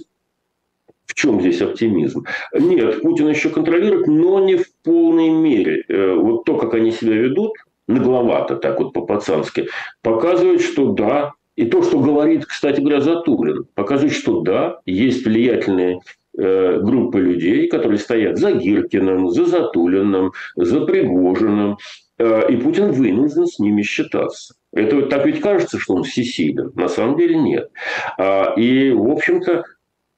в 1.05 1.13
чем 1.13 1.41
здесь 1.41 1.61
оптимизм? 1.61 2.25
Нет, 2.57 3.01
Путин 3.01 3.27
еще 3.27 3.49
контролирует, 3.49 4.07
но 4.07 4.39
не 4.39 4.55
в 4.55 4.65
полной 4.83 5.29
мере. 5.29 5.83
Э, 5.89 6.13
вот 6.13 6.45
то, 6.45 6.55
как 6.57 6.73
они 6.75 6.91
себя 6.91 7.15
ведут, 7.15 7.53
нагловато, 7.87 8.55
так 8.55 8.79
вот 8.79 8.93
по-пацански, 8.93 9.67
показывает, 10.01 10.61
что 10.61 10.91
да, 10.91 11.33
и 11.57 11.65
то, 11.65 11.81
что 11.81 11.99
говорит, 11.99 12.45
кстати 12.45 12.79
говоря, 12.79 13.01
Затулин, 13.01 13.65
показывает, 13.73 14.13
что 14.13 14.41
да, 14.41 14.79
есть 14.85 15.25
влиятельные 15.25 15.99
группы 16.37 17.19
людей, 17.19 17.67
которые 17.67 17.97
стоят 17.97 18.37
за 18.37 18.51
Гиркиным, 18.51 19.29
за 19.29 19.45
Затулиным, 19.45 20.33
за 20.55 20.81
Пригожиным, 20.81 21.77
э, 22.19 22.51
и 22.51 22.57
Путин 22.57 22.91
вынужден 22.91 23.47
с 23.47 23.59
ними 23.59 23.81
считаться. 23.81 24.55
Это 24.71 25.01
так 25.03 25.25
ведь 25.25 25.41
кажется, 25.41 25.79
что 25.79 25.95
он 25.95 26.03
всесилен. 26.03 26.71
На 26.75 26.87
самом 26.87 27.17
деле 27.17 27.37
нет. 27.37 27.71
А, 28.17 28.53
и, 28.55 28.91
в 28.91 29.09
общем-то, 29.09 29.63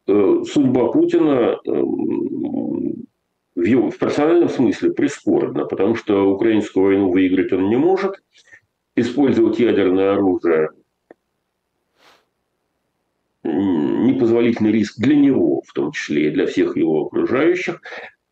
э, 0.07 0.43
судьба 0.51 0.91
Путина 0.91 1.57
в 3.55 3.97
персональном 3.97 4.49
смысле 4.49 4.91
прискорбна, 4.91 5.65
потому 5.65 5.95
что 5.95 6.29
украинскую 6.29 6.85
войну 6.85 7.11
выиграть 7.11 7.51
он 7.53 7.69
не 7.69 7.77
может. 7.77 8.15
Использовать 8.95 9.59
ядерное 9.59 10.13
оружие 10.13 10.69
непозволительный 13.49 14.71
риск 14.71 14.99
для 14.99 15.15
него, 15.15 15.61
в 15.65 15.73
том 15.73 15.91
числе 15.91 16.27
и 16.27 16.31
для 16.31 16.45
всех 16.45 16.77
его 16.77 17.05
окружающих. 17.05 17.81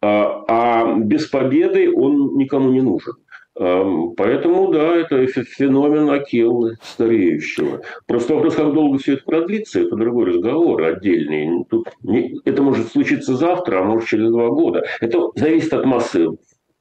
А, 0.01 0.43
а 0.47 0.99
без 0.99 1.27
победы 1.27 1.91
он 1.93 2.37
никому 2.37 2.71
не 2.71 2.81
нужен. 2.81 3.13
Поэтому, 3.59 4.71
да, 4.71 4.95
это 4.95 5.25
феномен 5.25 6.11
Акеллы 6.11 6.75
стареющего. 6.83 7.81
Просто 8.05 8.35
вопрос, 8.35 8.53
как 8.53 8.71
долго 8.73 8.99
все 8.99 9.13
это 9.13 9.23
продлится, 9.25 9.81
это 9.81 9.95
другой 9.95 10.25
разговор 10.25 10.83
отдельный. 10.83 11.65
Тут 11.67 11.87
не, 12.03 12.39
это 12.45 12.61
может 12.61 12.91
случиться 12.91 13.35
завтра, 13.35 13.79
а 13.79 13.83
может 13.83 14.09
через 14.09 14.29
два 14.29 14.49
года. 14.49 14.83
Это 15.01 15.31
зависит 15.35 15.73
от 15.73 15.85
массы 15.85 16.27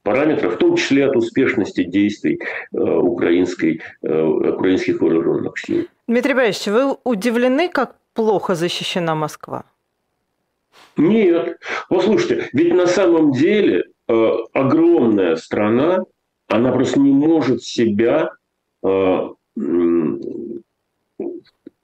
параметров, 0.03 0.53
в 0.55 0.57
том 0.57 0.75
числе 0.75 1.07
от 1.07 1.15
успешности 1.15 1.83
действий 1.83 2.39
э, 2.71 2.77
украинской, 2.77 3.81
э, 4.03 4.23
украинских 4.23 5.01
вооруженных 5.01 5.57
сил. 5.57 5.85
Дмитрий 6.07 6.33
Борисович, 6.33 6.67
вы 6.67 6.97
удивлены, 7.03 7.67
как 7.69 7.95
плохо 8.17 8.55
защищена 8.55 9.15
Москва? 9.15 9.63
Нет. 10.97 11.59
Послушайте, 11.89 12.49
ведь 12.53 12.73
на 12.73 12.87
самом 12.87 13.31
деле 13.31 13.83
э, 14.07 14.31
огромная 14.53 15.35
страна, 15.35 15.99
она 16.47 16.71
просто 16.71 16.99
не 16.99 17.11
может 17.11 17.61
себя 17.61 18.31
э, 18.83 19.29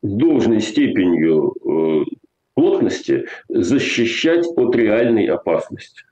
должной 0.01 0.61
степенью 0.61 1.53
э, 1.53 2.05
плотности 2.55 3.27
защищать 3.49 4.47
от 4.55 4.75
реальной 4.75 5.27
опасности. 5.27 6.03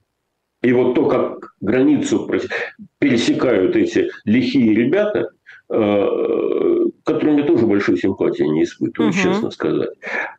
И 0.61 0.72
вот 0.72 0.93
то, 0.93 1.07
как 1.07 1.55
границу 1.61 2.30
пересекают 2.99 3.76
эти 3.76 4.11
лихие 4.26 4.76
ребята, 4.76 5.32
э, 5.69 6.88
которым 7.14 7.38
я 7.38 7.43
тоже 7.43 7.66
большой 7.66 7.97
симпатии 7.97 8.43
не 8.43 8.64
испытываю, 8.64 9.12
угу. 9.12 9.18
честно 9.18 9.51
сказать, 9.51 9.89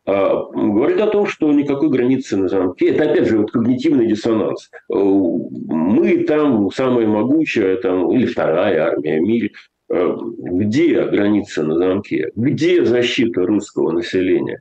а, 0.07 0.45
говорит 0.53 1.01
о 1.01 1.07
том, 1.07 1.27
что 1.27 1.53
никакой 1.53 1.89
границы 1.89 2.37
на 2.37 2.49
замке. 2.49 2.91
Это, 2.91 3.11
опять 3.11 3.29
же, 3.29 3.39
вот 3.39 3.51
когнитивный 3.51 4.07
диссонанс. 4.07 4.71
Э, 4.91 4.95
мы 4.95 6.25
там 6.25 6.71
самая 6.71 7.07
могучая, 7.07 7.77
там, 7.77 8.11
или 8.13 8.27
вторая 8.27 8.83
армия 8.83 9.21
в 9.21 9.23
мире. 9.23 9.51
Э, 9.91 10.17
где 10.39 11.05
граница 11.05 11.63
на 11.63 11.77
замке? 11.77 12.31
Где 12.35 12.85
защита 12.85 13.47
русского 13.47 13.93
населения? 13.93 14.61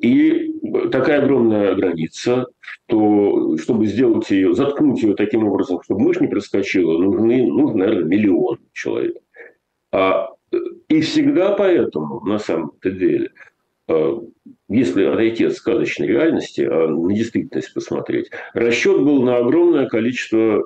И 0.00 0.54
такая 0.92 1.22
огромная 1.22 1.74
граница, 1.74 2.46
что 2.60 3.56
чтобы 3.58 3.86
сделать 3.86 4.30
ее, 4.30 4.54
заткнуть 4.54 5.02
ее 5.02 5.14
таким 5.14 5.46
образом, 5.46 5.80
чтобы 5.82 6.02
мышь 6.02 6.20
не 6.20 6.28
проскочила, 6.28 6.98
нужны, 6.98 7.46
нужно, 7.46 7.78
наверное, 7.78 8.04
миллион 8.04 8.58
человек. 8.72 9.16
А, 9.92 10.28
и 10.88 11.00
всегда 11.00 11.52
поэтому, 11.52 12.20
на 12.20 12.38
самом-то 12.38 12.90
деле, 12.90 13.30
а, 13.88 14.20
если 14.68 15.04
отойти 15.04 15.44
от 15.44 15.54
сказочной 15.54 16.08
реальности, 16.08 16.62
а 16.62 16.88
на 16.88 17.14
действительность 17.14 17.74
посмотреть, 17.74 18.30
расчет 18.54 19.02
был 19.02 19.22
на 19.22 19.36
огромное 19.36 19.86
количество 19.86 20.58
э, 20.58 20.62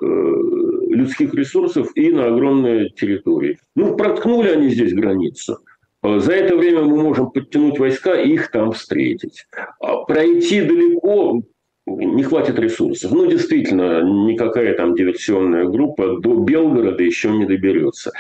людских 0.91 1.35
ресурсов 1.35 1.91
и 1.95 2.11
на 2.11 2.27
огромные 2.27 2.91
территории. 2.91 3.59
Ну, 3.77 3.97
проткнули 3.97 4.49
они 4.49 4.69
здесь 4.69 4.95
границу– 4.95 5.59
Э, 6.03 6.19
за 6.19 6.33
это 6.33 6.57
время 6.57 6.83
мы 6.83 7.03
можем 7.03 7.31
подтянуть 7.31 7.79
войска 7.79 8.21
и 8.21 8.33
их 8.33 8.51
там 8.51 8.73
встретить. 8.73 9.47
А 9.81 9.99
пройти 10.05 10.63
далеко 10.63 11.43
не 11.87 12.23
хватит 12.23 12.59
ресурсов. 12.59 13.11
Ну, 13.13 13.27
действительно, 13.27 14.03
никакая 14.03 14.75
там 14.75 14.95
диверсионная 14.95 15.65
группа 15.65 16.21
до 16.21 16.35
Белгорода 16.35 17.03
еще 17.03 17.31
не 17.31 17.47
доберется. 17.47 18.13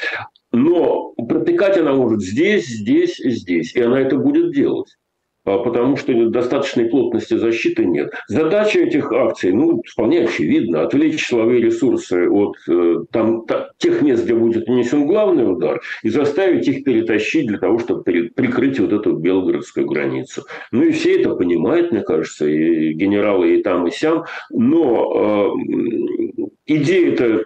Но 0.53 1.13
протыкать 1.13 1.79
она 1.79 1.95
может 1.95 2.23
здесь, 2.23 2.67
здесь 2.67 3.21
и 3.21 3.31
здесь. 3.31 3.75
И 3.75 3.81
она 3.81 4.01
это 4.01 4.17
будет 4.17 4.53
делать. 4.53 4.97
А, 5.45 5.59
потому 5.59 5.97
что 5.97 6.13
достаточной 6.29 6.87
плотности 6.87 7.35
защиты 7.35 7.87
нет. 7.87 8.13
Задача 8.29 8.81
этих 8.81 9.11
акций, 9.11 9.53
ну, 9.53 9.83
вполне 9.91 10.25
очевидна, 10.25 10.83
отвлечь 10.83 11.27
силовые 11.27 11.63
ресурсы 11.63 12.29
от 12.29 12.57
э, 12.69 12.97
там, 13.11 13.47
та, 13.47 13.71
тех 13.79 14.03
мест, 14.03 14.25
где 14.25 14.35
будет 14.35 14.69
нанесен 14.69 15.07
главный 15.07 15.51
удар, 15.51 15.81
и 16.03 16.11
заставить 16.11 16.69
их 16.69 16.85
перетащить 16.85 17.47
для 17.47 17.59
того, 17.59 17.79
чтобы 17.79 18.03
прикрыть 18.03 18.79
вот 18.81 18.93
эту 18.93 19.17
белгородскую 19.17 19.87
границу. 19.87 20.45
Ну, 20.73 20.83
и 20.83 20.93
все 20.93 21.19
это 21.21 21.35
понимают, 21.35 21.91
мне 21.91 22.03
кажется, 22.03 22.47
и 22.47 22.93
генералы 22.93 23.55
и 23.55 23.63
там, 23.63 23.87
и 23.87 23.91
сям, 23.91 24.25
но 24.51 25.55
э, 25.57 26.47
идея-то 26.67 27.45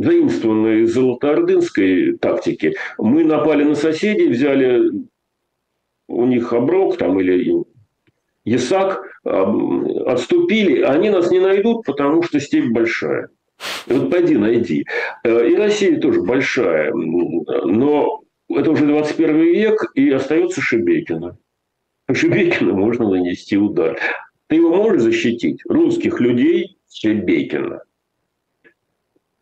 заимствованная 0.00 0.78
из 0.80 0.94
золотоордынской 0.94 2.16
тактики. 2.16 2.74
Мы 2.98 3.22
напали 3.22 3.64
на 3.64 3.74
соседей, 3.74 4.28
взяли 4.28 4.90
у 6.08 6.26
них 6.26 6.52
оброк 6.52 6.96
там 6.96 7.20
или 7.20 7.64
Ясак 8.44 9.02
отступили, 9.22 10.80
они 10.80 11.10
нас 11.10 11.30
не 11.30 11.38
найдут, 11.38 11.84
потому 11.84 12.22
что 12.22 12.40
степь 12.40 12.72
большая. 12.72 13.28
Вот 13.86 14.10
пойди 14.10 14.36
найди. 14.36 14.86
Э, 15.22 15.46
и 15.46 15.54
Россия 15.54 16.00
тоже 16.00 16.22
большая, 16.22 16.94
но 16.94 18.22
это 18.48 18.70
уже 18.70 18.86
21 18.86 19.40
век, 19.42 19.92
и 19.94 20.08
остается 20.10 20.62
Шебекина. 20.62 21.36
Шебекина 22.10 22.72
можно 22.72 23.10
нанести 23.10 23.58
удар. 23.58 23.98
Ты 24.46 24.56
его 24.56 24.74
можешь 24.74 25.02
защитить? 25.02 25.60
Русских 25.68 26.20
людей 26.20 26.78
Шебекина. 26.90 27.82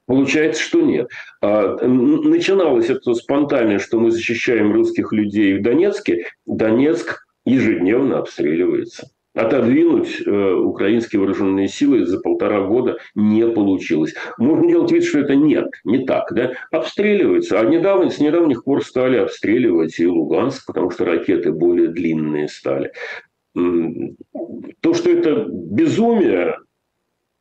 Получается, 0.08 0.62
что 0.62 0.80
нет. 0.80 1.10
А, 1.42 1.76
начиналось 1.86 2.88
это 2.88 3.12
спонтанно, 3.12 3.78
что 3.78 4.00
мы 4.00 4.10
защищаем 4.10 4.72
русских 4.72 5.12
людей 5.12 5.58
в 5.58 5.62
Донецке. 5.62 6.24
Донецк 6.46 7.26
ежедневно 7.44 8.18
обстреливается. 8.18 9.10
Отодвинуть 9.34 10.22
э, 10.24 10.52
украинские 10.54 11.20
вооруженные 11.20 11.68
силы 11.68 12.06
за 12.06 12.20
полтора 12.20 12.62
года 12.62 12.96
не 13.14 13.46
получилось. 13.46 14.14
Можно 14.38 14.68
делать 14.70 14.90
вид, 14.90 15.04
что 15.04 15.18
это 15.18 15.36
нет, 15.36 15.66
не 15.84 16.06
так. 16.06 16.32
Да? 16.32 16.52
Обстреливается. 16.72 17.60
А 17.60 17.64
недавно, 17.66 18.08
с 18.08 18.18
недавних 18.18 18.64
пор 18.64 18.82
стали 18.82 19.18
обстреливать 19.18 20.00
и 20.00 20.06
Луганск, 20.06 20.66
потому 20.66 20.90
что 20.90 21.04
ракеты 21.04 21.52
более 21.52 21.88
длинные 21.88 22.48
стали. 22.48 22.92
То, 23.54 24.94
что 24.94 25.10
это 25.10 25.44
безумие, 25.48 26.56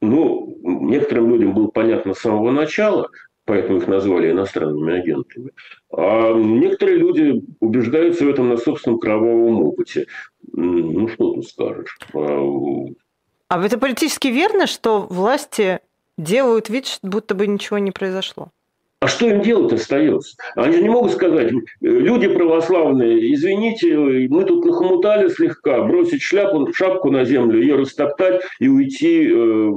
ну, 0.01 0.57
некоторым 0.63 1.29
людям 1.29 1.53
было 1.53 1.67
понятно 1.67 2.13
с 2.13 2.19
самого 2.19 2.51
начала, 2.51 3.09
поэтому 3.45 3.79
их 3.79 3.87
назвали 3.87 4.31
иностранными 4.31 4.99
агентами. 4.99 5.51
А 5.91 6.33
некоторые 6.33 6.97
люди 6.97 7.43
убеждаются 7.59 8.25
в 8.25 8.29
этом 8.29 8.49
на 8.49 8.57
собственном 8.57 8.99
кровавом 8.99 9.63
опыте. 9.63 10.07
Ну, 10.53 11.07
что 11.07 11.33
тут 11.33 11.47
скажешь? 11.47 11.97
А, 12.13 12.43
а 13.49 13.65
это 13.65 13.77
политически 13.77 14.27
верно, 14.27 14.67
что 14.67 15.01
власти 15.01 15.79
делают 16.17 16.69
вид, 16.69 16.99
будто 17.01 17.35
бы 17.35 17.47
ничего 17.47 17.77
не 17.77 17.91
произошло? 17.91 18.49
А 18.99 19.07
что 19.07 19.29
им 19.29 19.41
делать 19.41 19.73
остается? 19.73 20.35
Они 20.55 20.77
же 20.77 20.81
не 20.81 20.89
могут 20.89 21.11
сказать, 21.11 21.51
люди 21.81 22.27
православные, 22.27 23.31
извините, 23.31 23.95
мы 23.95 24.43
тут 24.43 24.65
нахомутали 24.65 25.29
слегка, 25.29 25.83
бросить 25.83 26.23
шляпу, 26.23 26.73
шапку 26.73 27.11
на 27.11 27.23
землю, 27.23 27.61
ее 27.61 27.75
растоптать 27.75 28.41
и 28.59 28.67
уйти 28.67 29.29
э, 29.31 29.71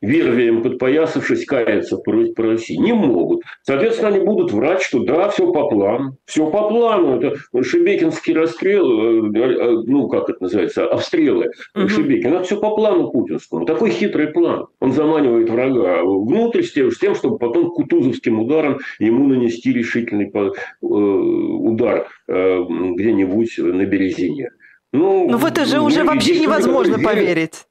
вервием 0.00 0.62
подпоясавшись, 0.62 1.44
каяться 1.44 1.96
по, 1.96 2.12
России. 2.42 2.76
Не 2.76 2.92
могут. 2.92 3.42
Соответственно, 3.62 4.08
они 4.08 4.20
будут 4.20 4.52
врать, 4.52 4.82
что 4.82 5.00
да, 5.00 5.28
все 5.28 5.52
по 5.52 5.68
плану. 5.68 6.16
Все 6.24 6.48
по 6.50 6.68
плану. 6.68 7.20
Это 7.20 7.36
Шебекинский 7.62 8.34
расстрел, 8.34 8.86
э, 8.86 9.38
э, 9.38 9.82
ну, 9.86 10.08
как 10.08 10.30
это 10.30 10.42
называется, 10.42 10.86
обстрелы 10.86 11.50
угу. 11.74 11.88
Шебекина. 11.88 12.42
Все 12.42 12.60
по 12.60 12.74
плану 12.74 13.10
путинскому. 13.10 13.66
Такой 13.66 13.90
хитрый 13.90 14.28
план. 14.28 14.66
Он 14.80 14.92
заманивает 14.92 15.50
врага 15.50 16.02
внутрь 16.04 16.62
с 16.62 16.72
тем, 16.72 16.90
с 16.90 16.98
тем 16.98 17.14
чтобы 17.14 17.38
потом 17.38 17.70
кутузовским 17.70 18.40
ударом 18.40 18.78
ему 18.98 19.26
нанести 19.26 19.72
решительный 19.72 20.30
э, 20.32 20.50
удар 20.82 22.08
где-нибудь 22.28 23.58
на 23.58 23.84
Березине. 23.84 24.50
Ну, 24.92 25.26
Но 25.26 25.32
ну, 25.32 25.38
в 25.38 25.44
это 25.44 25.64
же 25.64 25.80
уже 25.80 26.04
вообще 26.04 26.38
невозможно 26.40 26.98
поверить. 26.98 27.66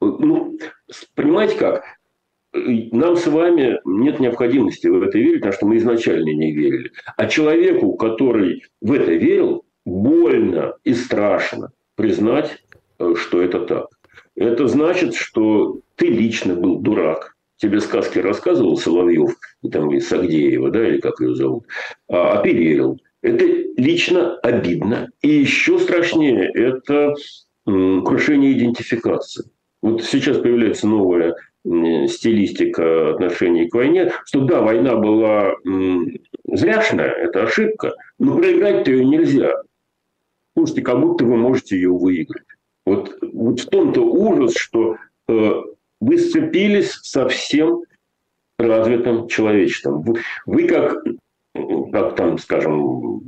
Ну, 0.00 0.58
понимаете 1.14 1.56
как? 1.56 1.84
Нам 2.52 3.16
с 3.16 3.26
вами 3.26 3.80
нет 3.84 4.18
необходимости 4.18 4.86
в 4.86 5.02
это 5.02 5.18
верить, 5.18 5.40
потому 5.40 5.52
что 5.52 5.66
мы 5.66 5.76
изначально 5.76 6.30
не 6.30 6.52
верили. 6.52 6.90
А 7.16 7.26
человеку, 7.26 7.94
который 7.96 8.64
в 8.80 8.92
это 8.92 9.12
верил, 9.12 9.64
больно 9.84 10.74
и 10.84 10.94
страшно 10.94 11.70
признать, 11.94 12.62
э, 12.98 13.14
что 13.16 13.42
это 13.42 13.60
так. 13.60 13.88
Это 14.34 14.68
значит, 14.68 15.14
что 15.14 15.80
ты 15.96 16.06
лично 16.06 16.54
был 16.54 16.78
дурак. 16.78 17.36
Тебе 17.56 17.80
сказки 17.80 18.18
рассказывал 18.18 18.76
Соловьев, 18.76 19.34
там, 19.72 19.90
или 19.90 20.00
Сагдеева, 20.00 20.70
да, 20.70 20.86
или 20.86 21.00
как 21.00 21.20
ее 21.20 21.34
зовут, 21.34 21.64
а, 22.08 22.38
а 22.38 22.42
ты 22.42 22.52
верил. 22.52 23.00
Это 23.22 23.44
лично 23.76 24.36
обидно. 24.38 25.08
И 25.22 25.28
еще 25.28 25.78
страшнее– 25.78 26.50
это 26.54 27.14
крушение 27.64 28.52
идентификации. 28.52 29.50
Вот 29.86 30.02
сейчас 30.02 30.38
появляется 30.38 30.88
новая 30.88 31.36
стилистика 31.64 33.10
отношений 33.10 33.68
к 33.68 33.74
войне, 33.74 34.10
что 34.24 34.40
да, 34.40 34.60
война 34.60 34.96
была 34.96 35.54
зряшная, 36.44 37.08
это 37.10 37.44
ошибка, 37.44 37.94
но 38.18 38.36
проиграть-то 38.36 38.90
ее 38.90 39.04
нельзя. 39.04 39.62
Слушайте, 40.56 40.82
как 40.82 41.00
будто 41.00 41.24
вы 41.24 41.36
можете 41.36 41.76
ее 41.76 41.90
выиграть. 41.90 42.42
Вот, 42.84 43.16
вот 43.32 43.60
в 43.60 43.66
том-то 43.68 44.00
ужас, 44.00 44.56
что 44.56 44.96
э, 45.28 45.52
вы 46.00 46.18
сцепились 46.18 46.90
со 47.04 47.28
всем 47.28 47.84
развитым 48.58 49.28
человечеством. 49.28 50.02
Вы, 50.02 50.14
вы 50.46 50.66
как, 50.66 51.00
как 51.92 52.16
там, 52.16 52.38
скажем, 52.38 53.22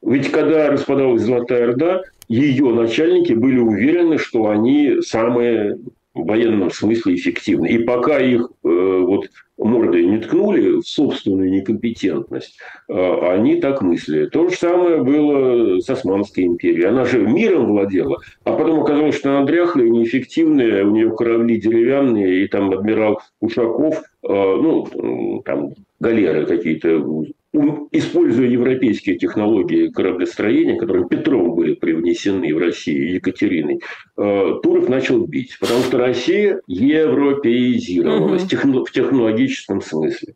ведь 0.00 0.30
когда 0.30 0.70
распадалась 0.70 1.22
Золотая 1.22 1.70
Орда, 1.70 2.02
ее 2.32 2.72
начальники 2.72 3.32
были 3.32 3.58
уверены, 3.58 4.18
что 4.18 4.48
они 4.48 5.02
самые 5.02 5.78
в 6.14 6.26
военном 6.26 6.70
смысле 6.70 7.14
эффективны. 7.14 7.66
И 7.68 7.78
пока 7.84 8.18
их 8.18 8.50
э, 8.64 8.68
вот 8.68 9.30
мордой 9.56 10.04
не 10.04 10.18
ткнули 10.18 10.80
в 10.80 10.82
собственную 10.82 11.50
некомпетентность, 11.50 12.58
э, 12.88 13.32
они 13.32 13.56
так 13.60 13.80
мыслили. 13.82 14.26
То 14.26 14.48
же 14.48 14.56
самое 14.56 15.02
было 15.02 15.80
с 15.80 15.88
Османской 15.88 16.44
империей. 16.44 16.88
Она 16.88 17.04
же 17.04 17.20
миром 17.20 17.66
владела, 17.66 18.18
а 18.44 18.52
потом 18.52 18.80
оказалось, 18.80 19.16
что 19.16 19.30
она 19.30 19.46
дряхлая, 19.46 19.88
неэффективная, 19.88 20.84
у 20.84 20.90
нее 20.90 21.10
корабли 21.16 21.60
деревянные, 21.60 22.44
и 22.44 22.48
там 22.48 22.70
адмирал 22.70 23.20
Ушаков, 23.40 24.02
э, 24.22 24.28
ну, 24.28 25.42
там 25.44 25.74
галеры 26.00 26.46
какие-то 26.46 27.24
используя 27.52 28.46
европейские 28.46 29.18
технологии 29.18 29.88
кораблестроения, 29.88 30.78
которые 30.78 31.06
Петром 31.06 31.54
были 31.54 31.74
привнесены 31.74 32.54
в 32.54 32.58
Россию, 32.58 33.14
Екатериной, 33.14 33.80
э, 34.16 34.54
Туров 34.62 34.88
начал 34.88 35.26
бить. 35.26 35.58
Потому 35.60 35.80
что 35.80 35.98
Россия 35.98 36.60
европеизировалась 36.66 38.44
угу. 38.44 38.84
в 38.84 38.92
технологическом 38.92 39.82
смысле. 39.82 40.34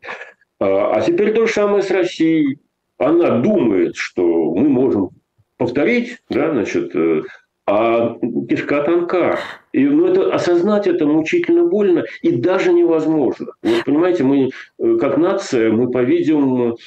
А, 0.59 0.93
а 0.93 1.01
теперь 1.01 1.33
то 1.33 1.45
же 1.45 1.53
самое 1.53 1.81
с 1.81 1.89
Россией. 1.91 2.59
Она 2.99 3.39
думает, 3.39 3.95
что 3.95 4.23
мы 4.23 4.69
можем 4.69 5.09
повторить, 5.57 6.17
да, 6.29 6.51
значит, 6.51 6.95
э, 6.95 7.21
а 7.67 8.17
кишка 8.47 8.81
тонка. 8.83 9.39
И 9.73 9.85
ну, 9.85 10.07
это, 10.07 10.33
осознать 10.33 10.87
это 10.87 11.05
мучительно 11.05 11.65
больно 11.65 12.05
и 12.21 12.31
даже 12.31 12.73
невозможно. 12.73 13.47
Вот 13.61 13.83
понимаете, 13.85 14.23
мы 14.23 14.49
э, 14.79 14.97
как 14.99 15.17
нация, 15.17 15.71
мы, 15.71 15.91
по-видимому, 15.91 16.77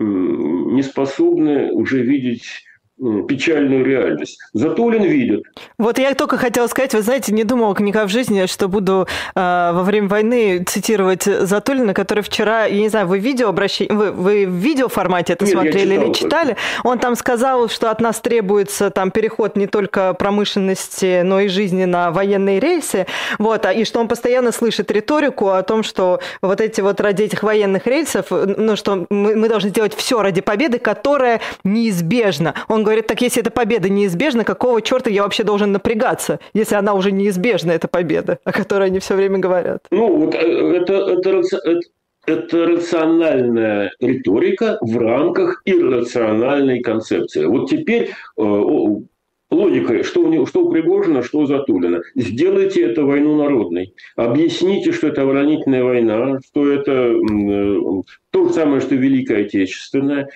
не 0.00 0.82
способны 0.82 1.70
уже 1.72 2.02
видеть 2.02 2.64
печальную 3.28 3.84
реальность. 3.84 4.38
Затулин 4.52 5.02
видит. 5.02 5.44
Вот 5.78 5.98
я 5.98 6.14
только 6.14 6.36
хотела 6.36 6.66
сказать, 6.66 6.94
вы 6.94 7.02
знаете, 7.02 7.32
не 7.32 7.44
думала 7.44 7.74
никогда 7.78 8.06
в 8.06 8.10
жизни, 8.10 8.46
что 8.46 8.68
буду 8.68 9.06
э, 9.34 9.40
во 9.72 9.82
время 9.82 10.08
войны 10.08 10.62
цитировать 10.64 11.24
Затулина, 11.24 11.94
который 11.94 12.22
вчера, 12.22 12.66
я 12.66 12.80
не 12.80 12.88
знаю, 12.88 13.06
вы 13.06 13.18
видео 13.18 13.48
обращение, 13.48 13.94
вы, 13.94 14.12
вы 14.12 14.46
в 14.46 14.54
видео 14.54 14.88
формате 14.88 15.32
это 15.32 15.44
Нет, 15.44 15.54
смотрели 15.54 15.94
читал, 15.94 16.04
или 16.04 16.12
читали? 16.12 16.56
Он 16.84 16.98
там 16.98 17.16
сказал, 17.16 17.68
что 17.68 17.90
от 17.90 18.00
нас 18.00 18.20
требуется 18.20 18.90
там 18.90 19.10
переход 19.10 19.56
не 19.56 19.66
только 19.66 20.14
промышленности, 20.14 21.22
но 21.22 21.40
и 21.40 21.48
жизни 21.48 21.86
на 21.86 22.10
военные 22.10 22.60
рельсы, 22.60 23.06
вот, 23.38 23.64
а, 23.64 23.72
и 23.72 23.84
что 23.84 24.00
он 24.00 24.08
постоянно 24.08 24.52
слышит 24.52 24.90
риторику 24.90 25.48
о 25.48 25.62
том, 25.62 25.82
что 25.82 26.20
вот 26.42 26.60
эти 26.60 26.80
вот 26.80 27.00
ради 27.00 27.22
этих 27.22 27.42
военных 27.42 27.86
рельсов, 27.86 28.26
ну, 28.30 28.76
что 28.76 29.06
мы, 29.08 29.36
мы 29.36 29.48
должны 29.48 29.70
сделать 29.70 29.94
все 29.94 30.22
ради 30.22 30.40
победы, 30.40 30.78
которая 30.78 31.40
неизбежна. 31.64 32.54
Он 32.68 32.82
говорит, 32.82 32.89
так 33.00 33.20
если 33.22 33.42
эта 33.42 33.50
победа 33.50 33.88
неизбежна, 33.88 34.44
какого 34.44 34.82
черта 34.82 35.10
я 35.10 35.22
вообще 35.22 35.44
должен 35.44 35.72
напрягаться, 35.72 36.40
если 36.54 36.74
она 36.74 36.94
уже 36.94 37.12
неизбежна, 37.12 37.72
эта 37.72 37.88
победа, 37.88 38.38
о 38.44 38.52
которой 38.52 38.88
они 38.88 38.98
все 38.98 39.14
время 39.14 39.38
говорят? 39.38 39.86
Ну, 39.90 40.16
вот 40.16 40.34
э, 40.34 40.38
это, 40.38 40.94
это, 40.94 41.42
это, 41.64 41.80
это 42.26 42.66
рациональная 42.66 43.92
риторика 44.00 44.78
в 44.80 44.98
рамках 44.98 45.62
иррациональной 45.64 46.80
концепции. 46.80 47.44
Вот 47.44 47.70
теперь 47.70 48.10
э, 48.36 48.42
логика, 49.50 50.02
что 50.04 50.22
у, 50.22 50.28
него, 50.28 50.46
что 50.46 50.64
у 50.64 50.70
Пригожина, 50.70 51.22
что 51.22 51.40
у 51.40 51.46
Затулина. 51.46 52.00
Сделайте 52.14 52.82
это 52.82 53.04
войну 53.04 53.36
народной. 53.36 53.94
Объясните, 54.16 54.92
что 54.92 55.08
это 55.08 55.22
оборонительная 55.22 55.84
война, 55.84 56.38
что 56.46 56.70
это 56.70 56.92
э, 56.92 58.02
то 58.30 58.48
же 58.48 58.54
самое, 58.54 58.80
что 58.80 58.94
Великая 58.94 59.44
Отечественная. 59.44 60.28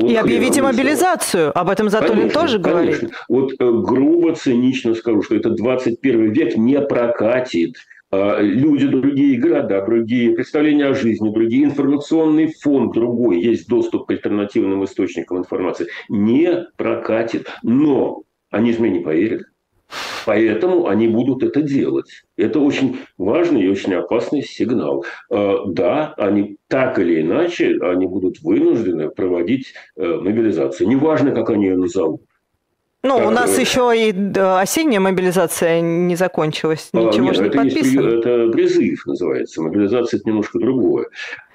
И 0.00 0.14
объявите 0.14 0.62
мобилизацию. 0.62 1.56
Об 1.58 1.68
этом 1.68 1.88
Затулин 1.88 2.14
конечно, 2.14 2.40
тоже 2.40 2.58
говорит. 2.58 2.98
Конечно. 2.98 3.16
Вот 3.28 3.52
э, 3.52 3.56
грубо, 3.58 4.34
цинично 4.34 4.94
скажу, 4.94 5.22
что 5.22 5.36
это 5.36 5.50
21 5.50 6.32
век 6.32 6.56
не 6.56 6.80
прокатит. 6.80 7.76
А, 8.12 8.40
люди 8.40 8.86
другие, 8.88 9.38
города 9.38 9.84
другие, 9.84 10.32
представления 10.32 10.86
о 10.86 10.94
жизни 10.94 11.32
другие, 11.32 11.64
информационный 11.64 12.52
фон 12.60 12.90
другой, 12.90 13.40
есть 13.40 13.68
доступ 13.68 14.06
к 14.06 14.10
альтернативным 14.10 14.84
источникам 14.84 15.38
информации. 15.38 15.86
Не 16.08 16.66
прокатит. 16.76 17.48
Но 17.62 18.24
они 18.50 18.72
же 18.72 18.80
мне 18.80 18.90
не 18.90 19.00
поверят. 19.00 19.42
Поэтому 20.26 20.86
они 20.86 21.08
будут 21.08 21.42
это 21.42 21.62
делать. 21.62 22.22
Это 22.36 22.60
очень 22.60 22.98
важный 23.18 23.62
и 23.62 23.68
очень 23.68 23.94
опасный 23.94 24.42
сигнал. 24.42 25.04
Э, 25.30 25.56
да, 25.66 26.14
они 26.16 26.56
так 26.68 26.98
или 26.98 27.20
иначе, 27.20 27.78
они 27.80 28.06
будут 28.06 28.40
вынуждены 28.40 29.08
проводить 29.08 29.74
э, 29.96 30.06
мобилизацию. 30.06 30.88
Неважно, 30.88 31.32
как 31.32 31.50
они 31.50 31.66
ее 31.66 31.76
назовут. 31.76 32.22
Ну, 33.02 33.16
как... 33.16 33.28
у 33.28 33.30
нас 33.30 33.58
еще 33.58 33.92
и 33.96 34.38
осенняя 34.38 35.00
мобилизация 35.00 35.80
не 35.80 36.16
закончилась, 36.16 36.90
ничего 36.92 37.08
а, 37.08 37.30
нет, 37.30 37.34
же 37.36 37.42
не 37.42 37.48
это 37.48 37.58
подписано. 37.58 38.00
Есть, 38.00 38.26
это 38.26 38.48
призыв 38.50 39.06
называется, 39.06 39.62
мобилизация 39.62 40.18
это 40.18 40.28
немножко 40.28 40.58
другое. 40.58 41.06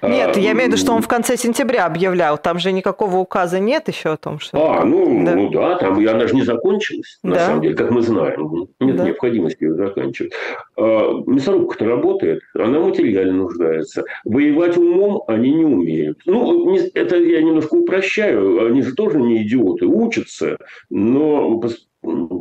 Нет, 0.02 0.36
я 0.36 0.52
имею 0.52 0.64
в 0.64 0.72
виду, 0.72 0.76
что 0.76 0.92
он 0.92 1.02
в 1.02 1.08
конце 1.08 1.36
сентября 1.36 1.86
объявлял, 1.86 2.38
там 2.38 2.58
же 2.58 2.72
никакого 2.72 3.16
указа 3.16 3.58
нет 3.58 3.88
еще 3.88 4.10
о 4.10 4.16
том, 4.16 4.38
что... 4.38 4.58
А, 4.58 4.84
ну 4.84 5.24
да, 5.24 5.34
ну, 5.34 5.50
да 5.50 5.78
там 5.78 5.98
она 5.98 6.26
же 6.26 6.34
не 6.34 6.42
закончилась, 6.42 7.18
на 7.22 7.34
да. 7.34 7.46
самом 7.46 7.62
деле, 7.62 7.74
как 7.74 7.90
мы 7.90 8.02
знаем. 8.02 8.68
Нет 8.78 8.96
да. 8.96 9.04
необходимости 9.04 9.64
ее 9.64 9.74
заканчивать. 9.74 10.32
А, 10.76 11.12
мясорубка-то 11.26 11.86
работает, 11.86 12.42
она 12.54 12.80
материально 12.80 13.34
нуждается. 13.34 14.04
Воевать 14.24 14.76
умом 14.76 15.22
они 15.28 15.52
не 15.52 15.64
умеют. 15.64 16.20
Ну, 16.26 16.70
не, 16.70 16.78
это 16.94 17.16
я 17.16 17.42
немножко 17.42 17.74
упрощаю, 17.74 18.66
они 18.66 18.82
же 18.82 18.94
тоже 18.94 19.20
не 19.20 19.42
идиоты, 19.42 19.86
учатся, 19.86 20.58
но 20.90 21.60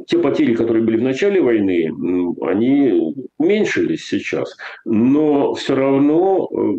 те 0.08 0.20
потери, 0.20 0.54
которые 0.56 0.84
были 0.84 0.98
в 0.98 1.04
начале 1.04 1.42
войны, 1.42 1.92
они 2.42 3.16
уменьшились 3.38 4.06
сейчас. 4.06 4.56
Но 4.84 5.54
все 5.54 5.76
равно 5.76 6.50
э, 6.52 6.74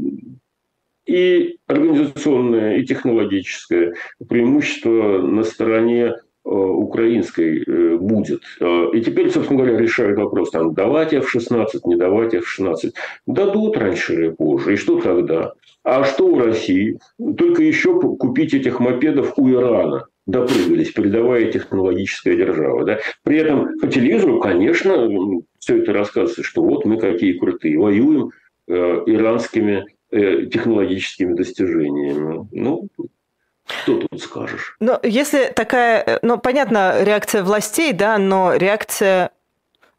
и 1.06 1.56
организационное, 1.66 2.78
и 2.78 2.84
технологическое 2.84 3.94
преимущество 4.28 5.18
на 5.18 5.42
стороне 5.44 6.04
э, 6.04 6.14
украинской 6.44 7.62
э, 7.62 7.96
будет. 7.96 8.42
И 8.92 9.00
теперь, 9.00 9.30
собственно 9.30 9.60
говоря, 9.60 9.78
решают 9.78 10.18
вопрос, 10.18 10.50
там, 10.50 10.74
давать 10.74 11.12
F-16, 11.12 11.66
не 11.84 11.96
давать 11.96 12.34
F-16. 12.34 12.92
Дадут 13.26 13.76
раньше 13.76 14.14
или 14.14 14.28
позже. 14.30 14.74
И 14.74 14.76
что 14.76 15.00
тогда? 15.00 15.52
А 15.84 16.04
что 16.04 16.26
у 16.26 16.38
России? 16.38 16.98
Только 17.38 17.62
еще 17.62 18.00
купить 18.00 18.54
этих 18.54 18.80
мопедов 18.80 19.34
у 19.36 19.48
Ирана 19.50 20.06
допрыгались, 20.26 20.90
передовая 20.92 21.50
технологическая 21.50 22.36
держава. 22.36 22.84
Да? 22.84 22.98
При 23.22 23.38
этом 23.38 23.78
по 23.78 23.86
телевизору, 23.86 24.40
конечно, 24.40 25.08
все 25.58 25.82
это 25.82 25.92
рассказывается, 25.92 26.42
что 26.42 26.62
вот 26.62 26.84
мы 26.84 26.98
какие 26.98 27.38
крутые, 27.38 27.78
воюем 27.78 28.30
э, 28.68 28.74
иранскими 29.06 29.84
э, 29.84 29.84
технологическими 30.10 31.34
достижениями. 31.34 32.48
Ну, 32.52 32.88
что 33.66 33.98
тут 33.98 34.20
скажешь? 34.20 34.76
Ну, 34.80 34.98
если 35.02 35.52
такая, 35.54 36.02
э, 36.02 36.18
ну, 36.22 36.38
понятно, 36.38 37.02
реакция 37.02 37.42
властей, 37.42 37.92
да, 37.92 38.16
но 38.18 38.54
реакция 38.54 39.32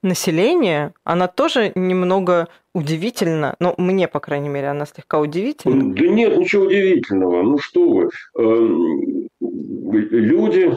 населения, 0.02 0.94
она 1.04 1.28
тоже 1.28 1.74
немного 1.76 2.48
удивительна. 2.74 3.56
Ну, 3.60 3.74
мне, 3.78 4.08
по 4.08 4.20
крайней 4.20 4.50
мере, 4.50 4.68
она 4.68 4.86
слегка 4.86 5.20
удивительна. 5.20 5.94
Да 5.94 6.08
нет, 6.08 6.38
ничего 6.38 6.66
удивительного. 6.66 7.44
Ну, 7.44 7.58
что 7.58 7.90
вы. 7.90 8.10
Эм, 8.38 9.28
люди... 9.42 10.74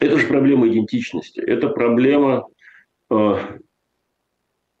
Это 0.00 0.18
же 0.18 0.26
проблема 0.26 0.68
идентичности. 0.68 1.40
Это 1.40 1.68
проблема 1.68 2.46
э, 3.10 3.36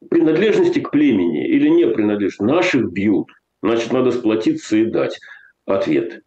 принадлежности 0.08 0.80
к 0.80 0.90
племени 0.90 1.46
или 1.48 1.68
не 1.68 1.86
принадлежности. 1.86 2.42
Наших 2.42 2.92
бьют. 2.92 3.28
Значит, 3.62 3.92
надо 3.92 4.10
сплотиться 4.10 4.76
и 4.76 4.84
дать 4.84 5.18
ответ. 5.66 6.22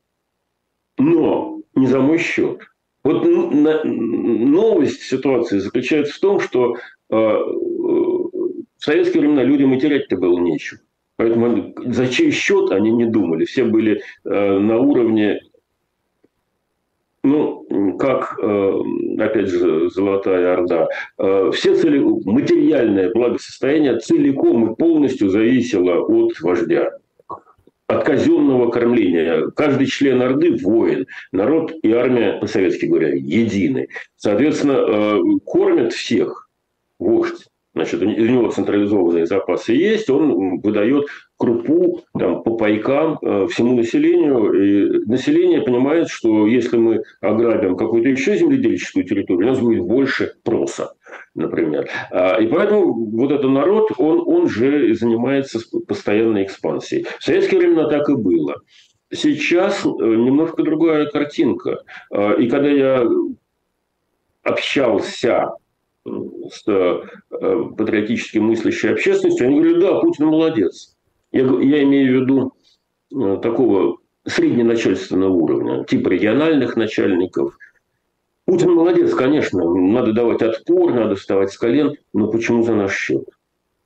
Но 0.98 1.62
не 1.76 1.88
за 1.88 2.00
мой 2.00 2.18
счет. 2.18 2.62
Вот 3.04 3.24
новость 3.24 5.04
ситуации 5.04 5.60
заключается 5.60 6.14
в 6.14 6.20
том, 6.20 6.40
что 6.40 6.76
э, 6.76 7.16
в 7.16 8.32
советские 8.80 9.22
времена 9.22 9.44
людям 9.44 9.74
и 9.74 9.80
терять-то 9.80 10.18
было 10.18 10.40
нечего. 10.40 10.82
Поэтому 11.16 11.74
за 11.86 12.08
чей 12.08 12.32
счет 12.32 12.72
они 12.72 12.92
не 12.92 13.06
думали. 13.06 13.46
Все 13.46 13.64
были 13.64 14.02
э, 14.26 14.60
на 14.60 14.80
уровне, 14.80 15.42
ну, 17.30 17.98
как, 17.98 18.38
э, 18.42 18.72
опять 19.20 19.48
же, 19.48 19.90
Золотая 19.90 20.54
Орда. 20.54 20.88
Все 21.52 21.76
цели, 21.76 22.00
материальное 22.00 23.12
благосостояние 23.12 24.00
целиком 24.00 24.72
и 24.72 24.76
полностью 24.76 25.30
зависело 25.30 26.02
от 26.02 26.40
вождя 26.42 26.92
от 27.88 28.04
казенного 28.04 28.70
кормления. 28.70 29.50
Каждый 29.56 29.88
член 29.88 30.22
Орды– 30.22 30.58
воин. 30.62 31.08
Народ 31.32 31.72
и 31.82 31.92
армия, 31.92 32.34
по-советски 32.40 32.86
говоря, 32.86 33.14
едины. 33.14 33.88
Соответственно, 34.18 34.74
э, 34.74 35.22
кормят 35.46 35.94
всех 35.94 36.50
вождь. 37.00 37.48
Значит, 37.78 38.02
у 38.02 38.06
него 38.06 38.50
централизованные 38.50 39.28
запасы 39.28 39.74
есть, 39.74 40.10
он 40.10 40.60
выдает 40.62 41.06
крупу 41.38 42.02
там, 42.18 42.42
по 42.42 42.58
пайкам 42.58 43.20
э, 43.22 43.46
всему 43.52 43.76
населению. 43.76 44.52
И 44.52 45.06
население 45.06 45.62
понимает, 45.62 46.10
что 46.10 46.48
если 46.48 46.78
мы 46.78 47.04
ограбим 47.22 47.78
какую-то 47.78 48.10
еще 48.10 48.36
земледельческую 48.36 49.06
территорию, 49.06 49.46
у 49.46 49.50
нас 49.52 49.60
будет 49.60 49.84
больше 49.84 50.34
проса, 50.44 50.94
например. 51.36 51.88
А, 52.10 52.42
и 52.42 52.48
поэтому 52.48 52.94
вот 53.12 53.32
этот 53.32 53.52
народ, 53.52 53.92
он, 54.00 54.24
он 54.26 54.50
же 54.50 54.96
занимается 54.96 55.60
постоянной 55.88 56.46
экспансией. 56.46 57.06
В 57.20 57.24
советские 57.24 57.60
времена 57.60 57.88
так 57.88 58.10
и 58.10 58.16
было. 58.16 58.56
Сейчас 59.14 59.86
э, 59.86 59.90
немножко 59.90 60.64
другая 60.64 61.06
картинка. 61.06 61.84
А, 62.12 62.34
и 62.34 62.50
когда 62.50 62.70
я 62.70 63.08
общался 64.42 65.52
с 66.52 66.64
э, 66.68 67.02
патриотически 67.78 68.38
мыслящей 68.38 68.92
общественностью, 68.92 69.48
они 69.48 69.62
говорят, 69.62 69.80
да, 69.80 70.00
Путин 70.00 70.26
молодец. 70.28 70.96
Я, 71.32 71.42
я 71.42 71.84
имею 71.84 72.20
в 72.20 72.22
виду 72.22 72.54
э, 73.14 73.40
такого 73.42 73.98
средненачальственного 74.26 75.32
уровня, 75.32 75.84
типа 75.86 76.10
региональных 76.10 76.76
начальников. 76.76 77.58
Путин 78.46 78.72
молодец, 78.72 79.14
конечно, 79.14 79.64
надо 79.74 80.14
давать 80.14 80.42
отпор, 80.42 80.94
надо 80.94 81.16
вставать 81.16 81.52
с 81.52 81.58
колен, 81.58 81.96
но 82.14 82.28
почему 82.28 82.64
за 82.64 82.76
наш 82.76 82.96
счет? 82.96 83.26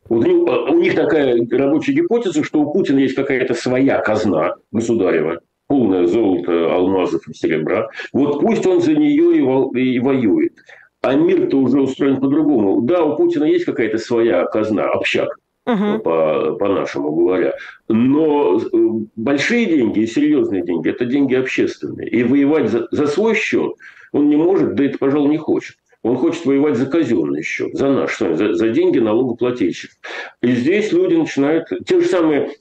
Вот 0.10 0.26
у 0.28 0.80
них 0.80 0.96
такая 0.96 1.38
рабочая 1.52 1.94
гипотеза, 1.94 2.44
что 2.44 2.62
у 2.62 2.74
Путина 2.74 3.00
есть 3.00 3.16
какая-то 3.16 3.54
своя 3.54 4.00
казна 4.00 4.56
государева, 4.72 5.40
полное 5.68 6.06
золото, 6.06 6.74
алмазов 6.74 7.28
и 7.28 7.34
серебра. 7.34 7.88
Вот 8.12 8.42
пусть 8.42 8.66
он 8.66 8.82
за 8.82 8.94
нее 8.94 9.38
и 9.38 10.00
воюет. 10.00 10.54
А 11.02 11.16
мир-то 11.16 11.58
уже 11.58 11.82
устроен 11.82 12.20
по-другому. 12.20 12.82
Да, 12.82 13.04
у 13.04 13.16
Путина 13.18 13.46
есть 13.46 13.66
какая-то 13.66 13.98
своя 13.98 14.46
казна, 14.46 14.86
общак, 14.86 15.36
угу. 15.66 16.00
по, 16.00 16.56
по-нашему 16.60 17.16
говоря. 17.16 17.56
Но 17.88 18.60
э, 18.60 18.78
большие 19.16 19.66
деньги 19.66 20.02
и 20.02 20.08
серьезные 20.08 20.64
деньги– 20.64 20.90
это 20.92 21.06
деньги 21.06 21.34
общественные. 21.34 22.08
И 22.08 22.24
воевать 22.24 22.70
за, 22.70 22.88
за 22.92 23.08
свой 23.08 23.36
счет 23.36 23.74
он 24.12 24.30
не 24.30 24.36
может, 24.36 24.76
да 24.76 24.86
это, 24.86 24.98
пожалуй, 24.98 25.30
не 25.30 25.38
хочет. 25.38 25.78
Он 26.04 26.18
хочет 26.18 26.46
воевать 26.46 26.78
за 26.78 26.88
казенный 26.88 27.44
счет, 27.44 27.76
за 27.76 27.92
наш, 27.92 28.18
за, 28.18 28.54
за 28.54 28.70
деньги 28.70 29.00
налогоплательщиков. 29.00 29.98
И 30.42 30.52
здесь 30.52 30.92
люди 30.92 31.16
начинают... 31.16 31.68
Те 31.86 32.02
же 32.02 32.08
самые 32.08 32.52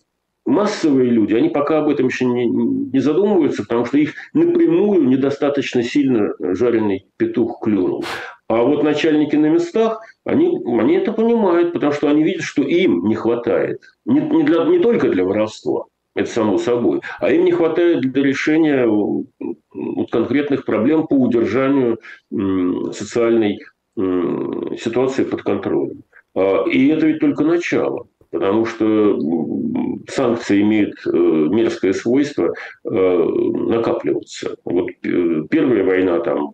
массовые 0.46 1.10
люди, 1.10 1.34
они 1.34 1.48
пока 1.48 1.78
об 1.78 1.88
этом 1.88 2.06
еще 2.06 2.24
не, 2.24 2.46
не 2.46 2.98
задумываются, 2.98 3.62
потому 3.62 3.84
что 3.84 3.98
их 3.98 4.14
напрямую 4.32 5.04
недостаточно 5.04 5.82
сильно 5.82 6.32
жареный 6.38 7.06
петух 7.16 7.60
клюнул. 7.62 8.04
А 8.48 8.62
вот 8.62 8.82
начальники 8.82 9.36
на 9.36 9.46
местах, 9.46 10.02
они, 10.24 10.58
они 10.66 10.94
это 10.94 11.12
понимают, 11.12 11.72
потому 11.72 11.92
что 11.92 12.08
они 12.08 12.24
видят, 12.24 12.42
что 12.42 12.62
им 12.62 13.06
не 13.06 13.14
хватает. 13.14 13.80
Не, 14.04 14.20
не, 14.20 14.42
для, 14.42 14.64
не 14.64 14.80
только 14.80 15.08
для 15.08 15.24
воровства, 15.24 15.84
это 16.16 16.28
само 16.28 16.58
собой, 16.58 17.00
а 17.20 17.30
им 17.30 17.44
не 17.44 17.52
хватает 17.52 18.00
для 18.00 18.22
решения 18.22 18.86
вот, 18.86 20.10
конкретных 20.10 20.64
проблем 20.64 21.06
по 21.06 21.14
удержанию 21.14 22.00
социальной 22.92 23.60
ситуации 23.96 25.24
под 25.24 25.42
контролем. 25.42 26.02
А, 26.34 26.64
и 26.68 26.88
это 26.88 27.06
ведь 27.06 27.20
только 27.20 27.44
начало 27.44 28.06
потому 28.30 28.64
что 28.64 29.18
санкции 30.08 30.62
имеют 30.62 30.94
э, 31.06 31.10
мерзкое 31.10 31.92
свойство 31.92 32.52
э, 32.84 32.88
накапливаться. 32.88 34.56
Вот 34.64 34.90
э, 35.02 35.42
первая 35.50 35.84
война, 35.84 36.20
там, 36.20 36.52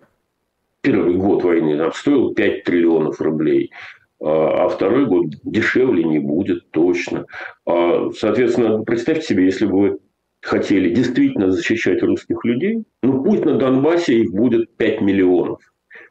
первый 0.81 1.15
год 1.15 1.45
войны 1.45 1.77
там, 1.77 1.93
стоил 1.93 2.35
5 2.35 2.65
триллионов 2.65 3.21
рублей, 3.21 3.73
а, 4.21 4.65
а 4.65 4.69
второй 4.69 5.07
год 5.07 5.27
дешевле 5.45 6.05
не 6.05 6.19
будет 6.19 6.71
точно. 6.71 7.27
А, 7.67 8.11
соответственно, 8.17 8.83
представьте 8.83 9.27
себе, 9.27 9.45
если 9.45 9.67
бы 9.67 9.79
вы 9.79 9.99
хотели 10.41 10.95
действительно 10.95 11.51
защищать 11.51 12.03
русских 12.03 12.45
людей, 12.45 12.85
ну 13.03 13.23
пусть 13.23 13.45
на 13.45 13.55
Донбассе 13.55 14.21
их 14.21 14.33
будет 14.33 14.75
5 14.77 15.01
миллионов. 15.03 15.61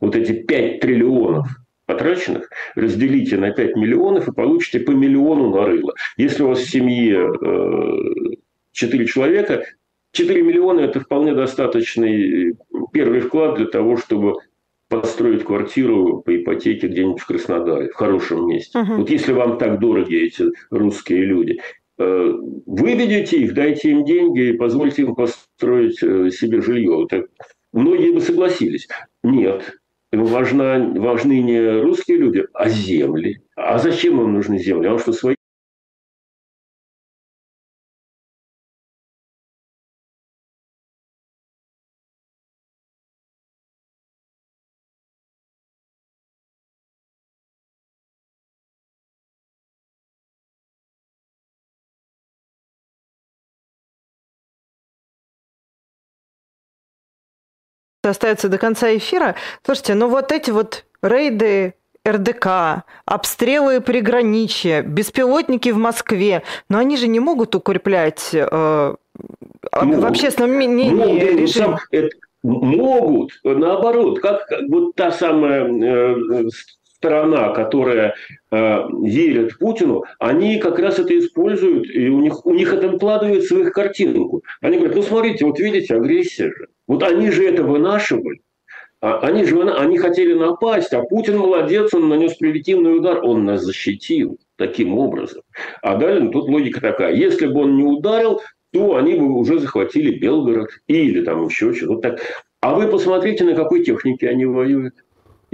Вот 0.01 0.15
эти 0.15 0.33
5 0.33 0.81
триллионов– 0.81 1.47
потраченных 1.85 2.49
разделите 2.75 3.37
на 3.37 3.51
5 3.51 3.75
миллионов 3.75 4.27
и 4.27 4.33
получите 4.33 4.79
по 4.79 4.91
миллиону 4.91 5.49
на 5.49 5.65
рыло. 5.65 5.93
Если 6.17 6.43
у 6.43 6.47
вас 6.47 6.59
в 6.59 6.69
семье 6.69 7.29
4 8.71 9.03
э, 9.03 9.07
человека, 9.07 9.65
4 10.11 10.41
миллиона– 10.41 10.79
это 10.81 10.99
вполне 10.99 11.33
достаточный 11.33 12.55
первый 12.93 13.19
вклад 13.19 13.57
для 13.57 13.67
того, 13.67 13.97
чтобы 13.97 14.35
построить 14.87 15.43
квартиру 15.43 16.21
по 16.21 16.35
ипотеке 16.35 16.87
где-нибудь 16.87 17.19
в 17.19 17.25
Краснодаре, 17.25 17.89
в 17.89 17.95
хорошем 17.95 18.47
месте. 18.47 18.79
Угу. 18.79 18.93
Вот 18.93 19.09
если 19.09 19.33
вам 19.33 19.57
так 19.57 19.79
дороги 19.79 20.15
эти 20.15 20.45
русские 20.69 21.25
люди, 21.25 21.59
э, 21.97 22.33
выведите 22.65 23.37
их, 23.37 23.53
дайте 23.53 23.91
им 23.91 24.05
деньги 24.05 24.49
и 24.49 24.53
позвольте 24.53 25.03
им 25.03 25.15
построить 25.15 26.01
э, 26.03 26.29
себе 26.29 26.61
жилье. 26.61 27.07
Так 27.09 27.25
многие 27.73 28.13
бы 28.13 28.21
согласились. 28.21 28.87
Нет, 29.23 29.75
Ему 30.15 30.27
важна, 30.27 30.79
важны 30.79 31.41
не 31.41 31.81
русские 31.81 32.19
люди, 32.19 32.45
а 32.53 32.69
земли. 32.69 33.41
А 33.57 33.77
зачем 33.77 34.21
им 34.21 34.31
нужны 34.33 34.57
земли? 34.57 34.87
А 34.87 34.97
что 34.97 35.11
свои 35.11 35.34
остается 58.09 58.49
до 58.49 58.57
конца 58.57 58.95
эфира. 58.95 59.35
Слушайте, 59.63 59.95
ну 59.95 60.07
вот 60.07 60.31
эти 60.31 60.51
вот 60.51 60.85
рейды 61.01 61.75
РДК, 62.07 62.83
обстрелы 63.05 63.81
приграничья, 63.81 64.81
беспилотники 64.83 65.69
в 65.69 65.77
Москве, 65.77 66.43
но 66.69 66.77
они 66.77 66.97
же 66.97 67.07
не 67.07 67.19
могут 67.19 67.55
укреплять 67.55 68.29
э, 68.33 68.95
ну, 69.83 69.99
в 69.99 70.05
общественном 70.05 70.51
мнении 70.51 70.91
могут, 70.91 71.21
режим. 71.21 71.77
Это, 71.91 72.09
могут, 72.43 73.31
наоборот, 73.43 74.19
как, 74.19 74.45
как 74.45 74.61
вот 74.69 74.95
та 74.95 75.11
самая 75.11 75.65
э, 75.65 76.49
сторона, 76.95 77.49
которая 77.49 78.15
э, 78.51 78.77
верит 79.03 79.57
Путину, 79.57 80.03
они 80.19 80.59
как 80.59 80.79
раз 80.79 80.99
это 80.99 81.17
используют, 81.17 81.87
и 81.89 82.07
у 82.09 82.19
них, 82.19 82.45
у 82.45 82.53
них 82.53 82.73
это 82.73 82.91
вкладывает 82.91 83.49
в 83.49 83.59
их 83.59 83.73
картинку. 83.73 84.43
Они 84.61 84.77
говорят, 84.77 84.95
ну 84.95 85.03
смотрите, 85.03 85.45
вот 85.45 85.59
видите, 85.59 85.95
агрессия 85.95 86.51
же. 86.51 86.67
Вот 86.87 87.03
они 87.03 87.31
же 87.31 87.45
это 87.47 87.63
вынашивали. 87.63 88.41
А 89.01 89.19
они 89.19 89.43
же 89.43 89.61
они 89.61 89.97
хотели 89.97 90.33
напасть, 90.33 90.93
а 90.93 91.01
Путин 91.03 91.37
молодец, 91.37 91.93
он 91.93 92.09
нанес 92.09 92.33
превентивный 92.35 92.97
удар, 92.97 93.23
он 93.23 93.45
нас 93.45 93.61
защитил 93.61 94.39
таким 94.55 94.97
образом. 94.97 95.43
А 95.81 95.95
далее 95.95 96.23
ну, 96.23 96.31
тут 96.31 96.49
логика 96.49 96.81
такая: 96.81 97.13
если 97.13 97.45
бы 97.45 97.61
он 97.61 97.77
не 97.77 97.83
ударил, 97.83 98.41
то 98.71 98.95
они 98.95 99.15
бы 99.15 99.31
уже 99.37 99.59
захватили 99.59 100.17
Белгород 100.17 100.69
или 100.87 101.23
там 101.23 101.45
еще 101.45 101.73
что-то. 101.73 102.09
Так. 102.09 102.21
А 102.61 102.73
вы 102.73 102.87
посмотрите, 102.87 103.43
на 103.43 103.53
какой 103.53 103.83
технике 103.83 104.27
они 104.27 104.45
воюют 104.45 104.95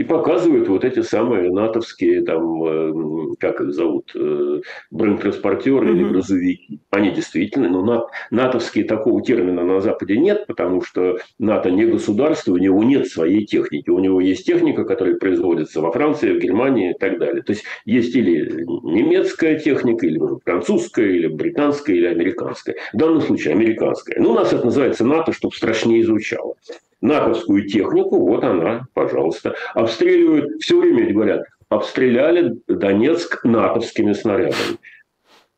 и 0.01 0.03
показывают 0.03 0.67
вот 0.67 0.83
эти 0.83 1.01
самые 1.01 1.51
натовские, 1.51 2.23
там, 2.23 2.63
э, 2.63 3.35
как 3.39 3.61
их 3.61 3.71
зовут, 3.71 4.11
э, 4.15 4.61
бронетранспортеры 4.89 5.89
mm-hmm. 5.89 5.95
или 5.95 6.03
грузовики. 6.03 6.79
Они 6.89 7.11
действительно, 7.11 7.69
но 7.69 7.83
ну, 7.83 8.07
натовские 8.31 8.85
такого 8.85 9.21
термина 9.21 9.63
на 9.63 9.79
Западе 9.79 10.17
нет, 10.17 10.47
потому 10.47 10.81
что 10.81 11.17
НАТО 11.37 11.69
не 11.69 11.85
государство, 11.85 12.53
у 12.53 12.57
него 12.57 12.83
нет 12.83 13.07
своей 13.07 13.45
техники. 13.45 13.91
У 13.91 13.99
него 13.99 14.19
есть 14.21 14.43
техника, 14.43 14.85
которая 14.85 15.17
производится 15.17 15.81
во 15.81 15.91
Франции, 15.91 16.33
в 16.33 16.39
Германии 16.39 16.91
и 16.91 16.97
так 16.97 17.19
далее. 17.19 17.43
То 17.43 17.53
есть 17.53 17.63
есть 17.85 18.15
или 18.15 18.65
немецкая 18.65 19.59
техника, 19.59 20.07
или 20.07 20.19
французская, 20.43 21.11
или 21.11 21.27
британская, 21.27 21.95
или 21.95 22.07
американская. 22.07 22.75
В 22.91 22.97
данном 22.97 23.21
случае 23.21 23.53
американская. 23.53 24.19
Ну, 24.19 24.31
у 24.31 24.33
нас 24.33 24.51
это 24.51 24.65
называется 24.65 25.05
НАТО, 25.05 25.31
чтобы 25.31 25.53
страшнее 25.53 26.03
звучало 26.03 26.55
натовскую 27.01 27.67
технику, 27.67 28.19
вот 28.19 28.43
она, 28.43 28.87
пожалуйста. 28.93 29.55
Обстреливают, 29.73 30.61
все 30.61 30.79
время 30.79 31.11
говорят, 31.11 31.45
обстреляли 31.69 32.59
Донецк 32.67 33.43
натовскими 33.43 34.13
снарядами. 34.13 34.77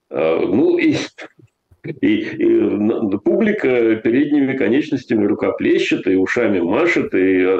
А, 0.09 0.39
ну 0.39 0.77
и, 0.77 0.95
и, 1.83 2.07
и 2.07 3.17
публика 3.23 3.95
передними 3.95 4.55
конечностями 4.55 5.25
рукоплещет 5.25 6.07
и 6.07 6.15
ушами 6.15 6.59
машет 6.59 7.13
и 7.13 7.41
э, 7.41 7.57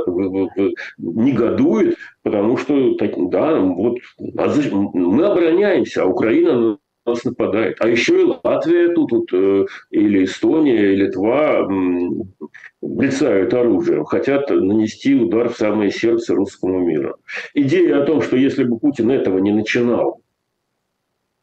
негодует, 0.98 1.98
потому 2.22 2.58
что 2.58 2.96
да, 3.00 3.60
вот 3.60 3.98
мы 4.20 5.26
обороняемся, 5.26 6.04
а 6.04 6.08
Украина 6.08 6.78
нас 7.06 7.24
нападает. 7.24 7.78
А 7.80 7.88
еще 7.88 8.22
и 8.22 8.34
Латвия 8.44 8.94
тут, 8.94 9.12
вот, 9.12 9.34
э, 9.34 9.66
или 9.92 10.26
Эстония, 10.26 10.94
или 10.94 11.06
Литва 11.06 11.68
блицают 12.82 13.54
оружием, 13.54 14.06
хотят 14.06 14.50
нанести 14.50 15.16
удар 15.16 15.50
в 15.50 15.58
самое 15.58 15.92
сердце 15.92 16.36
русскому 16.36 16.80
миру. 16.80 17.18
Идея 17.54 18.02
о 18.02 18.06
том, 18.06 18.22
что 18.22 18.38
если 18.38 18.64
бы 18.64 18.80
Путин 18.80 19.12
этого 19.12 19.40
не 19.40 19.52
начинал, 19.52 20.22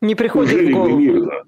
не 0.01 0.15
приходит 0.15 0.53
жили 0.53 0.73
в 0.73 0.75
голову. 0.75 0.91
бы 0.91 1.03
мирно, 1.03 1.43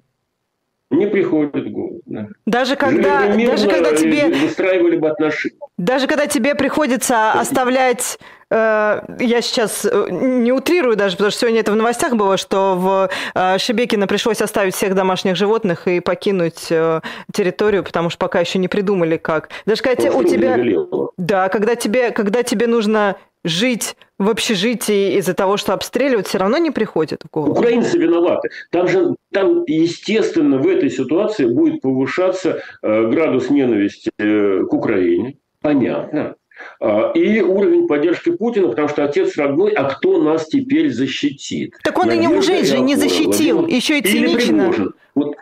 не 0.91 1.07
приходит 1.07 1.65
в 1.65 1.71
голову. 1.71 1.92
Да. 2.13 2.27
Даже 2.45 2.75
когда, 2.75 3.27
даже 3.27 3.67
когда 3.67 3.95
тебе 3.95 4.27
выстраивали 4.29 4.97
бы 4.97 5.09
отношения. 5.09 5.55
Даже 5.77 6.07
когда 6.07 6.27
тебе 6.27 6.53
приходится 6.53 7.31
оставлять 7.31 8.19
Э, 8.53 9.01
я 9.19 9.41
сейчас 9.41 9.83
э, 9.83 10.07
не 10.11 10.51
утрирую 10.51 10.95
даже, 10.95 11.15
потому 11.15 11.31
что 11.31 11.41
сегодня 11.41 11.61
это 11.61 11.71
в 11.71 11.75
новостях 11.75 12.13
было, 12.13 12.37
что 12.37 12.75
в 12.75 13.09
э, 13.33 13.57
Шебекино 13.57 14.05
пришлось 14.05 14.41
оставить 14.41 14.75
всех 14.75 14.93
домашних 14.93 15.35
животных 15.35 15.87
и 15.87 15.99
покинуть 15.99 16.71
территорию, 17.33 17.83
потому 17.83 18.09
что 18.09 18.19
пока 18.19 18.39
еще 18.39 18.59
не 18.59 18.67
придумали 18.67 19.17
как. 19.17 19.49
Даже 19.65 19.81
когда 19.81 20.11
у 20.11 20.23
тебя... 20.23 20.57
Да, 21.17 21.49
когда 21.49 21.75
тебе, 21.75 22.11
когда 22.11 22.43
тебе 22.43 22.67
нужно 22.67 23.15
жить 23.43 23.95
в 24.17 24.29
общежитии 24.29 25.17
из-за 25.17 25.33
того, 25.33 25.57
что 25.57 25.73
обстреливают, 25.73 26.27
все 26.27 26.37
равно 26.37 26.57
не 26.57 26.71
приходит 26.71 27.23
в 27.23 27.29
голову. 27.31 27.51
Украинцы 27.51 27.97
виноваты. 27.97 28.49
Там 28.71 28.87
же, 28.87 29.15
там, 29.31 29.63
естественно, 29.67 30.57
в 30.57 30.67
этой 30.67 30.89
ситуации 30.89 31.45
будет 31.45 31.81
повышаться 31.81 32.61
э, 32.81 33.07
градус 33.07 33.49
ненависти 33.49 34.11
э, 34.17 34.63
к 34.63 34.73
Украине. 34.73 35.37
Понятно. 35.61 36.35
А, 36.79 37.11
и 37.13 37.41
уровень 37.41 37.87
поддержки 37.87 38.31
Путина, 38.31 38.69
потому 38.69 38.87
что 38.87 39.03
отец 39.03 39.35
родной, 39.37 39.71
а 39.71 39.85
кто 39.85 40.21
нас 40.21 40.47
теперь 40.47 40.91
защитит? 40.91 41.75
Так 41.83 41.97
он 41.97 42.07
Надежда 42.07 42.23
и 42.23 42.31
не 42.31 42.37
уже 42.37 42.65
же 42.65 42.79
не 42.79 42.95
защитил, 42.95 43.57
Владимир... 43.57 43.75
еще 43.75 43.99
и 43.99 44.01
цинично. 44.01 44.71
Вот 45.15 45.35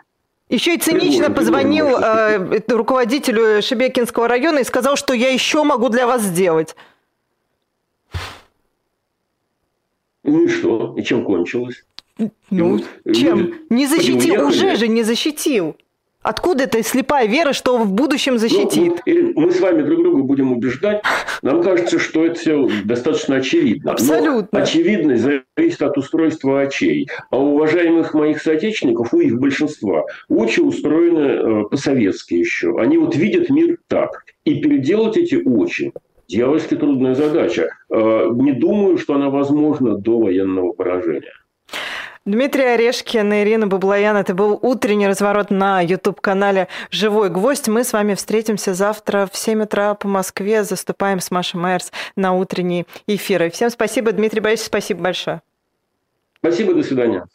еще 0.48 0.74
и 0.74 0.78
цинично 0.78 1.30
Пригожин, 1.30 1.34
позвонил 1.34 1.86
э, 1.96 2.60
руководителю 2.68 3.62
Шебекинского 3.62 4.28
района 4.28 4.58
и 4.58 4.64
сказал, 4.64 4.96
что 4.96 5.14
я 5.14 5.30
еще 5.30 5.64
могу 5.64 5.88
для 5.88 6.06
вас 6.06 6.20
сделать. 6.22 6.76
Ну 10.24 10.44
и 10.44 10.48
что? 10.48 10.94
И 10.96 11.02
чем 11.02 11.24
кончилось? 11.24 11.84
Ну, 12.50 12.80
и, 13.04 13.12
чем? 13.14 13.38
Люди 13.38 13.54
не 13.70 13.86
защитил, 13.86 14.46
уже 14.46 14.76
же 14.76 14.88
не 14.88 15.02
защитил. 15.02 15.76
Откуда 16.22 16.64
эта 16.64 16.84
слепая 16.84 17.26
вера, 17.26 17.52
что 17.52 17.78
в 17.78 17.92
будущем 17.92 18.38
защитит? 18.38 19.02
Ну, 19.04 19.32
мы 19.34 19.50
с 19.50 19.58
вами 19.58 19.82
друг 19.82 20.02
друга 20.02 20.22
будем 20.22 20.52
убеждать. 20.52 21.02
Нам 21.42 21.62
кажется, 21.64 21.98
что 21.98 22.24
это 22.24 22.38
все 22.38 22.68
достаточно 22.84 23.36
очевидно. 23.36 23.90
Абсолютно. 23.90 24.46
Но 24.52 24.62
очевидность 24.62 25.22
зависит 25.56 25.82
от 25.82 25.98
устройства 25.98 26.60
очей. 26.60 27.08
А 27.30 27.38
у 27.38 27.54
уважаемых 27.54 28.14
моих 28.14 28.40
соотечественников, 28.40 29.12
у 29.12 29.18
их 29.18 29.36
большинства, 29.40 30.04
очи 30.28 30.60
устроены 30.60 31.18
э, 31.18 31.64
по-советски 31.68 32.34
еще. 32.34 32.78
Они 32.78 32.98
вот 32.98 33.16
видят 33.16 33.50
мир 33.50 33.78
так. 33.88 34.24
И 34.44 34.60
переделать 34.60 35.16
эти 35.16 35.34
очи 35.34 35.92
дьявольски 36.32 36.76
трудная 36.76 37.14
задача. 37.14 37.68
Э, 37.90 38.28
не 38.32 38.52
думаю, 38.52 38.98
что 38.98 39.14
она 39.14 39.28
возможна 39.28 39.96
до 39.96 40.18
военного 40.18 40.72
поражения. 40.72 41.32
Дмитрий 42.24 42.64
Орешкин 42.64 43.32
и 43.32 43.42
Ирина 43.42 43.66
Баблоян. 43.66 44.16
Это 44.16 44.32
был 44.32 44.58
утренний 44.62 45.08
разворот 45.08 45.50
на 45.50 45.80
YouTube-канале 45.80 46.68
«Живой 46.90 47.30
гвоздь». 47.30 47.68
Мы 47.68 47.82
с 47.82 47.92
вами 47.92 48.14
встретимся 48.14 48.74
завтра 48.74 49.28
в 49.30 49.36
7 49.36 49.64
утра 49.64 49.94
по 49.94 50.06
Москве. 50.06 50.62
Заступаем 50.62 51.18
с 51.18 51.30
Машей 51.32 51.60
Майерс 51.60 51.92
на 52.16 52.32
утренние 52.32 52.86
эфиры. 53.08 53.50
Всем 53.50 53.70
спасибо, 53.70 54.12
Дмитрий 54.12 54.40
Борисович, 54.40 54.68
спасибо 54.68 55.02
большое. 55.02 55.42
Спасибо, 56.38 56.74
до 56.74 56.82
свидания. 56.82 57.26